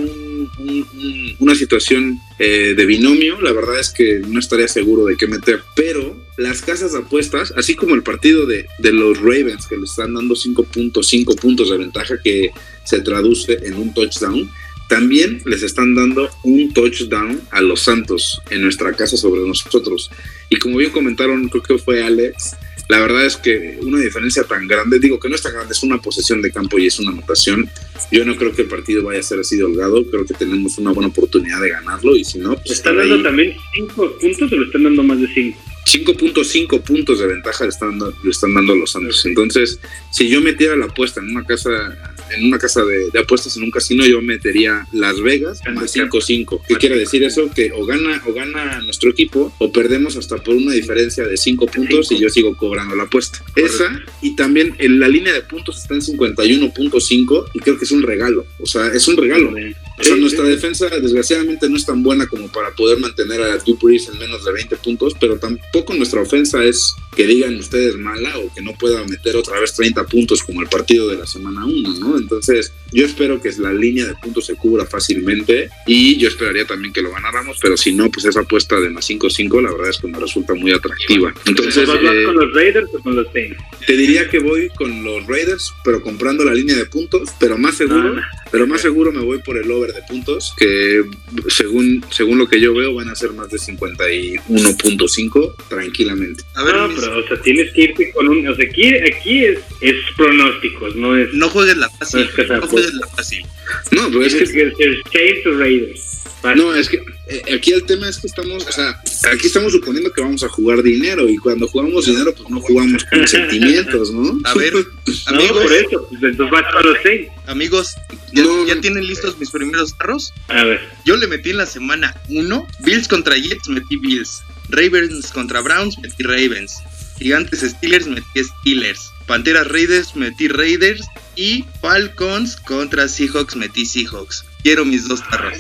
una 1.39 1.55
situación 1.55 2.21
eh, 2.39 2.75
de 2.77 2.87
binomio, 2.87 3.41
la 3.41 3.53
verdad 3.53 3.81
es 3.81 3.91
que 3.91 4.21
no 4.27 4.39
estaría 4.39 4.69
seguro 4.69 5.07
de 5.07 5.17
qué 5.17 5.27
meter. 5.27 5.63
Pero 5.75 6.17
las 6.37 6.63
casas 6.63 6.93
de 6.93 6.99
apuestas, 6.99 7.53
así 7.57 7.75
como 7.75 7.95
el 7.95 8.03
partido 8.03 8.47
de, 8.47 8.67
de 8.79 8.93
los 8.93 9.19
Ravens, 9.19 9.67
que 9.67 9.77
le 9.77 9.85
están 9.85 10.15
dando 10.15 10.35
5.5 10.35 11.39
puntos 11.39 11.71
de 11.71 11.79
ventaja, 11.79 12.17
que 12.23 12.51
se 12.85 13.01
traduce 13.01 13.59
en 13.65 13.75
un 13.75 13.95
touchdown, 13.95 14.51
también 14.93 15.41
les 15.47 15.63
están 15.63 15.95
dando 15.95 16.29
un 16.43 16.71
touchdown 16.75 17.41
a 17.51 17.63
los 17.63 17.81
Santos 17.81 18.43
en 18.51 18.61
nuestra 18.61 18.93
casa 18.93 19.17
sobre 19.17 19.41
nosotros. 19.41 20.11
Y 20.51 20.57
como 20.57 20.77
bien 20.77 20.91
comentaron, 20.91 21.49
creo 21.49 21.63
que 21.63 21.79
fue 21.79 22.05
Alex, 22.05 22.57
la 22.89 23.01
verdad 23.01 23.25
es 23.25 23.39
que 23.39 23.79
una 23.81 23.99
diferencia 23.99 24.45
tan 24.45 24.69
grande, 24.69 24.99
digo 24.99 25.19
que 25.19 25.31
no 25.31 25.35
es 25.35 25.41
tan 25.41 25.55
grande, 25.55 25.73
es 25.73 25.83
una 25.83 25.97
posesión 25.97 26.43
de 26.43 26.53
campo 26.53 26.79
y 26.79 26.89
es 26.89 26.99
una 26.99 27.13
anotación. 27.13 27.71
Yo 28.11 28.27
no 28.27 28.37
creo 28.37 28.53
que 28.53 28.63
el 28.63 28.69
partido 28.69 29.03
vaya 29.03 29.21
a 29.21 29.23
ser 29.23 29.39
así 29.39 29.57
de 29.57 29.65
holgado, 29.65 30.05
creo 30.11 30.27
que 30.27 30.35
tenemos 30.35 30.77
una 30.77 30.93
buena 30.93 31.09
oportunidad 31.09 31.63
de 31.63 31.71
ganarlo 31.71 32.15
y 32.15 32.25
si 32.25 32.39
no, 32.39 32.55
pues... 32.57 32.73
¿Están 32.73 32.99
dando 32.99 33.23
también 33.23 33.57
5 33.75 34.19
puntos 34.21 34.53
o 34.53 34.57
le 34.57 34.67
están 34.67 34.83
dando 34.83 35.03
más 35.05 35.21
de 35.23 35.29
5? 35.33 35.59
5.5 35.85 36.83
puntos 36.83 37.19
de 37.19 37.27
ventaja 37.27 37.65
le 37.65 37.71
están, 37.71 37.99
le 37.99 38.31
están 38.31 38.55
dando 38.55 38.75
a 38.75 38.77
los 38.77 38.93
Santos. 38.93 39.25
Entonces, 39.25 39.81
si 40.11 40.29
yo 40.29 40.41
metiera 40.41 40.77
la 40.77 40.85
apuesta 40.85 41.21
en 41.21 41.31
una 41.31 41.45
casa 41.45 42.12
en 42.31 42.47
una 42.47 42.59
casa 42.59 42.83
de, 42.85 43.19
apuestas 43.19 43.57
en 43.57 43.65
un 43.65 43.71
casino, 43.71 44.05
yo 44.07 44.21
metería 44.23 44.87
Las 44.93 45.21
Vegas 45.21 45.61
más 45.75 45.95
5-5. 45.95 46.63
¿Qué 46.67 46.75
quiere 46.77 46.97
decir 46.97 47.23
eso? 47.25 47.51
Que 47.51 47.73
o 47.73 47.85
gana, 47.85 48.23
o 48.27 48.33
gana 48.33 48.81
nuestro 48.83 49.11
equipo 49.11 49.53
o 49.59 49.73
perdemos 49.73 50.17
hasta 50.17 50.37
por 50.37 50.55
una 50.55 50.73
diferencia 50.73 51.25
de 51.25 51.37
5 51.37 51.67
puntos 51.67 52.11
y 52.13 52.19
yo 52.19 52.29
sigo 52.31 52.57
cobrando 52.57 52.95
la 52.95 53.05
apuesta. 53.05 53.45
Esa 53.57 54.01
y 54.21 54.35
también 54.37 54.75
en 54.79 55.01
la 55.01 55.09
línea 55.09 55.33
de 55.33 55.43
puntos 55.43 55.79
está 55.83 55.95
en 55.95 56.01
51.5 56.01 57.51
y 57.55 57.59
creo 57.61 57.79
que 57.79 57.85
es 57.85 57.91
un 57.91 58.03
regalo. 58.03 58.47
O 58.61 58.67
sea, 58.67 58.89
es 58.89 59.07
un 59.09 59.17
regalo. 59.17 59.53
O 59.99 60.05
sea, 60.05 60.17
nuestra 60.17 60.45
defensa 60.45 60.89
desgraciadamente 60.89 61.69
no 61.69 61.77
es 61.77 61.87
tan 61.87 62.03
buena 62.03 62.27
como 62.27 62.51
para 62.51 62.71
poder 62.75 62.99
mantener 62.99 63.43
a 63.43 63.59
Brees 63.81 64.09
en 64.09 64.19
menos 64.19 64.45
de 64.45 64.53
20 64.53 64.77
puntos, 64.77 65.15
pero 65.21 65.39
tampoco 65.39 65.95
nuestra 65.95 66.23
ofensa 66.23 66.65
es 66.65 66.95
que 67.15 67.27
digan 67.27 67.57
ustedes 67.57 67.97
mala 67.97 68.39
o 68.39 68.53
que 68.55 68.63
no 68.63 68.73
pueda 68.75 69.05
meter 69.05 69.37
otra 69.37 69.61
vez 69.61 69.75
30 69.75 70.07
puntos 70.07 70.43
como 70.43 70.63
el 70.63 70.69
partido 70.69 71.09
de 71.09 71.17
la 71.17 71.27
semana 71.27 71.65
1, 71.65 71.95
¿no? 71.99 72.17
Entonces, 72.17 72.73
yo 72.91 73.05
espero 73.05 73.41
que 73.41 73.53
la 73.59 73.73
línea 73.73 74.07
de 74.07 74.15
puntos 74.15 74.47
se 74.47 74.57
cubra 74.57 74.87
fácilmente 74.87 75.69
y 75.87 76.17
yo 76.17 76.29
esperaría 76.29 76.67
también 76.67 76.93
que 76.93 77.03
lo 77.03 77.13
ganáramos, 77.13 77.59
pero 77.61 77.77
si 77.77 77.93
no, 77.93 78.11
pues 78.11 78.25
esa 78.25 78.41
apuesta 78.41 78.81
de 78.81 78.91
más 78.91 79.09
5-5 79.09 79.63
la 79.63 79.73
verdad 79.73 79.91
es 79.91 79.99
que 79.99 80.09
me 80.09 80.19
resulta 80.19 80.55
muy 80.55 80.73
atractiva. 80.73 81.35
Entonces, 81.47 81.87
¿Vas 81.87 81.99
eh, 82.03 82.25
con 82.25 82.37
los 82.37 82.53
Raiders 82.55 82.89
o 82.95 83.03
con 83.03 83.17
los 83.17 83.27
Saints? 83.33 83.59
te 83.87 83.97
diría 83.97 84.29
que 84.29 84.39
voy 84.39 84.69
con 84.71 85.05
los 85.05 85.27
Raiders, 85.27 85.73
pero 85.85 86.01
comprando 86.03 86.45
la 86.45 86.55
línea 86.55 86.77
de 86.77 86.87
puntos, 86.87 87.29
pero 87.39 87.59
más 87.59 87.77
seguro, 87.77 88.15
Ah, 88.17 88.42
pero 88.53 88.67
más 88.69 88.81
seguro 88.83 89.11
me 89.11 89.23
voy 89.25 89.39
por 89.39 89.57
el 89.57 89.69
over 89.71 89.93
de 89.93 90.03
puntos, 90.03 90.55
que 90.59 91.03
según, 91.49 92.05
según 92.11 92.39
lo 92.39 92.47
que 92.47 92.61
yo 92.61 92.73
veo 92.75 92.95
van 92.95 93.09
a 93.09 93.15
ser 93.17 93.33
más 93.33 93.49
de 93.51 93.59
51.5 93.59 95.55
tranquilamente. 95.69 96.45
A 96.55 96.63
ver, 96.65 96.75
no, 96.77 96.89
mis- 96.89 97.01
pero 97.01 97.19
o 97.19 97.27
sea, 97.27 97.41
tienes 97.43 97.73
que 97.73 97.83
irte 97.85 98.13
con 98.13 98.29
un. 98.29 98.47
O 98.47 98.55
sea, 98.55 98.65
aquí, 98.65 98.95
aquí 98.95 99.45
es, 99.47 99.59
es 99.81 99.97
pronósticos, 100.17 100.95
no 100.97 101.17
es. 101.17 101.33
no 101.35 101.49
juegues 101.49 101.77
la 101.77 101.89
fácil, 101.91 102.21
No 102.21 102.27
es 102.27 102.35
que 102.35 102.47
sea 102.47 102.57
no 102.59 102.67
juegues 102.69 102.95
la 102.95 103.07
fácil. 103.09 103.45
No, 103.91 104.09
pero 104.11 104.23
es 104.25 104.33
tienes 104.33 104.51
que 104.53 104.73
que 104.73 105.03
Saints 105.19 105.47
o 105.47 105.59
Raiders. 105.59 106.23
Fácil. 106.43 106.63
no, 106.63 106.75
es 106.75 106.89
que 106.89 106.99
eh, 107.29 107.55
aquí 107.55 107.73
el 107.73 107.85
tema 107.85 108.09
es 108.09 108.19
que 108.19 108.27
estamos, 108.27 108.67
o 108.67 108.73
sea, 108.73 109.01
aquí 109.33 109.47
estamos 109.47 109.73
suponiendo 109.73 110.13
que 110.13 110.21
vamos 110.21 110.43
a 110.43 110.49
jugar 110.49 110.83
dinero 110.83 111.29
y 111.29 111.37
cuando 111.37 111.69
jugamos 111.69 112.07
dinero 112.07 112.35
pues 112.35 112.49
no 112.51 112.61
jugamos 112.61 113.05
con 113.05 113.27
sentimientos, 113.29 114.11
¿no? 114.13 114.41
A 114.45 114.55
ver, 114.55 114.75
no, 114.75 114.83
amigos, 115.27 115.63
por 115.63 115.73
eso. 115.73 116.07
Pues 116.09 116.23
entonces 116.23 116.51
vas 116.51 116.73
con 116.73 116.83
los 116.93 117.03
Saints. 117.03 117.33
amigos, 117.47 117.95
¿ya, 118.33 118.43
No, 118.43 118.67
ya 118.67 118.75
no. 118.75 118.81
tienen 118.81 119.07
listos 119.07 119.39
mis 119.39 119.51
primeros 119.51 119.95
carros? 119.95 120.33
A 120.49 120.65
ver. 120.65 120.81
Yo 121.05 121.17
le 121.17 121.27
metí 121.27 121.51
en 121.51 121.59
la 121.59 121.67
semana 121.67 122.15
1, 122.29 122.67
Bills 122.81 123.09
contra 123.09 123.37
Jets, 123.37 123.69
metí 123.69 123.97
Bills. 123.97 124.43
Ravens 124.69 125.31
contra 125.33 125.61
Browns, 125.61 125.99
metí 125.99 126.23
Ravens. 126.23 126.79
Gigantes 127.19 127.61
Steelers, 127.61 128.07
metí 128.07 128.43
Steelers. 128.43 129.11
Panteras 129.27 129.69
Raiders, 129.69 130.17
metí 130.17 130.49
Raiders. 130.49 131.03
Y 131.37 131.65
Falcons 131.81 132.57
contra 132.57 133.07
Seahawks, 133.09 133.57
metí 133.57 133.87
Seahawks. 133.87 134.45
Quiero 134.63 134.85
mis 134.85 135.09
dos 135.09 135.21
carros. 135.23 135.59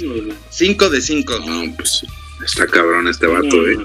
5 0.50 0.90
de 0.90 1.00
5. 1.00 1.40
No, 1.46 1.74
pues 1.76 2.04
está 2.44 2.66
cabrón 2.66 3.06
este 3.08 3.26
vato, 3.26 3.66
eh. 3.68 3.76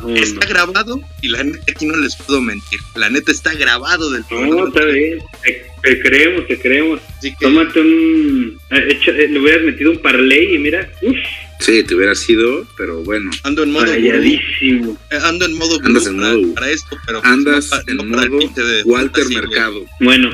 No, 0.00 0.08
no, 0.08 0.16
Está 0.16 0.46
grabado 0.46 1.00
y 1.22 1.28
la 1.28 1.42
neta 1.44 1.58
aquí 1.70 1.86
no 1.86 1.96
les 1.96 2.14
puedo 2.16 2.40
mentir. 2.40 2.78
La 2.94 3.08
neta 3.10 3.32
está 3.32 3.54
grabado 3.54 4.10
del 4.10 4.22
No, 4.22 4.28
programa. 4.28 4.68
está 4.68 4.84
bien. 4.86 5.18
Te, 5.42 5.66
te 5.82 6.00
creemos, 6.00 6.46
te 6.46 6.58
creemos. 6.58 7.00
Así 7.18 7.30
que 7.38 7.46
Tómate 7.46 7.80
un. 7.80 8.58
eh, 8.70 8.88
echa- 8.90 9.12
eh, 9.12 9.28
le 9.28 9.38
hubieras 9.40 9.62
metido 9.64 9.90
un 9.92 9.98
parlay 9.98 10.54
y 10.54 10.58
mira. 10.58 10.90
Uff, 11.02 11.16
Sí, 11.58 11.82
te 11.84 11.94
hubiera 11.94 12.14
sido, 12.14 12.66
pero 12.76 13.02
bueno. 13.02 13.30
ando 13.42 13.62
en 13.62 13.70
modo 13.72 13.86
gurú. 13.86 13.94
rayadísimo. 13.96 14.98
Eh, 15.10 15.16
Ando 15.22 15.46
en 15.46 15.54
modo 15.54 15.78
Andas 15.82 16.06
en 16.06 16.18
para, 16.18 16.32
modo- 16.34 16.54
para 16.54 16.70
esto, 16.70 16.98
pero 17.06 17.22
pues 17.22 17.32
Andas 17.32 17.70
no 17.70 17.78
en 17.92 17.96
no 17.96 18.04
para 18.10 18.22
el 18.24 18.30
modo 18.30 18.38
20 18.40 18.62
de 18.62 18.82
Walter. 18.82 19.24
Mercado. 19.30 19.84
Bueno, 20.00 20.30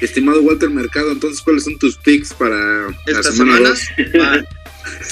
Estimado 0.00 0.42
Walter 0.42 0.70
Mercado, 0.70 1.12
entonces, 1.12 1.40
¿cuáles 1.42 1.64
son 1.64 1.78
tus 1.78 1.96
picks 1.96 2.32
para 2.34 2.56
la 2.56 2.96
Esta 3.06 3.32
semana 3.32 3.74
semana, 3.74 4.14
2? 4.14 4.14
va. 4.20 4.44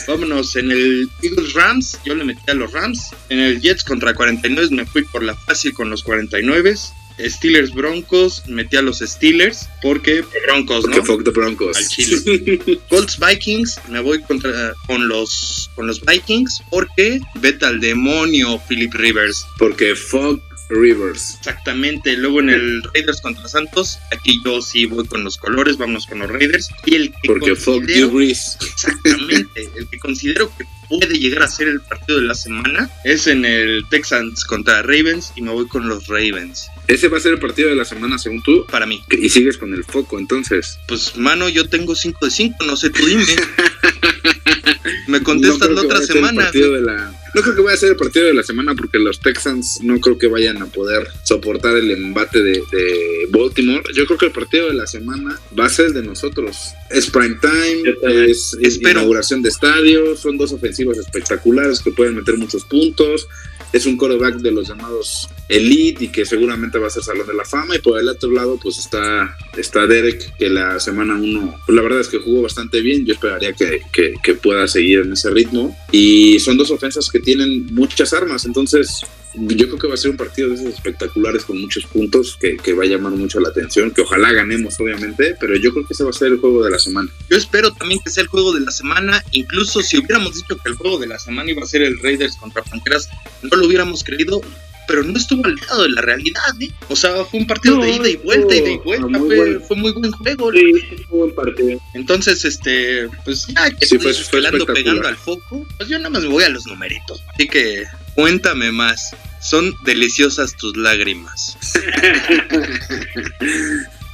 vámonos, 0.09 0.57
en 0.57 0.70
el 0.70 1.09
Eagles 1.22 1.53
Rams, 1.55 1.99
yo 2.05 2.14
le 2.14 2.24
metí 2.24 2.51
a 2.51 2.55
los 2.55 2.72
Rams. 2.72 3.11
En 3.28 3.39
el 3.39 3.61
Jets 3.61 3.85
contra 3.85 4.14
49 4.14 4.68
me 4.70 4.87
fui 4.87 5.03
por 5.05 5.22
la 5.22 5.35
fácil 5.35 5.72
con 5.72 5.91
los 5.91 6.03
49. 6.03 6.74
Steelers 7.18 7.72
Broncos, 7.72 8.43
metí 8.47 8.76
a 8.76 8.83
los 8.83 8.99
Steelers 9.01 9.68
porque 9.83 10.24
Broncos, 10.47 10.83
Porque 10.83 10.99
¿no? 10.99 11.05
fuck 11.05 11.24
the 11.24 11.30
Broncos. 11.30 11.76
Al 11.76 11.87
chile. 11.87 12.80
Colts 12.89 13.18
Vikings, 13.18 13.80
me 13.89 14.01
voy 14.01 14.20
contra 14.22 14.74
con 14.87 15.09
los 15.09 15.70
con 15.74 15.87
los 15.87 16.01
Vikings 16.05 16.62
porque 16.70 17.20
vete 17.37 17.66
al 17.66 17.80
demonio 17.80 18.61
Philip 18.68 18.93
Rivers. 18.95 19.45
Porque 19.59 19.95
fuck 19.95 20.41
Rivers. 20.75 21.37
Exactamente. 21.39 22.16
Luego 22.16 22.41
en 22.41 22.51
el 22.51 22.83
Raiders 22.95 23.20
contra 23.20 23.47
Santos, 23.49 23.99
aquí 24.11 24.41
yo 24.45 24.61
sí 24.62 24.87
voy 24.87 25.07
con 25.07 25.23
los 25.25 25.37
colores, 25.39 25.77
vámonos 25.77 26.07
con 26.07 26.18
los 26.20 26.31
Raiders. 26.31 26.68
Y 26.87 26.95
el 26.97 27.11
que 27.12 27.29
Porque 27.29 27.55
fuck 27.57 27.87
you, 27.87 28.11
Breeze. 28.11 28.57
Exactamente. 28.61 29.68
El 29.77 29.89
que 29.89 29.99
considero 29.99 30.51
que 30.57 30.64
puede 30.89 31.18
llegar 31.18 31.43
a 31.43 31.49
ser 31.49 31.68
el 31.68 31.81
partido 31.81 32.20
de 32.20 32.27
la 32.27 32.35
semana 32.35 32.91
es 33.05 33.27
en 33.27 33.45
el 33.47 33.85
Texans 33.89 34.45
contra 34.45 34.83
Ravens 34.83 35.33
y 35.37 35.43
me 35.43 35.51
voy 35.51 35.66
con 35.66 35.89
los 35.89 36.07
Ravens. 36.07 36.66
Ese 36.89 37.09
va 37.09 37.16
a 37.16 37.20
ser 37.20 37.33
el 37.33 37.39
partido 37.39 37.68
de 37.70 37.77
la 37.77 37.85
semana, 37.85 38.18
según 38.18 38.43
tú. 38.43 38.66
Para 38.70 38.85
mí, 38.87 39.03
Y 39.11 39.29
sigues 39.31 39.57
con 39.57 39.73
el 39.73 39.85
foco, 39.85 40.18
entonces. 40.18 40.79
pues 40.89 41.16
mano, 41.16 41.49
yo 41.49 41.68
tengo 41.68 41.95
5 41.95 42.27
de 42.27 42.31
5, 42.31 42.64
no 42.66 42.77
sé, 42.77 42.91
tú 42.91 43.07
dime. 43.07 43.25
Me 45.07 45.23
contestas 45.23 45.68
No 45.70 45.75
la 45.77 45.81
otra 45.83 45.95
vaya 45.99 46.05
a 46.05 46.07
ser 46.07 46.16
el 46.16 46.23
semana. 46.25 46.45
partido 46.45 46.73
de 46.73 46.81
la- 46.83 47.22
No 47.35 47.41
creo 47.41 47.55
que 47.55 47.62
vaya 47.62 47.74
a 47.74 47.78
ser 47.78 47.91
el 47.91 47.97
partido 47.97 48.26
de 48.26 48.35
la 48.35 48.43
semana 48.43 48.74
porque 48.74 48.99
los 48.99 49.20
Texans 49.20 49.80
no 49.83 49.99
creo 50.01 50.18
que 50.18 50.26
vayan 50.26 50.61
a 50.61 50.66
poder 50.66 51.09
soportar 51.22 51.76
el 51.76 51.91
embate 51.91 52.43
de, 52.43 52.62
de 52.70 53.26
Baltimore. 53.30 53.83
Yo 53.95 54.05
creo 54.07 54.18
que 54.18 54.26
el 54.26 54.33
partido 54.33 54.68
de 54.68 54.74
la 54.74 54.87
semana 54.87 55.41
va 55.59 55.66
a 55.66 55.70
ser 55.70 55.87
el 55.87 55.95
de 55.95 56.03
nosotros. 56.03 56.74
Es 56.91 57.11
prime 57.11 57.37
time, 57.41 58.28
es, 58.28 58.57
Espero. 58.61 58.91
inauguración 58.91 59.41
de 59.41 59.49
estadio, 59.49 60.14
son 60.16 60.37
dos 60.37 60.53
ofensivas 60.53 60.99
espectaculares 60.99 61.80
que 61.80 61.91
pueden 61.91 62.16
meter 62.16 62.37
muchos 62.37 62.64
puntos. 62.64 63.26
Es 63.72 63.87
un 63.87 63.97
quarterback 63.97 64.37
de 64.37 64.51
los 64.51 64.68
llamados 64.68 65.28
elite 65.53 66.05
y 66.05 66.09
que 66.09 66.24
seguramente 66.24 66.78
va 66.78 66.86
a 66.86 66.90
ser 66.90 67.03
Salón 67.03 67.26
de 67.26 67.34
la 67.34 67.44
Fama. 67.44 67.76
Y 67.76 67.80
por 67.80 67.98
el 68.00 68.09
otro 68.09 68.30
lado, 68.30 68.59
pues 68.62 68.78
está, 68.78 69.36
está 69.57 69.86
Derek, 69.86 70.36
que 70.36 70.48
la 70.48 70.80
semana 70.80 71.14
uno, 71.16 71.55
pues 71.66 71.76
la 71.76 71.82
verdad 71.82 72.00
es 72.00 72.09
que 72.09 72.18
jugó 72.18 72.42
bastante 72.42 72.80
bien. 72.80 73.05
Yo 73.05 73.14
esperaría 73.14 73.53
que, 73.53 73.80
que- 73.92 74.12
pueda 74.42 74.66
seguir 74.66 75.00
en 75.00 75.12
ese 75.12 75.30
ritmo. 75.30 75.76
Y 75.92 76.40
son 76.40 76.57
dos 76.57 76.70
ofensas 76.70 77.09
que 77.11 77.20
tienen 77.20 77.66
muchas 77.74 78.12
armas. 78.14 78.44
Entonces, 78.46 79.00
yo 79.34 79.66
creo 79.66 79.78
que 79.78 79.86
va 79.86 79.94
a 79.94 79.96
ser 79.98 80.11
un 80.11 80.16
partido 80.16 80.48
de 80.48 80.55
esos 80.55 80.66
espectaculares 80.68 81.44
con 81.44 81.61
muchos 81.61 81.84
puntos 81.86 82.36
que, 82.40 82.57
que 82.57 82.72
va 82.72 82.84
a 82.84 82.86
llamar 82.86 83.12
mucho 83.12 83.38
la 83.40 83.50
atención. 83.50 83.90
Que 83.90 84.00
ojalá 84.00 84.32
ganemos, 84.32 84.80
obviamente. 84.80 85.36
Pero 85.38 85.55
yo 85.57 85.72
creo 85.72 85.86
que 85.86 85.92
ese 85.92 86.03
va 86.03 86.11
a 86.11 86.14
ser 86.14 86.28
el 86.32 86.38
juego 86.38 86.64
de 86.64 86.70
la 86.70 86.78
semana. 86.78 87.11
Yo 87.30 87.36
espero 87.36 87.70
también 87.72 88.00
que 88.05 88.11
sea 88.11 88.22
el 88.22 88.28
juego 88.28 88.53
de 88.53 88.61
la 88.61 88.70
semana. 88.72 89.22
Incluso 89.32 89.82
si 89.82 89.98
hubiéramos 89.98 90.34
dicho 90.34 90.57
que 90.57 90.68
el 90.70 90.74
juego 90.76 90.98
de 90.98 91.07
la 91.09 91.18
semana 91.18 91.50
iba 91.50 91.62
a 91.62 91.66
ser 91.66 91.82
el 91.82 91.98
Raiders 92.00 92.36
contra 92.36 92.62
Panteras, 92.62 93.09
no 93.42 93.57
lo 93.57 93.66
hubiéramos 93.66 94.03
creído. 94.03 94.40
Pero 94.89 95.05
no 95.05 95.16
estuvo 95.16 95.45
al 95.47 95.55
lado 95.57 95.83
de 95.85 95.89
la 95.91 96.03
realidad, 96.03 96.43
¿eh? 96.61 96.70
O 96.89 96.97
sea, 96.97 97.24
fue 97.24 97.41
un 97.41 97.47
partido 97.47 97.76
No, 97.76 97.85
de 97.85 97.91
ida 97.93 98.09
y 98.09 98.16
vuelta, 98.16 98.55
ida 98.55 98.70
y 98.70 98.78
vuelta. 98.78 99.07
muy 99.07 99.18
Fue, 99.28 99.37
bueno. 99.37 99.61
fue 99.61 99.76
muy 99.76 99.93
buen 99.93 100.11
juego. 100.12 100.53
sí, 100.53 100.72
sí 100.91 100.97
fue 101.09 101.18
buen 101.20 101.35
partido. 101.35 101.80
Entonces, 101.95 102.45
este, 102.45 103.09
pues 103.24 103.47
ya 103.47 103.70
que 103.70 103.87
Sí, 103.87 103.97
fue- 103.99 104.12
fue 104.12 104.20
espectacular. 104.41 104.74
pegando 104.74 105.09
al 105.09 105.16
foco, 105.16 105.66
pues 105.76 105.89
yo 105.89 105.99
nada 105.99 106.11
más 106.11 106.22
me 106.24 106.28
voy 106.30 106.45
a 106.45 106.49
los 106.49 106.66
numeritos. 106.66 107.22
Así 107.35 107.47
que 107.49 107.85
cuéntame 108.14 108.72
más. 108.72 109.14
Son 109.41 109.74
deliciosas 109.85 110.57
tus 110.57 110.76
lágrimas. 110.76 111.57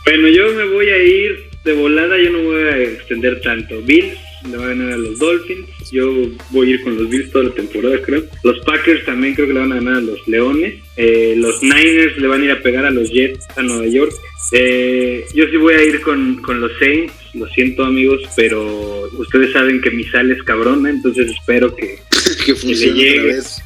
Bueno, 0.05 0.29
yo 0.29 0.53
me 0.55 0.64
voy 0.64 0.89
a 0.89 1.03
ir 1.03 1.51
de 1.64 1.73
volada, 1.75 2.16
yo 2.16 2.31
no 2.31 2.43
voy 2.43 2.62
a 2.62 2.79
extender 2.79 3.41
tanto. 3.43 3.81
Bills 3.83 4.16
le 4.51 4.57
va 4.57 4.64
a 4.64 4.69
ganar 4.69 4.93
a 4.93 4.97
los 4.97 5.19
Dolphins, 5.19 5.69
yo 5.91 6.12
voy 6.51 6.68
a 6.68 6.74
ir 6.74 6.82
con 6.82 6.97
los 6.97 7.09
Bills 7.09 7.30
toda 7.30 7.45
la 7.45 7.55
temporada, 7.55 8.01
creo. 8.03 8.24
Los 8.43 8.59
Packers 8.61 9.05
también 9.05 9.34
creo 9.34 9.47
que 9.47 9.55
le 9.55 9.61
van 9.61 9.72
a 9.72 9.76
ganar 9.76 9.97
a 9.97 10.01
los 10.01 10.26
Leones. 10.28 10.74
Eh, 10.97 11.34
los 11.36 11.62
Niners 11.62 12.16
le 12.18 12.26
van 12.28 12.43
a 12.43 12.45
ir 12.45 12.51
a 12.53 12.62
pegar 12.62 12.84
a 12.84 12.91
los 12.91 13.11
Jets 13.11 13.47
a 13.57 13.62
Nueva 13.62 13.86
York. 13.86 14.12
Eh, 14.53 15.24
yo 15.34 15.45
sí 15.49 15.57
voy 15.57 15.74
a 15.74 15.82
ir 15.82 16.01
con, 16.01 16.36
con 16.43 16.61
los 16.61 16.72
Saints, 16.78 17.12
lo 17.34 17.47
siento 17.49 17.84
amigos, 17.84 18.22
pero 18.34 19.09
ustedes 19.18 19.53
saben 19.53 19.80
que 19.80 19.91
mi 19.91 20.05
sal 20.05 20.30
es 20.30 20.43
cabrona, 20.43 20.89
entonces 20.89 21.30
espero 21.30 21.74
que, 21.74 21.99
que 22.47 22.55
funcione 22.55 22.99
llegue. 22.99 23.20
otra 23.20 23.34
vez. 23.34 23.62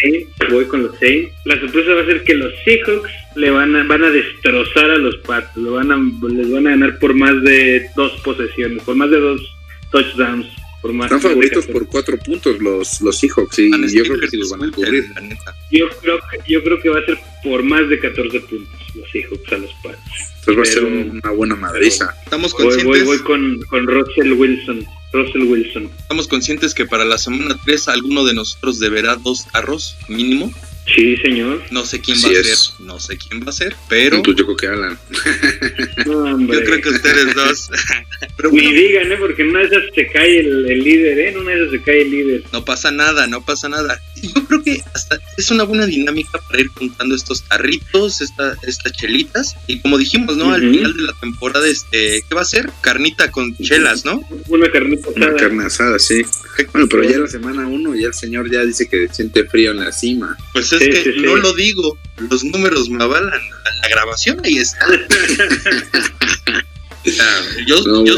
Saints, 0.00 0.30
voy 0.50 0.64
con 0.66 0.84
los 0.84 0.98
Saints. 0.98 1.32
La 1.44 1.60
sorpresa 1.60 1.94
va 1.94 2.02
a 2.02 2.06
ser 2.06 2.22
que 2.24 2.34
los 2.34 2.52
Seahawks 2.64 3.10
le 3.36 3.50
van 3.50 3.76
a, 3.76 3.84
van 3.84 4.04
a 4.04 4.10
destrozar 4.10 4.90
a 4.90 4.96
los 4.96 5.16
Pats. 5.18 5.56
Lo 5.56 5.72
van 5.72 5.92
a, 5.92 5.98
les 6.28 6.50
van 6.50 6.66
a 6.66 6.70
ganar 6.70 6.98
por 6.98 7.14
más 7.14 7.42
de 7.42 7.86
dos 7.96 8.12
posesiones, 8.22 8.82
por 8.82 8.96
más 8.96 9.10
de 9.10 9.20
dos 9.20 9.40
touchdowns. 9.90 10.46
Por 10.80 10.92
más 10.92 11.06
Están 11.06 11.20
favoritos 11.20 11.66
14. 11.66 11.72
por 11.72 11.86
cuatro 11.88 12.18
puntos 12.18 12.58
los, 12.58 13.00
los 13.02 13.18
Seahawks 13.18 13.58
y 13.58 13.70
yo 13.94 14.04
creo 14.04 14.18
que 14.20 14.28
sí 14.28 14.36
los 14.38 14.50
van 14.50 14.64
a 14.64 14.70
cubrir. 14.70 15.10
la 15.14 15.20
neta. 15.20 15.54
yo, 15.70 15.88
creo 16.00 16.18
que, 16.18 16.52
yo 16.52 16.62
creo 16.62 16.80
que 16.80 16.88
va 16.88 17.00
a 17.00 17.04
ser 17.04 17.18
por 17.44 17.62
más 17.62 17.88
de 17.88 17.98
14 18.00 18.40
puntos 18.40 18.80
los 18.94 19.10
Seahawks 19.10 19.52
a 19.52 19.58
los 19.58 19.72
Pats. 19.82 19.98
Entonces 20.40 20.56
va 20.56 20.62
a 20.62 20.64
ser 20.64 20.84
una 20.84 21.30
buena 21.30 21.54
madriza. 21.56 22.14
Estamos 22.24 22.52
Voy, 22.52 22.62
conscientes, 22.64 23.04
voy, 23.04 23.16
voy 23.16 23.24
con, 23.24 23.60
con 23.64 23.86
Russell 23.86 24.32
Wilson. 24.32 24.86
Russell 25.12 25.42
Wilson. 25.42 25.90
estamos 25.98 26.28
conscientes 26.28 26.72
que 26.72 26.86
para 26.86 27.04
la 27.04 27.18
semana 27.18 27.58
3 27.64 27.88
alguno 27.88 28.24
de 28.24 28.32
nosotros 28.32 28.78
deberá 28.78 29.16
dos 29.16 29.42
carros 29.52 29.96
mínimo. 30.08 30.52
Sí, 30.94 31.16
señor. 31.18 31.62
No 31.70 31.84
sé 31.86 32.00
quién 32.00 32.16
Así 32.16 32.26
va 32.26 32.38
a 32.38 32.40
es. 32.40 32.46
ser, 32.58 32.80
no 32.86 32.98
sé 33.00 33.16
quién 33.16 33.40
va 33.46 33.50
a 33.50 33.52
ser, 33.52 33.76
pero 33.88 34.22
Pues 34.22 34.36
yo 34.36 34.44
creo 34.44 34.56
que 34.56 34.66
Alan. 34.66 34.98
No, 36.06 36.18
hombre. 36.34 36.58
yo 36.58 36.64
creo 36.64 36.80
que 36.80 36.88
ustedes 36.90 37.34
dos. 37.34 37.70
pero 38.36 38.50
Ni 38.50 38.60
bueno, 38.62 38.72
digan, 38.80 39.12
¿eh? 39.12 39.16
Porque 39.18 39.42
en 39.42 39.48
una 39.50 39.60
de 39.60 39.66
esas 39.66 39.82
se 39.94 40.06
cae 40.08 40.40
el, 40.40 40.66
el 40.70 40.78
líder, 40.82 41.18
¿eh? 41.18 41.28
En 41.30 41.38
una 41.38 41.50
de 41.52 41.58
esas 41.60 41.70
se 41.72 41.82
cae 41.82 42.02
el 42.02 42.10
líder. 42.10 42.42
no 42.52 42.64
pasa 42.64 42.90
nada, 42.90 43.26
no 43.26 43.44
pasa 43.44 43.68
nada. 43.68 44.00
yo 44.22 44.44
creo 44.46 44.62
que 44.62 44.80
hasta 44.94 45.20
es 45.36 45.50
una 45.50 45.64
buena 45.64 45.86
dinámica 45.86 46.38
para 46.48 46.60
ir 46.60 46.68
juntando 46.68 47.14
estos 47.14 47.42
carritos, 47.42 48.20
esta, 48.20 48.56
estas 48.66 48.92
chelitas. 48.92 49.56
Y 49.66 49.80
como 49.80 49.98
dijimos, 49.98 50.36
¿no? 50.36 50.52
Al 50.52 50.60
final 50.60 50.94
de 50.96 51.02
la 51.02 51.12
temporada, 51.20 51.68
este, 51.68 52.24
¿qué 52.28 52.34
va 52.34 52.42
a 52.42 52.46
ser? 52.46 52.70
Carnita 52.80 53.30
con 53.30 53.56
chelas, 53.58 54.04
¿no? 54.04 54.22
Una 54.48 54.70
carnita 54.70 55.10
asada. 55.10 55.26
Una 55.28 55.36
carne 55.36 55.64
asada, 55.66 55.98
sí. 55.98 56.22
Bueno, 56.72 56.88
pero 56.90 57.04
ya 57.04 57.18
la 57.18 57.26
semana 57.28 57.66
uno, 57.66 57.94
ya 57.94 58.08
el 58.08 58.14
señor 58.14 58.50
ya 58.50 58.64
dice 58.64 58.88
que 58.88 59.08
siente 59.12 59.44
frío 59.44 59.70
en 59.70 59.78
la 59.80 59.92
cima. 59.92 60.36
Pues 60.52 60.72
es 60.72 60.79
que 60.88 61.14
no 61.16 61.36
lo 61.36 61.52
digo, 61.54 61.98
los 62.30 62.44
números 62.44 62.88
me 62.88 63.02
avalan. 63.02 63.40
La 63.82 63.88
grabación 63.88 64.40
ahí 64.44 64.58
está. 64.58 64.86
yo, 67.66 68.04
yo 68.04 68.14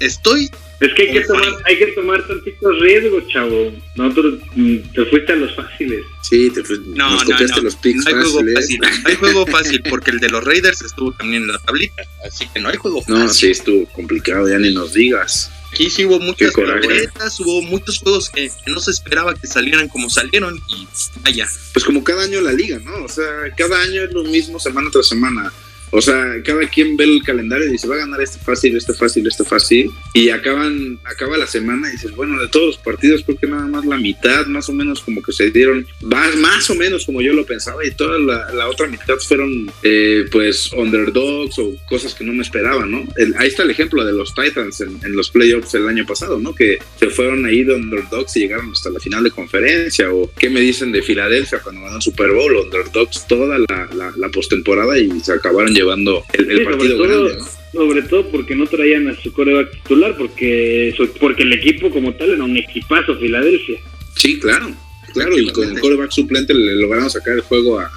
estoy 0.00 0.50
es 0.78 0.92
que 0.92 1.02
hay 1.02 1.12
que 1.12 1.20
tomar, 1.22 1.48
hay 1.64 1.78
que 1.78 1.86
tomar 1.86 2.26
tantitos 2.26 2.80
riesgos, 2.80 3.26
chavo. 3.28 3.72
Nosotros 3.94 4.40
mm, 4.54 4.76
te 4.94 5.06
fuiste 5.06 5.32
a 5.32 5.36
los 5.36 5.54
fáciles. 5.54 6.04
Sí, 6.22 6.50
te 6.50 6.62
fuiste. 6.62 6.86
No, 6.90 7.10
no, 7.10 7.24
no. 7.24 7.62
Los 7.62 7.78
no 7.82 8.02
hay 8.06 8.14
juego 8.14 8.44
fácil. 8.54 8.80
No 8.80 9.08
hay 9.08 9.14
juego 9.14 9.46
fácil 9.46 9.82
porque 9.88 10.10
el 10.10 10.20
de 10.20 10.28
los 10.28 10.44
Raiders 10.44 10.82
estuvo 10.82 11.12
también 11.12 11.44
en 11.44 11.48
la 11.48 11.58
tablita. 11.60 12.02
Así 12.26 12.46
que 12.52 12.60
no 12.60 12.68
hay 12.68 12.76
juego 12.76 13.00
fácil. 13.00 13.14
No, 13.14 13.28
sí, 13.30 13.50
estuvo 13.52 13.86
complicado, 13.86 14.48
ya 14.48 14.58
ni 14.58 14.74
nos 14.74 14.92
digas. 14.92 15.50
Aquí 15.76 15.90
sí 15.90 16.06
hubo 16.06 16.18
muchas 16.18 16.54
sorpresas, 16.54 17.38
hubo 17.38 17.60
muchos 17.60 17.98
juegos 17.98 18.30
que, 18.30 18.50
que, 18.64 18.70
no 18.70 18.80
se 18.80 18.90
esperaba 18.90 19.34
que 19.34 19.46
salieran 19.46 19.88
como 19.88 20.08
salieron 20.08 20.58
y 20.68 20.88
vaya. 21.20 21.46
Pues 21.74 21.84
como 21.84 22.02
cada 22.02 22.24
año 22.24 22.40
la 22.40 22.52
liga, 22.52 22.78
¿no? 22.78 23.04
O 23.04 23.08
sea, 23.10 23.26
cada 23.58 23.82
año 23.82 24.04
es 24.04 24.10
lo 24.10 24.24
mismo 24.24 24.58
semana 24.58 24.88
tras 24.90 25.06
semana. 25.06 25.52
O 25.90 26.00
sea, 26.00 26.42
cada 26.44 26.68
quien 26.68 26.96
ve 26.96 27.04
el 27.04 27.22
calendario 27.22 27.68
y 27.68 27.72
dice, 27.72 27.88
va 27.88 27.94
a 27.94 27.98
ganar 27.98 28.20
este 28.20 28.38
fácil, 28.38 28.76
este 28.76 28.92
fácil, 28.94 29.26
este 29.26 29.44
fácil. 29.44 29.90
Y 30.14 30.30
acaban, 30.30 30.98
acaba 31.04 31.36
la 31.36 31.46
semana 31.46 31.88
y 31.88 31.92
dices, 31.92 32.12
bueno, 32.12 32.40
de 32.40 32.48
todos 32.48 32.66
los 32.66 32.78
partidos 32.78 33.22
creo 33.24 33.38
que 33.38 33.46
nada 33.46 33.66
más 33.66 33.84
la 33.86 33.96
mitad, 33.96 34.46
más 34.46 34.68
o 34.68 34.72
menos 34.72 35.00
como 35.00 35.22
que 35.22 35.32
se 35.32 35.50
dieron, 35.50 35.86
más, 36.02 36.36
más 36.36 36.68
o 36.70 36.74
menos 36.74 37.06
como 37.06 37.22
yo 37.22 37.32
lo 37.32 37.46
pensaba. 37.46 37.84
Y 37.86 37.92
toda 37.92 38.18
la, 38.18 38.68
otra 38.68 38.88
mitad 38.88 39.16
fueron, 39.16 39.70
eh, 39.82 40.24
pues, 40.30 40.72
underdogs 40.72 41.58
o 41.58 41.74
cosas 41.88 42.14
que 42.14 42.24
no 42.24 42.32
me 42.32 42.42
esperaba, 42.42 42.84
¿no? 42.84 43.06
ahí 43.38 43.48
está 43.48 43.62
el 43.62 43.70
ejemplo 43.70 44.04
de 44.04 44.12
los 44.12 44.34
Titans 44.34 44.80
en, 44.80 45.16
los 45.16 45.30
playoffs 45.30 45.74
el 45.74 45.88
año 45.88 46.04
pasado, 46.04 46.38
¿no? 46.38 46.54
Que 46.54 46.78
se 46.98 47.08
fueron 47.08 47.44
ahí 47.44 47.64
de 47.64 47.74
underdogs 47.74 48.36
y 48.36 48.40
llegaron 48.40 48.72
hasta 48.72 48.90
la 48.90 49.00
final 49.00 49.24
de 49.24 49.30
conferencia. 49.30 50.12
O 50.12 50.30
qué 50.36 50.50
me 50.50 50.60
dicen 50.60 50.92
de 50.92 51.02
Filadelfia 51.02 51.60
cuando 51.60 51.82
ganó 51.82 52.00
Super 52.00 52.32
Bowl, 52.32 52.56
underdogs 52.56 53.26
toda 53.26 53.58
la, 53.58 53.88
la, 53.94 54.12
la 54.16 54.28
postemporada 54.28 54.98
y 54.98 55.20
se 55.20 55.32
acabaron 55.32 55.75
llevando 55.76 56.24
el, 56.32 56.64
partido 56.64 56.96
sobre 56.96 57.08
grande, 57.08 57.34
todo, 57.34 57.46
Sobre 57.72 58.02
todo 58.02 58.26
porque 58.30 58.54
no 58.56 58.66
traían 58.66 59.08
a 59.08 59.14
su 59.14 59.32
coreback 59.32 59.70
titular, 59.72 60.16
porque, 60.16 60.94
porque 61.20 61.42
el 61.42 61.52
equipo 61.52 61.90
como 61.90 62.14
tal 62.14 62.30
era 62.30 62.44
un 62.44 62.56
equipazo 62.56 63.16
Filadelfia. 63.16 63.78
Sí, 64.14 64.38
claro. 64.40 64.74
Claro, 65.16 65.38
y 65.38 65.50
con 65.50 65.68
el 65.68 65.80
coreback 65.80 66.10
suplente 66.10 66.52
le 66.52 66.74
lograron 66.74 67.08
sacar 67.08 67.34
el 67.34 67.40
juego 67.40 67.80
a, 67.80 67.90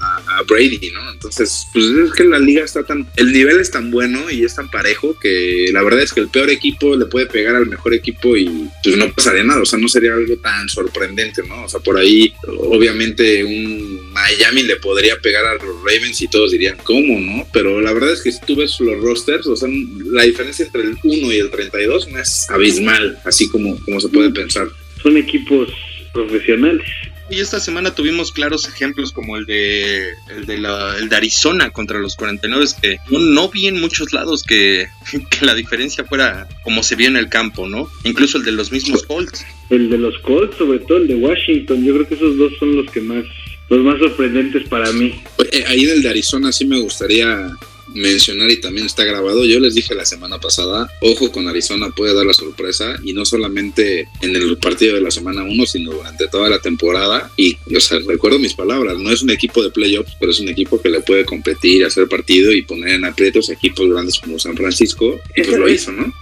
Brady, 0.48 0.92
¿no? 0.94 1.12
Entonces, 1.12 1.68
pues 1.74 1.86
es 1.86 2.14
que 2.14 2.24
la 2.24 2.40
liga 2.40 2.64
está 2.64 2.84
tan. 2.84 3.06
El 3.18 3.34
nivel 3.34 3.60
es 3.60 3.70
tan 3.70 3.92
bueno 3.92 4.32
y 4.32 4.46
es 4.46 4.56
tan 4.56 4.72
parejo 4.72 5.20
que 5.20 5.68
la 5.74 5.84
verdad 5.84 6.02
es 6.02 6.14
que 6.14 6.22
el 6.22 6.30
peor 6.30 6.50
equipo 6.50 6.96
le 6.96 7.06
puede 7.08 7.26
pegar 7.26 7.56
al 7.56 7.66
mejor 7.66 7.94
equipo 7.94 8.38
y 8.38 8.70
pues 8.82 8.96
no 8.96 9.12
pasaría 9.12 9.44
nada. 9.44 9.62
O 9.62 9.66
sea, 9.66 9.78
no 9.78 9.90
sería 9.90 10.14
algo 10.14 10.38
tan 10.38 10.70
sorprendente, 10.70 11.44
¿no? 11.46 11.66
O 11.66 11.70
sea, 11.70 11.82
por 11.82 11.98
ahí, 11.98 12.34
obviamente, 12.48 13.44
un 13.44 14.12
Miami 14.14 14.64
le 14.64 14.78
podría 14.78 15.18
pegar 15.18 15.46
a 15.46 15.56
los 15.56 15.76
Ravens 15.84 16.22
y 16.22 16.28
todos 16.30 16.52
dirían, 16.52 16.78
¿cómo, 16.84 17.20
no? 17.20 17.46
Pero 17.52 17.82
la 17.82 17.92
verdad 17.92 18.14
es 18.14 18.22
que 18.22 18.32
si 18.32 18.40
tú 18.46 18.56
ves 18.56 18.80
los 18.80 19.02
rosters, 19.02 19.46
o 19.48 19.56
sea, 19.58 19.70
la 20.06 20.24
diferencia 20.24 20.66
entre 20.66 20.84
el 20.84 20.98
1 21.04 21.34
y 21.34 21.38
el 21.38 21.50
32 21.50 22.08
no 22.10 22.20
es 22.20 22.50
abismal, 22.50 23.20
así 23.26 23.50
como, 23.50 23.78
como 23.84 24.00
se 24.00 24.08
puede 24.08 24.32
pensar. 24.32 24.70
Son 25.04 25.18
equipos 25.18 25.70
profesionales. 26.14 26.88
Y 27.30 27.40
esta 27.40 27.60
semana 27.60 27.94
tuvimos 27.94 28.32
claros 28.32 28.68
ejemplos 28.68 29.12
como 29.12 29.38
el 29.38 29.46
de 29.46 30.14
el 30.36 30.46
de, 30.46 30.58
la, 30.58 30.98
el 30.98 31.10
de 31.10 31.16
Arizona 31.16 31.70
contra 31.70 32.00
los 32.00 32.16
49 32.16 32.66
que 32.82 32.98
no, 33.10 33.50
vi 33.50 33.68
en 33.68 33.80
muchos 33.80 34.14
lados 34.14 34.44
que, 34.44 34.88
que, 35.30 35.46
la 35.46 35.54
diferencia 35.54 36.04
fuera 36.06 36.48
como 36.64 36.82
se 36.82 36.96
vio 36.96 37.08
en 37.08 37.18
el 37.18 37.30
campo, 37.30 37.68
¿no? 37.68 37.90
Incluso 38.04 38.38
el 38.38 38.46
de 38.46 38.52
los 38.52 38.72
mismos 38.72 39.04
Colts. 39.04 39.46
El 39.70 39.90
de 39.90 39.98
los 39.98 40.18
Colts, 40.20 40.58
sobre 40.58 40.80
todo 40.80 40.98
el 40.98 41.08
de 41.08 41.16
Washington, 41.16 41.84
yo 41.84 41.94
creo 41.94 42.08
que 42.08 42.16
esos 42.16 42.38
dos 42.38 42.54
son 42.60 42.76
los 42.76 42.92
que 42.92 43.02
más 43.02 43.26
los 43.70 43.80
más 43.82 44.00
sorprendentes 44.00 44.68
para 44.68 44.92
mí. 44.92 45.22
Eh, 45.52 45.64
ahí 45.68 45.86
del 45.86 46.02
de 46.02 46.10
Arizona 46.10 46.52
sí 46.52 46.66
me 46.66 46.80
gustaría 46.80 47.52
mencionar 47.94 48.50
y 48.52 48.62
también 48.62 48.86
está 48.86 49.04
grabado. 49.04 49.46
Yo 49.46 49.60
les 49.60 49.76
dije 49.76 49.96
la 49.96 50.06
semana 50.06 50.40
pasada, 50.40 50.90
ojo 51.02 51.32
con 51.32 51.48
Arizona, 51.48 51.90
puede 51.90 52.14
dar 52.14 52.26
la 52.26 52.34
sorpresa 52.34 52.96
y 53.04 53.14
no 53.14 53.26
solamente 53.26 54.08
en 54.22 54.36
el 54.36 54.58
partido 54.58 54.96
de 54.96 55.02
la 55.02 55.12
semana 55.12 55.44
1, 55.44 55.66
sino 55.66 55.92
durante 55.92 56.28
toda 56.28 56.50
la 56.50 56.60
temporada. 56.60 57.32
Y, 57.38 57.58
o 57.76 57.80
sea, 57.80 58.00
recuerdo 58.08 58.40
mis 58.40 58.54
palabras, 58.54 58.98
no 58.98 59.12
es 59.12 59.22
un 59.22 59.30
equipo 59.30 59.64
de 59.64 59.72
playoffs, 59.72 60.14
pero 60.20 60.32
es 60.32 60.40
un 60.40 60.50
equipo 60.50 60.82
que 60.82 60.90
le 60.90 61.02
puede 61.02 61.26
competir, 61.26 61.86
hacer 61.86 62.08
partido 62.08 62.52
y 62.52 62.62
poner 62.62 62.96
en 62.96 63.06
aprietos 63.06 63.50
equipos 63.50 63.90
grandes 63.90 64.20
como 64.20 64.40
San 64.40 64.56
Francisco. 64.56 65.20
Y 65.36 65.44
pues 65.44 65.58
lo 65.58 65.70
hizo, 65.70 65.92
¿no? 65.92 66.14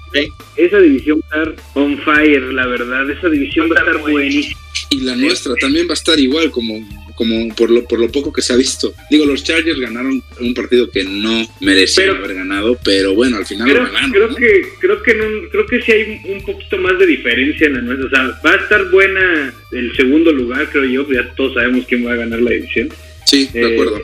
Esa 0.55 0.79
división 0.79 1.19
va 1.31 1.37
a 1.37 1.43
estar 1.43 1.63
on 1.75 1.97
fire, 1.99 2.41
la 2.53 2.65
verdad. 2.65 3.09
Esa 3.09 3.29
división 3.29 3.69
va 3.69 3.75
a 3.75 3.79
estar 3.79 3.97
buenísima. 3.99 4.59
Y 4.89 5.01
la 5.01 5.15
nuestra 5.15 5.53
también 5.55 5.87
va 5.87 5.91
a 5.91 5.93
estar 5.93 6.19
igual, 6.19 6.49
como 6.51 6.79
como 7.17 7.53
por 7.55 7.71
lo, 7.71 7.83
por 7.83 7.99
lo 7.99 8.09
poco 8.09 8.31
que 8.31 8.43
se 8.43 8.53
ha 8.53 8.55
visto. 8.55 8.93
Digo, 9.09 9.25
los 9.25 9.43
Chargers 9.43 9.79
ganaron 9.79 10.21
un 10.39 10.53
partido 10.53 10.91
que 10.91 11.03
no 11.03 11.45
merecían 11.61 12.15
haber 12.15 12.35
ganado, 12.35 12.77
pero 12.83 13.15
bueno, 13.15 13.37
al 13.37 13.45
final 13.45 13.67
creo, 13.67 13.83
lo 13.83 13.91
ganaron. 13.91 14.11
Creo 14.11 14.35
que, 14.35 14.67
creo 14.79 15.03
que 15.03 15.13
no, 15.15 15.25
creo 15.49 15.65
que 15.65 15.81
sí 15.81 15.91
hay 15.91 16.21
un 16.25 16.45
poquito 16.45 16.77
más 16.77 16.97
de 16.99 17.07
diferencia 17.07 17.65
en 17.65 17.73
la 17.73 17.81
nuestra. 17.81 18.05
O 18.05 18.09
sea, 18.09 18.41
va 18.45 18.51
a 18.53 18.57
estar 18.57 18.89
buena 18.91 19.51
el 19.71 19.95
segundo 19.95 20.31
lugar, 20.31 20.69
creo 20.71 20.85
yo, 20.85 21.11
ya 21.11 21.27
todos 21.33 21.55
sabemos 21.55 21.85
quién 21.87 22.05
va 22.05 22.13
a 22.13 22.17
ganar 22.17 22.39
la 22.39 22.51
división. 22.51 22.89
Sí, 23.25 23.49
de 23.51 23.61
eh, 23.61 23.73
acuerdo. 23.73 24.01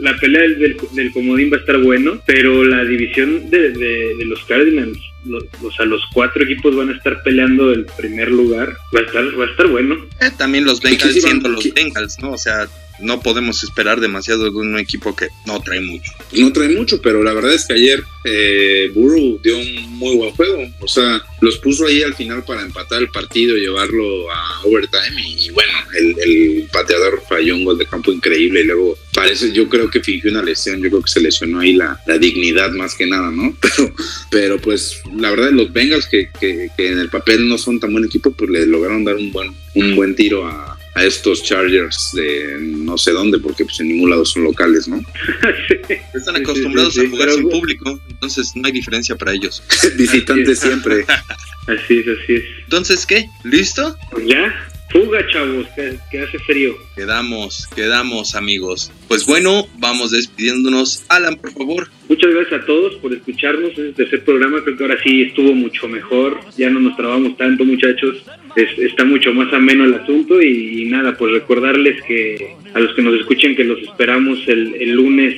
la 0.00 0.18
pelea 0.18 0.42
del, 0.42 0.76
del, 0.92 1.12
comodín 1.12 1.50
va 1.50 1.56
a 1.56 1.60
estar 1.60 1.78
bueno, 1.78 2.20
pero 2.26 2.64
la 2.64 2.84
división 2.84 3.48
de, 3.48 3.70
de, 3.70 4.24
los 4.26 4.44
Cardinals, 4.44 4.98
los, 5.26 5.44
o 5.62 5.70
sea, 5.70 5.86
los 5.86 6.02
cuatro 6.12 6.42
equipos 6.44 6.74
van 6.76 6.90
a 6.90 6.92
estar 6.92 7.22
peleando 7.22 7.72
el 7.72 7.86
primer 7.86 8.30
lugar. 8.30 8.76
Va 8.94 9.00
a 9.00 9.02
estar, 9.02 9.38
va 9.38 9.44
a 9.44 9.48
estar 9.48 9.66
bueno. 9.68 9.96
Eh, 10.20 10.30
también 10.36 10.64
los 10.64 10.80
Bengals 10.80 11.20
siendo 11.20 11.48
los 11.48 11.72
Bengals, 11.72 12.18
¿no? 12.20 12.32
O 12.32 12.38
sea, 12.38 12.66
no 13.00 13.20
podemos 13.20 13.62
esperar 13.62 14.00
demasiado 14.00 14.44
de 14.44 14.50
un 14.50 14.78
equipo 14.78 15.14
que 15.14 15.28
no 15.46 15.60
trae 15.60 15.80
mucho. 15.80 16.12
No 16.32 16.52
trae 16.52 16.68
mucho, 16.68 17.00
pero 17.00 17.22
la 17.22 17.32
verdad 17.32 17.54
es 17.54 17.66
que 17.66 17.74
ayer 17.74 18.02
eh, 18.24 18.90
Burrow 18.94 19.38
dio 19.42 19.56
un 19.56 19.98
muy 19.98 20.16
buen 20.16 20.32
juego. 20.32 20.66
O 20.80 20.88
sea, 20.88 21.22
los 21.40 21.58
puso 21.58 21.86
ahí 21.86 22.02
al 22.02 22.14
final 22.14 22.44
para 22.44 22.62
empatar 22.62 23.00
el 23.00 23.10
partido, 23.10 23.56
llevarlo 23.56 24.30
a 24.30 24.62
overtime 24.64 25.22
y, 25.24 25.50
bueno, 25.50 25.72
el, 25.94 26.68
pateador 26.72 27.22
falló 27.28 27.54
un 27.54 27.64
gol 27.64 27.78
de 27.78 27.86
campo 27.86 28.12
increíble 28.12 28.60
y 28.60 28.64
luego 28.64 28.98
parece, 29.14 29.52
yo 29.52 29.68
creo 29.68 29.88
que 29.88 30.02
fingió 30.02 30.30
una 30.30 30.42
lesión, 30.42 30.82
yo 30.82 30.90
creo 30.90 31.02
que 31.02 31.10
se 31.10 31.20
lesionó 31.20 31.60
ahí 31.60 31.74
la, 31.74 31.98
dignidad 32.18 32.70
más 32.72 32.94
que 32.94 33.06
nada, 33.06 33.30
¿no? 33.30 33.56
Pero, 33.60 33.92
pero 34.30 34.58
pues 34.58 35.00
la 35.16 35.30
verdad 35.30 35.50
los 35.50 35.72
Bengals 35.72 36.06
que, 36.06 36.28
que, 36.38 36.68
que 36.76 36.88
en 36.88 36.98
el 36.98 37.08
papel 37.08 37.48
no 37.48 37.58
son 37.58 37.80
tan 37.80 37.92
buen 37.92 38.04
equipo, 38.04 38.30
pues 38.30 38.50
le 38.50 38.66
lograron 38.66 39.04
dar 39.04 39.16
un 39.16 39.32
buen, 39.32 39.52
un 39.74 39.96
buen 39.96 40.14
tiro 40.14 40.46
a, 40.46 40.75
a 40.96 41.04
estos 41.04 41.42
Chargers 41.42 42.12
de 42.14 42.56
no 42.58 42.96
sé 42.96 43.12
dónde, 43.12 43.38
porque 43.38 43.66
pues 43.66 43.78
en 43.80 43.88
ningún 43.88 44.08
lado 44.08 44.24
son 44.24 44.44
locales, 44.44 44.88
¿no? 44.88 44.98
Están 46.14 46.36
acostumbrados 46.36 46.98
a 46.98 47.06
jugar 47.06 47.30
sin 47.32 47.50
público, 47.50 48.00
entonces 48.08 48.52
no 48.56 48.66
hay 48.66 48.72
diferencia 48.72 49.14
para 49.14 49.32
ellos. 49.32 49.62
Visitantes 49.98 50.58
siempre. 50.58 51.04
así 51.66 51.98
es, 51.98 52.08
así 52.08 52.34
es. 52.36 52.44
Entonces, 52.64 53.04
¿qué? 53.04 53.28
¿Listo? 53.44 53.94
Pues 54.10 54.26
ya, 54.26 54.70
fuga, 54.88 55.20
chavos, 55.28 55.66
que, 55.76 56.18
hace 56.18 56.38
frío. 56.38 56.74
Quedamos, 56.94 57.66
quedamos, 57.76 58.34
amigos. 58.34 58.90
Pues 59.06 59.26
bueno, 59.26 59.68
vamos 59.76 60.12
despidiéndonos. 60.12 61.04
Alan, 61.08 61.36
por 61.36 61.52
favor. 61.52 61.90
Muchas 62.08 62.30
gracias 62.32 62.62
a 62.62 62.64
todos 62.64 62.94
por 62.96 63.12
escucharnos 63.12 63.76
en 63.76 63.88
este 63.88 64.04
tercer 64.04 64.24
programa. 64.24 64.64
Creo 64.64 64.78
que 64.78 64.84
ahora 64.84 64.96
sí 65.02 65.24
estuvo 65.24 65.52
mucho 65.52 65.88
mejor. 65.88 66.40
Ya 66.56 66.70
no 66.70 66.80
nos 66.80 66.96
trabamos 66.96 67.36
tanto, 67.36 67.66
muchachos. 67.66 68.22
Está 68.56 69.04
mucho 69.04 69.32
más 69.32 69.52
ameno 69.52 69.84
el 69.84 69.94
asunto. 69.94 70.40
Y, 70.42 70.86
nada, 70.86 71.16
pues 71.16 71.32
recordarles 71.32 72.02
que 72.02 72.54
a 72.74 72.80
los 72.80 72.94
que 72.94 73.02
nos 73.02 73.14
escuchen 73.18 73.56
que 73.56 73.64
los 73.64 73.80
esperamos 73.82 74.38
el, 74.48 74.90
lunes 74.92 75.34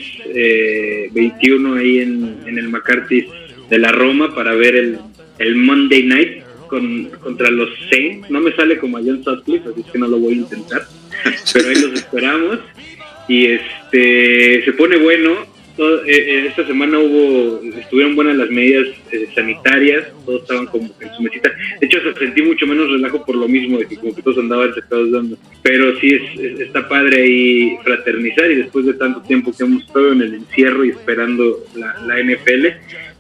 21 1.12 1.76
eh, 1.76 1.80
ahí 1.80 1.98
en, 2.00 2.58
el 2.58 2.68
McCarthy 2.68 3.26
de 3.68 3.78
la 3.78 3.92
Roma 3.92 4.34
para 4.34 4.54
ver 4.54 4.76
el, 4.76 4.98
el 5.38 5.56
Monday 5.56 6.02
Night 6.04 6.42
con, 6.68 7.06
contra 7.22 7.50
los 7.50 7.70
Saints. 7.90 8.30
No 8.30 8.40
me 8.40 8.52
sale 8.52 8.78
como 8.78 8.98
a 8.98 9.00
John 9.00 9.22
Sutcliffe, 9.24 9.70
así 9.70 9.82
que 9.90 9.98
no 9.98 10.08
lo 10.08 10.18
voy 10.18 10.34
a 10.34 10.36
intentar. 10.36 10.82
Pero 11.52 11.68
ahí 11.68 11.80
los 11.80 11.92
esperamos. 11.94 12.58
Y 13.28 13.46
este 13.46 14.64
se 14.64 14.72
pone 14.72 14.96
bueno. 14.98 15.57
Eh, 15.78 16.02
eh, 16.06 16.46
esta 16.48 16.66
semana 16.66 16.98
hubo 16.98 17.60
estuvieron 17.78 18.16
buenas 18.16 18.36
las 18.36 18.50
medidas 18.50 18.88
eh, 19.12 19.28
sanitarias, 19.34 20.06
todos 20.26 20.42
estaban 20.42 20.66
como 20.66 20.90
en 20.98 21.14
su 21.14 21.22
mesita. 21.22 21.50
De 21.80 21.86
hecho, 21.86 22.00
se 22.00 22.18
sentí 22.18 22.42
mucho 22.42 22.66
menos 22.66 22.90
relajo 22.90 23.24
por 23.24 23.36
lo 23.36 23.46
mismo, 23.46 23.78
de 23.78 23.86
que 23.86 23.96
como 23.96 24.14
que 24.14 24.22
todos 24.22 24.38
andaban 24.38 24.74
sacados 24.74 25.12
dando. 25.12 25.38
Pero 25.62 25.96
sí 26.00 26.08
es, 26.08 26.60
está 26.60 26.88
padre 26.88 27.22
ahí 27.22 27.78
fraternizar 27.84 28.50
y 28.50 28.56
después 28.56 28.86
de 28.86 28.94
tanto 28.94 29.22
tiempo 29.22 29.52
que 29.56 29.64
hemos 29.64 29.84
estado 29.84 30.12
en 30.12 30.22
el 30.22 30.34
encierro 30.34 30.84
y 30.84 30.90
esperando 30.90 31.64
la, 31.76 31.94
la 32.06 32.22
NFL, 32.22 32.66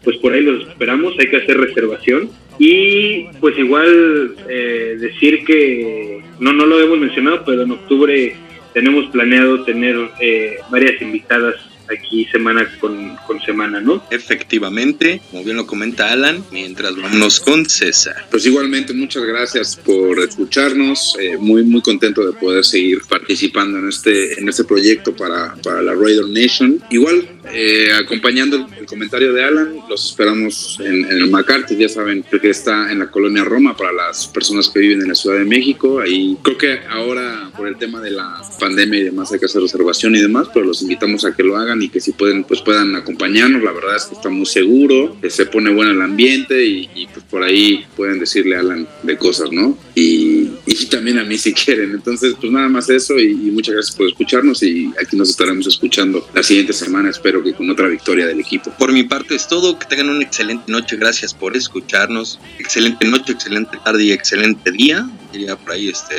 pues 0.02 0.16
por 0.16 0.32
ahí 0.32 0.42
los 0.42 0.68
esperamos, 0.68 1.14
hay 1.18 1.28
que 1.28 1.36
hacer 1.36 1.58
reservación. 1.58 2.28
Y 2.58 3.26
pues 3.40 3.56
igual 3.56 4.34
eh, 4.48 4.96
decir 4.98 5.44
que 5.44 6.22
no, 6.40 6.52
no 6.52 6.66
lo 6.66 6.80
hemos 6.80 6.98
mencionado, 6.98 7.44
pero 7.46 7.62
en 7.62 7.70
octubre 7.70 8.34
tenemos 8.74 9.06
planeado 9.10 9.64
tener 9.64 9.96
eh, 10.20 10.56
varias 10.70 11.00
invitadas 11.00 11.54
aquí 11.90 12.26
semana 12.26 12.68
con, 12.80 13.16
con, 13.26 13.40
semana, 13.40 13.80
¿no? 13.80 14.02
Efectivamente, 14.10 15.20
como 15.30 15.44
bien 15.44 15.56
lo 15.56 15.66
comenta 15.66 16.12
Alan, 16.12 16.44
mientras 16.50 16.96
vámonos 16.96 17.40
con 17.40 17.68
César. 17.68 18.26
Pues 18.30 18.46
igualmente, 18.46 18.92
muchas 18.92 19.24
gracias 19.24 19.76
por 19.76 20.18
escucharnos, 20.20 21.16
eh, 21.20 21.36
muy 21.38 21.62
muy 21.64 21.80
contento 21.82 22.24
de 22.26 22.32
poder 22.32 22.64
seguir 22.64 23.00
participando 23.08 23.78
en 23.78 23.88
este, 23.88 24.38
en 24.38 24.48
este 24.48 24.64
proyecto 24.64 25.14
para, 25.14 25.54
para 25.56 25.82
la 25.82 25.94
Raider 25.94 26.26
Nation. 26.28 26.82
Igual, 26.90 27.28
eh, 27.52 27.92
acompañando 27.92 28.56
el, 28.78 28.86
comentario 28.86 29.32
de 29.34 29.44
Alan, 29.44 29.76
los 29.88 30.10
esperamos 30.10 30.78
en, 30.80 31.04
en 31.04 31.18
el 31.18 31.30
McCarthy, 31.30 31.76
ya 31.76 31.88
saben, 31.88 32.24
que 32.40 32.50
está 32.50 32.90
en 32.90 33.00
la 33.00 33.10
colonia 33.10 33.44
Roma 33.44 33.76
para 33.76 33.92
las 33.92 34.26
personas 34.28 34.68
que 34.68 34.80
viven 34.80 35.02
en 35.02 35.08
la 35.08 35.14
Ciudad 35.14 35.38
de 35.38 35.44
México. 35.44 36.00
Ahí 36.00 36.38
creo 36.42 36.56
que 36.56 36.80
ahora 36.88 37.50
por 37.56 37.68
el 37.68 37.76
tema 37.76 38.00
de 38.00 38.10
la 38.10 38.42
pandemia 38.58 39.00
y 39.00 39.04
demás 39.04 39.32
hay 39.32 39.38
que 39.38 39.46
hacer 39.46 39.62
reservación 39.62 40.14
y 40.14 40.20
demás, 40.20 40.48
pero 40.52 40.66
los 40.66 40.82
invitamos 40.82 41.24
a 41.24 41.34
que 41.34 41.42
lo 41.42 41.56
hagan 41.56 41.77
y 41.82 41.88
que 41.88 42.00
si 42.00 42.12
pueden, 42.12 42.44
pues 42.44 42.60
puedan 42.60 42.94
acompañarnos. 42.96 43.62
La 43.62 43.72
verdad 43.72 43.96
es 43.96 44.04
que 44.04 44.14
está 44.14 44.28
muy 44.28 44.46
seguro, 44.46 45.16
que 45.20 45.30
se 45.30 45.46
pone 45.46 45.72
bueno 45.72 45.92
el 45.92 46.02
ambiente 46.02 46.64
y, 46.64 46.88
y 46.94 47.06
pues 47.06 47.24
por 47.26 47.42
ahí 47.42 47.84
pueden 47.96 48.18
decirle 48.18 48.56
a 48.56 48.60
Alan 48.60 48.88
de 49.02 49.16
cosas, 49.16 49.50
¿no? 49.52 49.78
Y, 49.94 50.50
y, 50.66 50.86
también 50.90 51.18
a 51.18 51.24
mí 51.24 51.38
si 51.38 51.52
quieren. 51.52 51.92
Entonces, 51.92 52.34
pues 52.40 52.52
nada 52.52 52.68
más 52.68 52.88
eso 52.90 53.18
y, 53.18 53.30
y, 53.30 53.50
muchas 53.50 53.74
gracias 53.74 53.96
por 53.96 54.06
escucharnos 54.06 54.62
y 54.62 54.90
aquí 55.00 55.16
nos 55.16 55.30
estaremos 55.30 55.66
escuchando 55.66 56.26
la 56.34 56.42
siguiente 56.42 56.72
semana, 56.72 57.10
espero 57.10 57.42
que 57.42 57.52
con 57.52 57.68
otra 57.70 57.88
victoria 57.88 58.26
del 58.26 58.40
equipo. 58.40 58.72
Por 58.78 58.92
mi 58.92 59.04
parte 59.04 59.34
es 59.34 59.48
todo, 59.48 59.78
que 59.78 59.86
tengan 59.86 60.08
una 60.10 60.24
excelente 60.24 60.70
noche, 60.70 60.96
gracias 60.96 61.34
por 61.34 61.56
escucharnos. 61.56 62.38
Excelente 62.58 63.06
noche, 63.06 63.32
excelente 63.32 63.78
tarde 63.84 64.04
y 64.04 64.12
excelente 64.12 64.70
día. 64.70 65.08
Diría 65.32 65.56
por 65.56 65.72
ahí 65.72 65.88
este 65.88 66.14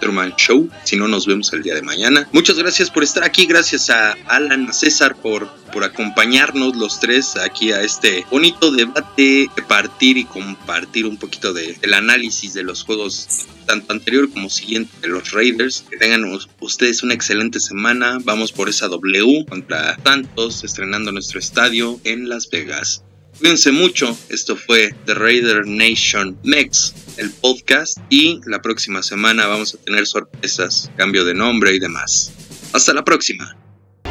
Truman 0.00 0.34
Show, 0.36 0.68
si 0.84 0.96
no 0.96 1.08
nos 1.08 1.26
vemos 1.26 1.52
el 1.52 1.62
día 1.62 1.74
de 1.74 1.82
mañana. 1.82 2.28
Muchas 2.32 2.56
gracias 2.56 2.90
por 2.90 3.02
estar 3.02 3.24
aquí, 3.24 3.46
gracias 3.46 3.90
a 3.90 4.12
Alan, 4.26 4.68
a 4.68 4.72
César 4.72 5.16
por, 5.16 5.48
por 5.72 5.84
acompañarnos 5.84 6.76
los 6.76 7.00
tres 7.00 7.36
aquí 7.36 7.72
a 7.72 7.82
este 7.82 8.24
bonito 8.30 8.70
debate, 8.70 9.50
de 9.54 9.62
partir 9.66 10.16
y 10.16 10.24
compartir 10.24 11.06
un 11.06 11.16
poquito 11.16 11.52
de, 11.52 11.74
del 11.74 11.94
análisis 11.94 12.54
de 12.54 12.62
los 12.62 12.84
juegos 12.84 13.46
tanto 13.66 13.92
anterior 13.92 14.30
como 14.30 14.50
siguiente 14.50 14.92
de 15.00 15.08
los 15.08 15.32
Raiders. 15.32 15.84
Que 15.90 15.96
tengan 15.96 16.24
ustedes 16.60 17.02
una 17.02 17.14
excelente 17.14 17.60
semana. 17.60 18.18
Vamos 18.22 18.52
por 18.52 18.68
esa 18.68 18.88
W 18.88 19.46
contra 19.48 19.98
Santos, 20.02 20.64
estrenando 20.64 21.12
nuestro 21.12 21.38
estadio 21.38 22.00
en 22.04 22.28
Las 22.28 22.48
Vegas. 22.50 23.02
Cuídense 23.38 23.72
mucho. 23.72 24.16
Esto 24.28 24.56
fue 24.56 24.94
The 25.06 25.14
Raider 25.14 25.66
Nation 25.66 26.38
Mex, 26.44 26.94
el 27.16 27.30
podcast. 27.30 27.98
Y 28.08 28.40
la 28.46 28.62
próxima 28.62 29.02
semana 29.02 29.46
vamos 29.46 29.74
a 29.74 29.78
tener 29.78 30.06
sorpresas, 30.06 30.90
cambio 30.96 31.24
de 31.24 31.34
nombre 31.34 31.74
y 31.74 31.78
demás. 31.78 32.32
Hasta 32.72 32.92
la 32.94 33.04
próxima. 33.04 33.56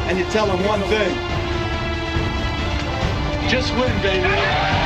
And 0.09 0.19
you 0.19 0.25
tell 0.31 0.45
them 0.45 0.65
one 0.67 0.81
thing. 0.89 1.15
Just 3.49 3.71
win, 3.75 3.91
baby. 4.01 4.80